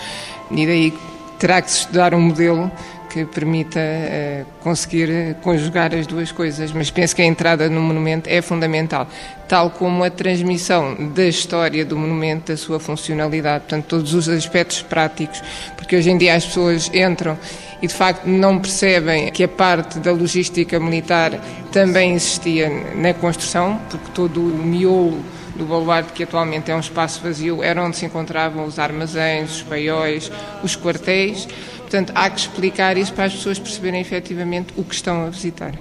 E 0.52 0.66
daí 0.66 0.94
terá 1.36 1.60
que 1.60 1.70
se 1.72 1.78
estudar 1.78 2.14
um 2.14 2.20
modelo 2.20 2.70
que 3.10 3.24
permita 3.24 3.80
uh, 3.80 4.46
conseguir 4.62 5.36
conjugar 5.42 5.94
as 5.94 6.06
duas 6.06 6.30
coisas, 6.30 6.72
mas 6.72 6.90
penso 6.90 7.14
que 7.14 7.22
a 7.22 7.24
entrada 7.24 7.68
no 7.68 7.80
monumento 7.80 8.30
é 8.30 8.40
fundamental, 8.40 9.08
tal 9.48 9.70
como 9.70 10.04
a 10.04 10.10
transmissão 10.10 10.94
da 11.12 11.24
história 11.24 11.84
do 11.84 11.96
monumento, 11.96 12.52
da 12.52 12.56
sua 12.56 12.78
funcionalidade, 12.78 13.64
portanto, 13.64 13.86
todos 13.86 14.14
os 14.14 14.28
aspectos 14.28 14.82
práticos, 14.82 15.42
porque 15.76 15.96
hoje 15.96 16.10
em 16.10 16.16
dia 16.16 16.34
as 16.34 16.46
pessoas 16.46 16.90
entram 16.94 17.36
e 17.82 17.86
de 17.86 17.94
facto 17.94 18.26
não 18.26 18.58
percebem 18.58 19.30
que 19.32 19.42
a 19.42 19.48
parte 19.48 19.98
da 19.98 20.12
logística 20.12 20.78
militar 20.78 21.32
também 21.72 22.14
existia 22.14 22.70
na 22.94 23.12
construção, 23.12 23.80
porque 23.90 24.10
todo 24.14 24.40
o 24.40 24.56
miolo 24.56 25.20
do 25.56 25.64
baluarte, 25.64 26.12
que 26.12 26.22
atualmente 26.22 26.70
é 26.70 26.74
um 26.74 26.80
espaço 26.80 27.20
vazio, 27.22 27.62
era 27.62 27.82
onde 27.82 27.96
se 27.96 28.06
encontravam 28.06 28.64
os 28.64 28.78
armazéns, 28.78 29.56
os 29.56 29.62
paióis, 29.62 30.30
os 30.62 30.76
quartéis. 30.76 31.46
Portanto, 31.90 32.12
há 32.14 32.30
que 32.30 32.38
explicar 32.38 32.96
isso 32.96 33.12
para 33.12 33.24
as 33.24 33.32
pessoas 33.32 33.58
perceberem 33.58 34.00
efetivamente 34.00 34.68
o 34.76 34.84
que 34.84 34.94
estão 34.94 35.26
a 35.26 35.28
visitar. 35.28 35.74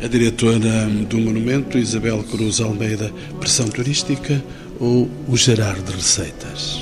A 0.00 0.06
diretora 0.06 0.86
do 1.08 1.18
monumento, 1.18 1.76
Isabel 1.76 2.22
Cruz 2.22 2.60
Almeida, 2.60 3.12
pressão 3.40 3.66
turística 3.66 4.44
ou 4.78 5.10
o 5.26 5.36
gerar 5.36 5.74
de 5.74 5.90
receitas? 5.90 6.80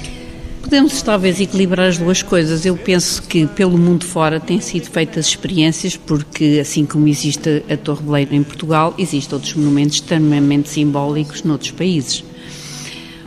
Podemos 0.61 1.01
talvez 1.01 1.41
equilibrar 1.41 1.89
as 1.89 1.97
duas 1.97 2.22
coisas. 2.22 2.66
Eu 2.66 2.76
penso 2.76 3.22
que 3.22 3.47
pelo 3.47 3.78
mundo 3.78 4.05
fora 4.05 4.39
têm 4.39 4.61
sido 4.61 4.91
feitas 4.91 5.28
experiências, 5.28 5.97
porque 5.97 6.59
assim 6.61 6.85
como 6.85 7.09
existe 7.09 7.64
a 7.70 7.78
Torre 7.78 8.03
Beleiro 8.03 8.35
em 8.35 8.43
Portugal, 8.43 8.95
existem 8.99 9.35
outros 9.35 9.55
monumentos 9.55 9.95
extremamente 9.95 10.68
simbólicos 10.68 11.43
noutros 11.43 11.70
países. 11.70 12.22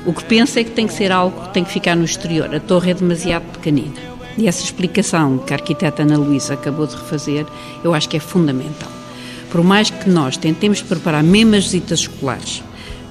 O 0.05 0.13
que 0.13 0.23
penso 0.23 0.59
é 0.59 0.63
que 0.63 0.71
tem 0.71 0.85
que 0.85 0.93
ser 0.93 1.11
algo 1.11 1.47
que 1.47 1.53
tem 1.55 1.63
que 1.63 1.71
ficar 1.71 1.95
no 1.95 2.05
exterior. 2.05 2.53
A 2.53 2.59
torre 2.59 2.91
é 2.91 2.93
demasiado 2.93 3.51
pequenina. 3.53 4.16
E 4.37 4.47
essa 4.47 4.63
explicação 4.63 5.39
que 5.39 5.53
a 5.53 5.57
arquiteta 5.57 6.03
Ana 6.03 6.17
Luísa 6.17 6.53
acabou 6.53 6.85
de 6.85 6.95
refazer, 6.95 7.45
eu 7.83 7.93
acho 7.93 8.07
que 8.07 8.17
é 8.17 8.19
fundamental. 8.19 8.89
Por 9.49 9.63
mais 9.63 9.89
que 9.89 10.09
nós 10.09 10.37
tentemos 10.37 10.81
preparar 10.81 11.23
mesmo 11.23 11.55
as 11.55 11.63
visitas 11.63 12.01
escolares, 12.01 12.63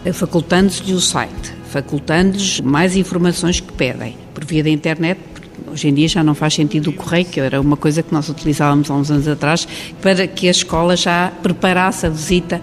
eh, 0.05 0.13
facultando-lhes 0.13 0.91
o 0.91 1.01
site, 1.01 1.53
facultando-lhes 1.71 2.61
mais 2.61 2.95
informações 2.95 3.59
que 3.59 3.73
pedem, 3.73 4.17
por 4.33 4.45
via 4.45 4.63
da 4.63 4.71
internet, 4.71 5.19
hoje 5.67 5.89
em 5.89 5.95
dia 5.95 6.07
já 6.07 6.23
não 6.23 6.35
faz 6.35 6.55
sentido 6.55 6.91
o 6.91 6.93
correio, 6.93 7.25
que 7.25 7.41
era 7.41 7.61
uma 7.61 7.77
coisa 7.77 8.03
que 8.03 8.13
nós 8.13 8.29
utilizávamos 8.29 8.91
há 8.91 8.95
uns 8.95 9.11
anos 9.11 9.27
atrás, 9.27 9.67
para 10.01 10.27
que 10.29 10.47
a 10.47 10.51
escola 10.51 10.97
já 10.97 11.33
preparasse 11.43 12.07
a 12.07 12.09
visita 12.09 12.61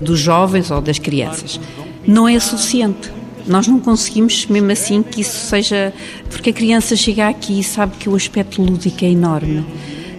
dos 0.00 0.20
jovens 0.20 0.70
ou 0.70 0.80
das 0.80 0.98
crianças. 0.98 1.58
Não 2.06 2.28
é 2.28 2.38
suficiente. 2.38 3.10
Nós 3.46 3.66
não 3.66 3.78
conseguimos, 3.78 4.46
mesmo 4.46 4.72
assim, 4.72 5.02
que 5.02 5.20
isso 5.20 5.46
seja. 5.46 5.92
Porque 6.30 6.50
a 6.50 6.52
criança 6.52 6.96
chega 6.96 7.28
aqui 7.28 7.60
e 7.60 7.64
sabe 7.64 7.96
que 7.96 8.08
o 8.08 8.14
aspecto 8.14 8.62
lúdico 8.62 9.04
é 9.04 9.10
enorme. 9.10 9.64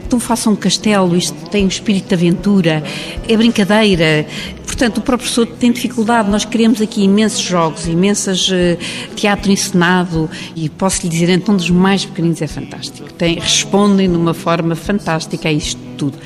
Então 0.05 0.19
faça 0.19 0.49
um 0.49 0.55
castelo, 0.55 1.15
isto 1.15 1.49
tem 1.49 1.65
um 1.65 1.67
espírito 1.67 2.09
de 2.09 2.13
aventura, 2.13 2.83
é 3.27 3.35
brincadeira. 3.35 4.27
Portanto, 4.65 4.97
o 4.97 5.01
próprio 5.01 5.29
professor 5.29 5.47
tem 5.47 5.71
dificuldade. 5.71 6.29
Nós 6.29 6.45
queremos 6.45 6.79
aqui 6.79 7.03
imensos 7.03 7.39
jogos, 7.39 7.87
imensas 7.87 8.47
uh, 8.49 8.77
teatro 9.15 9.51
encenado 9.51 10.29
e 10.55 10.69
posso 10.69 11.01
lhe 11.03 11.09
dizer, 11.09 11.29
então, 11.29 11.55
dos 11.55 11.69
mais 11.69 12.05
pequeninos 12.05 12.41
é 12.41 12.47
fantástico. 12.47 13.11
Tem, 13.13 13.39
respondem 13.39 14.09
de 14.09 14.15
uma 14.15 14.33
forma 14.33 14.75
fantástica 14.75 15.49
a 15.49 15.51
isto 15.51 15.81
tudo. 15.97 16.17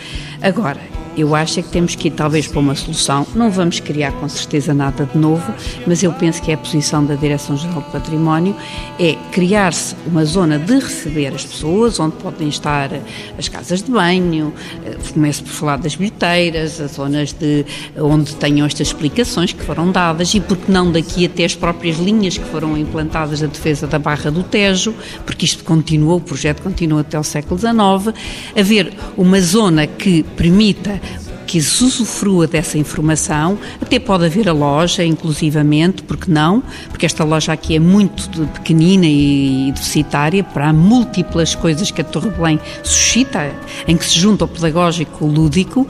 Agora, 0.41 0.79
eu 1.19 1.35
acho 1.35 1.59
é 1.59 1.63
que 1.63 1.69
temos 1.69 1.95
que 1.95 2.07
ir 2.07 2.11
talvez 2.11 2.47
para 2.47 2.59
uma 2.59 2.75
solução. 2.75 3.27
Não 3.35 3.51
vamos 3.51 3.79
criar 3.79 4.11
com 4.13 4.29
certeza 4.29 4.73
nada 4.73 5.05
de 5.05 5.17
novo, 5.17 5.53
mas 5.85 6.01
eu 6.01 6.13
penso 6.13 6.41
que 6.41 6.51
é 6.51 6.53
a 6.53 6.57
posição 6.57 7.05
da 7.05 7.15
Direção-Geral 7.15 7.81
do 7.81 7.91
Património 7.91 8.55
é 8.97 9.15
criar-se 9.31 9.95
uma 10.05 10.23
zona 10.25 10.57
de 10.57 10.73
receber 10.73 11.33
as 11.33 11.45
pessoas, 11.45 11.99
onde 11.99 12.15
podem 12.17 12.47
estar 12.47 12.89
as 13.37 13.47
casas 13.47 13.81
de 13.81 13.91
banho, 13.91 14.53
eh, 14.85 14.97
começo 15.13 15.43
por 15.43 15.51
falar 15.51 15.77
das 15.77 15.95
bilheteiras, 15.95 16.79
as 16.79 16.91
zonas 16.91 17.33
de 17.33 17.65
onde 17.97 18.35
tenham 18.35 18.65
estas 18.65 18.87
explicações 18.87 19.51
que 19.51 19.63
foram 19.63 19.91
dadas 19.91 20.33
e 20.33 20.39
porque 20.39 20.71
não 20.71 20.91
daqui 20.91 21.25
até 21.25 21.45
as 21.45 21.55
próprias 21.55 21.97
linhas 21.97 22.37
que 22.37 22.45
foram 22.45 22.77
implantadas 22.77 23.41
da 23.41 23.47
defesa 23.47 23.87
da 23.87 23.99
Barra 23.99 24.31
do 24.31 24.43
Tejo, 24.43 24.93
porque 25.25 25.45
isto 25.45 25.63
continuou, 25.63 26.17
o 26.17 26.21
projeto 26.21 26.61
continua 26.61 27.01
até 27.01 27.19
o 27.19 27.23
século 27.23 27.59
XIX, 27.59 28.15
haver 28.57 28.93
uma 29.17 29.41
zona 29.41 29.85
que 29.85 30.23
permita 30.23 31.01
que 31.49 31.57
usufrua 31.57 32.45
dessa 32.45 32.77
informação, 32.77 33.57
até 33.81 33.97
pode 33.97 34.23
haver 34.23 34.47
a 34.47 34.53
loja, 34.53 35.03
inclusivamente, 35.03 36.03
porque 36.03 36.31
não? 36.31 36.61
Porque 36.89 37.07
esta 37.07 37.23
loja 37.23 37.51
aqui 37.51 37.75
é 37.75 37.79
muito 37.79 38.29
pequenina 38.49 39.07
e 39.07 39.71
deficitária 39.73 40.43
para 40.43 40.71
múltiplas 40.71 41.55
coisas 41.55 41.89
que 41.89 42.01
a 42.01 42.03
Torre 42.03 42.29
Belém 42.29 42.59
suscita, 42.83 43.51
em 43.87 43.97
que 43.97 44.05
se 44.05 44.19
junta 44.19 44.45
o 44.45 44.47
pedagógico 44.47 45.25
o 45.25 45.27
lúdico. 45.27 45.87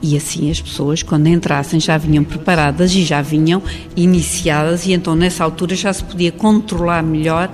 E 0.00 0.16
assim 0.16 0.48
as 0.52 0.60
pessoas, 0.60 1.02
quando 1.02 1.26
entrassem, 1.26 1.80
já 1.80 1.98
vinham 1.98 2.22
preparadas 2.22 2.94
e 2.94 3.02
já 3.02 3.20
vinham 3.20 3.60
iniciadas, 3.96 4.86
e 4.86 4.92
então 4.92 5.16
nessa 5.16 5.42
altura 5.42 5.74
já 5.74 5.92
se 5.92 6.04
podia 6.04 6.30
controlar 6.30 7.02
melhor 7.02 7.50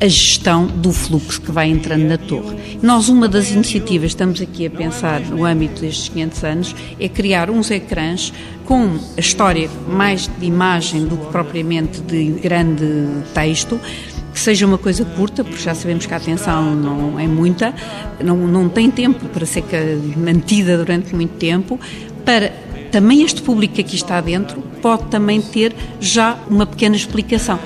a 0.00 0.06
gestão 0.06 0.66
do 0.66 0.92
fluxo 0.92 1.40
que 1.40 1.50
vai 1.50 1.68
entrando 1.68 2.04
na 2.04 2.16
torre. 2.16 2.78
Nós, 2.82 3.08
uma 3.08 3.28
das 3.28 3.50
iniciativas, 3.50 4.12
estamos 4.12 4.40
aqui 4.40 4.66
a 4.66 4.70
pensar 4.70 5.20
no 5.20 5.44
âmbito 5.44 5.80
destes 5.80 6.08
500 6.08 6.44
anos, 6.44 6.76
é 7.00 7.08
criar 7.08 7.50
uns 7.50 7.70
ecrãs 7.70 8.32
com 8.64 8.98
a 9.16 9.20
história 9.20 9.68
mais 9.88 10.30
de 10.38 10.46
imagem 10.46 11.06
do 11.06 11.16
que 11.16 11.26
propriamente 11.32 12.00
de 12.00 12.26
grande 12.40 12.86
texto, 13.34 13.80
que 14.32 14.38
seja 14.38 14.66
uma 14.66 14.78
coisa 14.78 15.04
curta, 15.04 15.42
porque 15.42 15.60
já 15.60 15.74
sabemos 15.74 16.06
que 16.06 16.14
a 16.14 16.16
atenção 16.16 16.76
não 16.76 17.18
é 17.18 17.26
muita, 17.26 17.74
não, 18.22 18.36
não 18.36 18.68
tem 18.68 18.90
tempo 18.90 19.26
para 19.26 19.44
ser 19.44 19.64
mantida 20.16 20.76
durante 20.76 21.12
muito 21.12 21.36
tempo, 21.38 21.80
para 22.24 22.52
também 22.92 23.22
este 23.22 23.42
público 23.42 23.74
que 23.74 23.80
aqui 23.80 23.96
está 23.96 24.20
dentro 24.20 24.62
pode 24.80 25.06
também 25.06 25.40
ter 25.40 25.74
já 26.00 26.38
uma 26.48 26.66
pequena 26.66 26.94
explicação. 26.94 27.58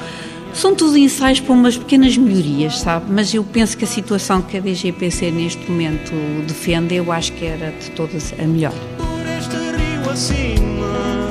São 0.55 0.75
tudo 0.75 0.97
ensaios 0.97 1.41
para 1.41 1.53
umas 1.53 1.77
pequenas 1.77 2.17
melhorias, 2.17 2.81
sabe? 2.81 3.07
Mas 3.11 3.33
eu 3.33 3.43
penso 3.43 3.77
que 3.77 3.85
a 3.85 3.89
situação 3.89 4.43
que 4.43 4.57
a 4.57 4.61
DGPC 4.61 5.31
neste 5.31 5.71
momento 5.71 6.13
defende, 6.47 6.95
eu 6.95 7.11
acho 7.11 7.33
que 7.33 7.47
era 7.47 7.71
de 7.71 7.91
todas 7.93 8.33
a 8.39 8.43
melhor. 8.45 8.75
Por 8.99 9.27
este 9.27 9.57
rio 9.57 10.11
acima. 10.11 11.22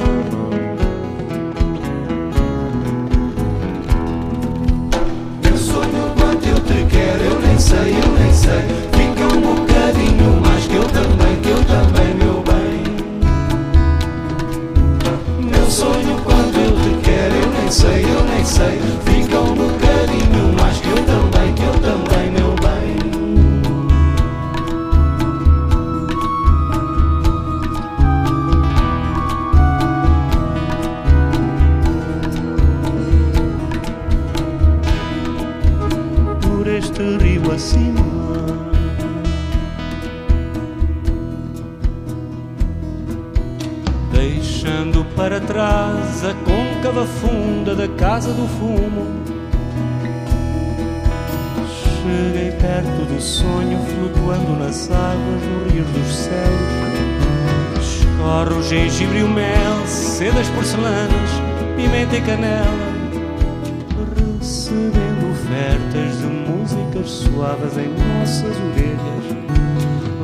Recebendo 64.72 65.32
ofertas 65.32 66.20
de 66.20 66.28
músicas 66.28 67.10
suaves 67.10 67.78
em 67.78 67.90
nossas 67.90 68.56
orelhas. 68.56 69.26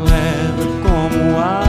Leve 0.09 0.65
como 0.81 1.37
ar 1.37 1.66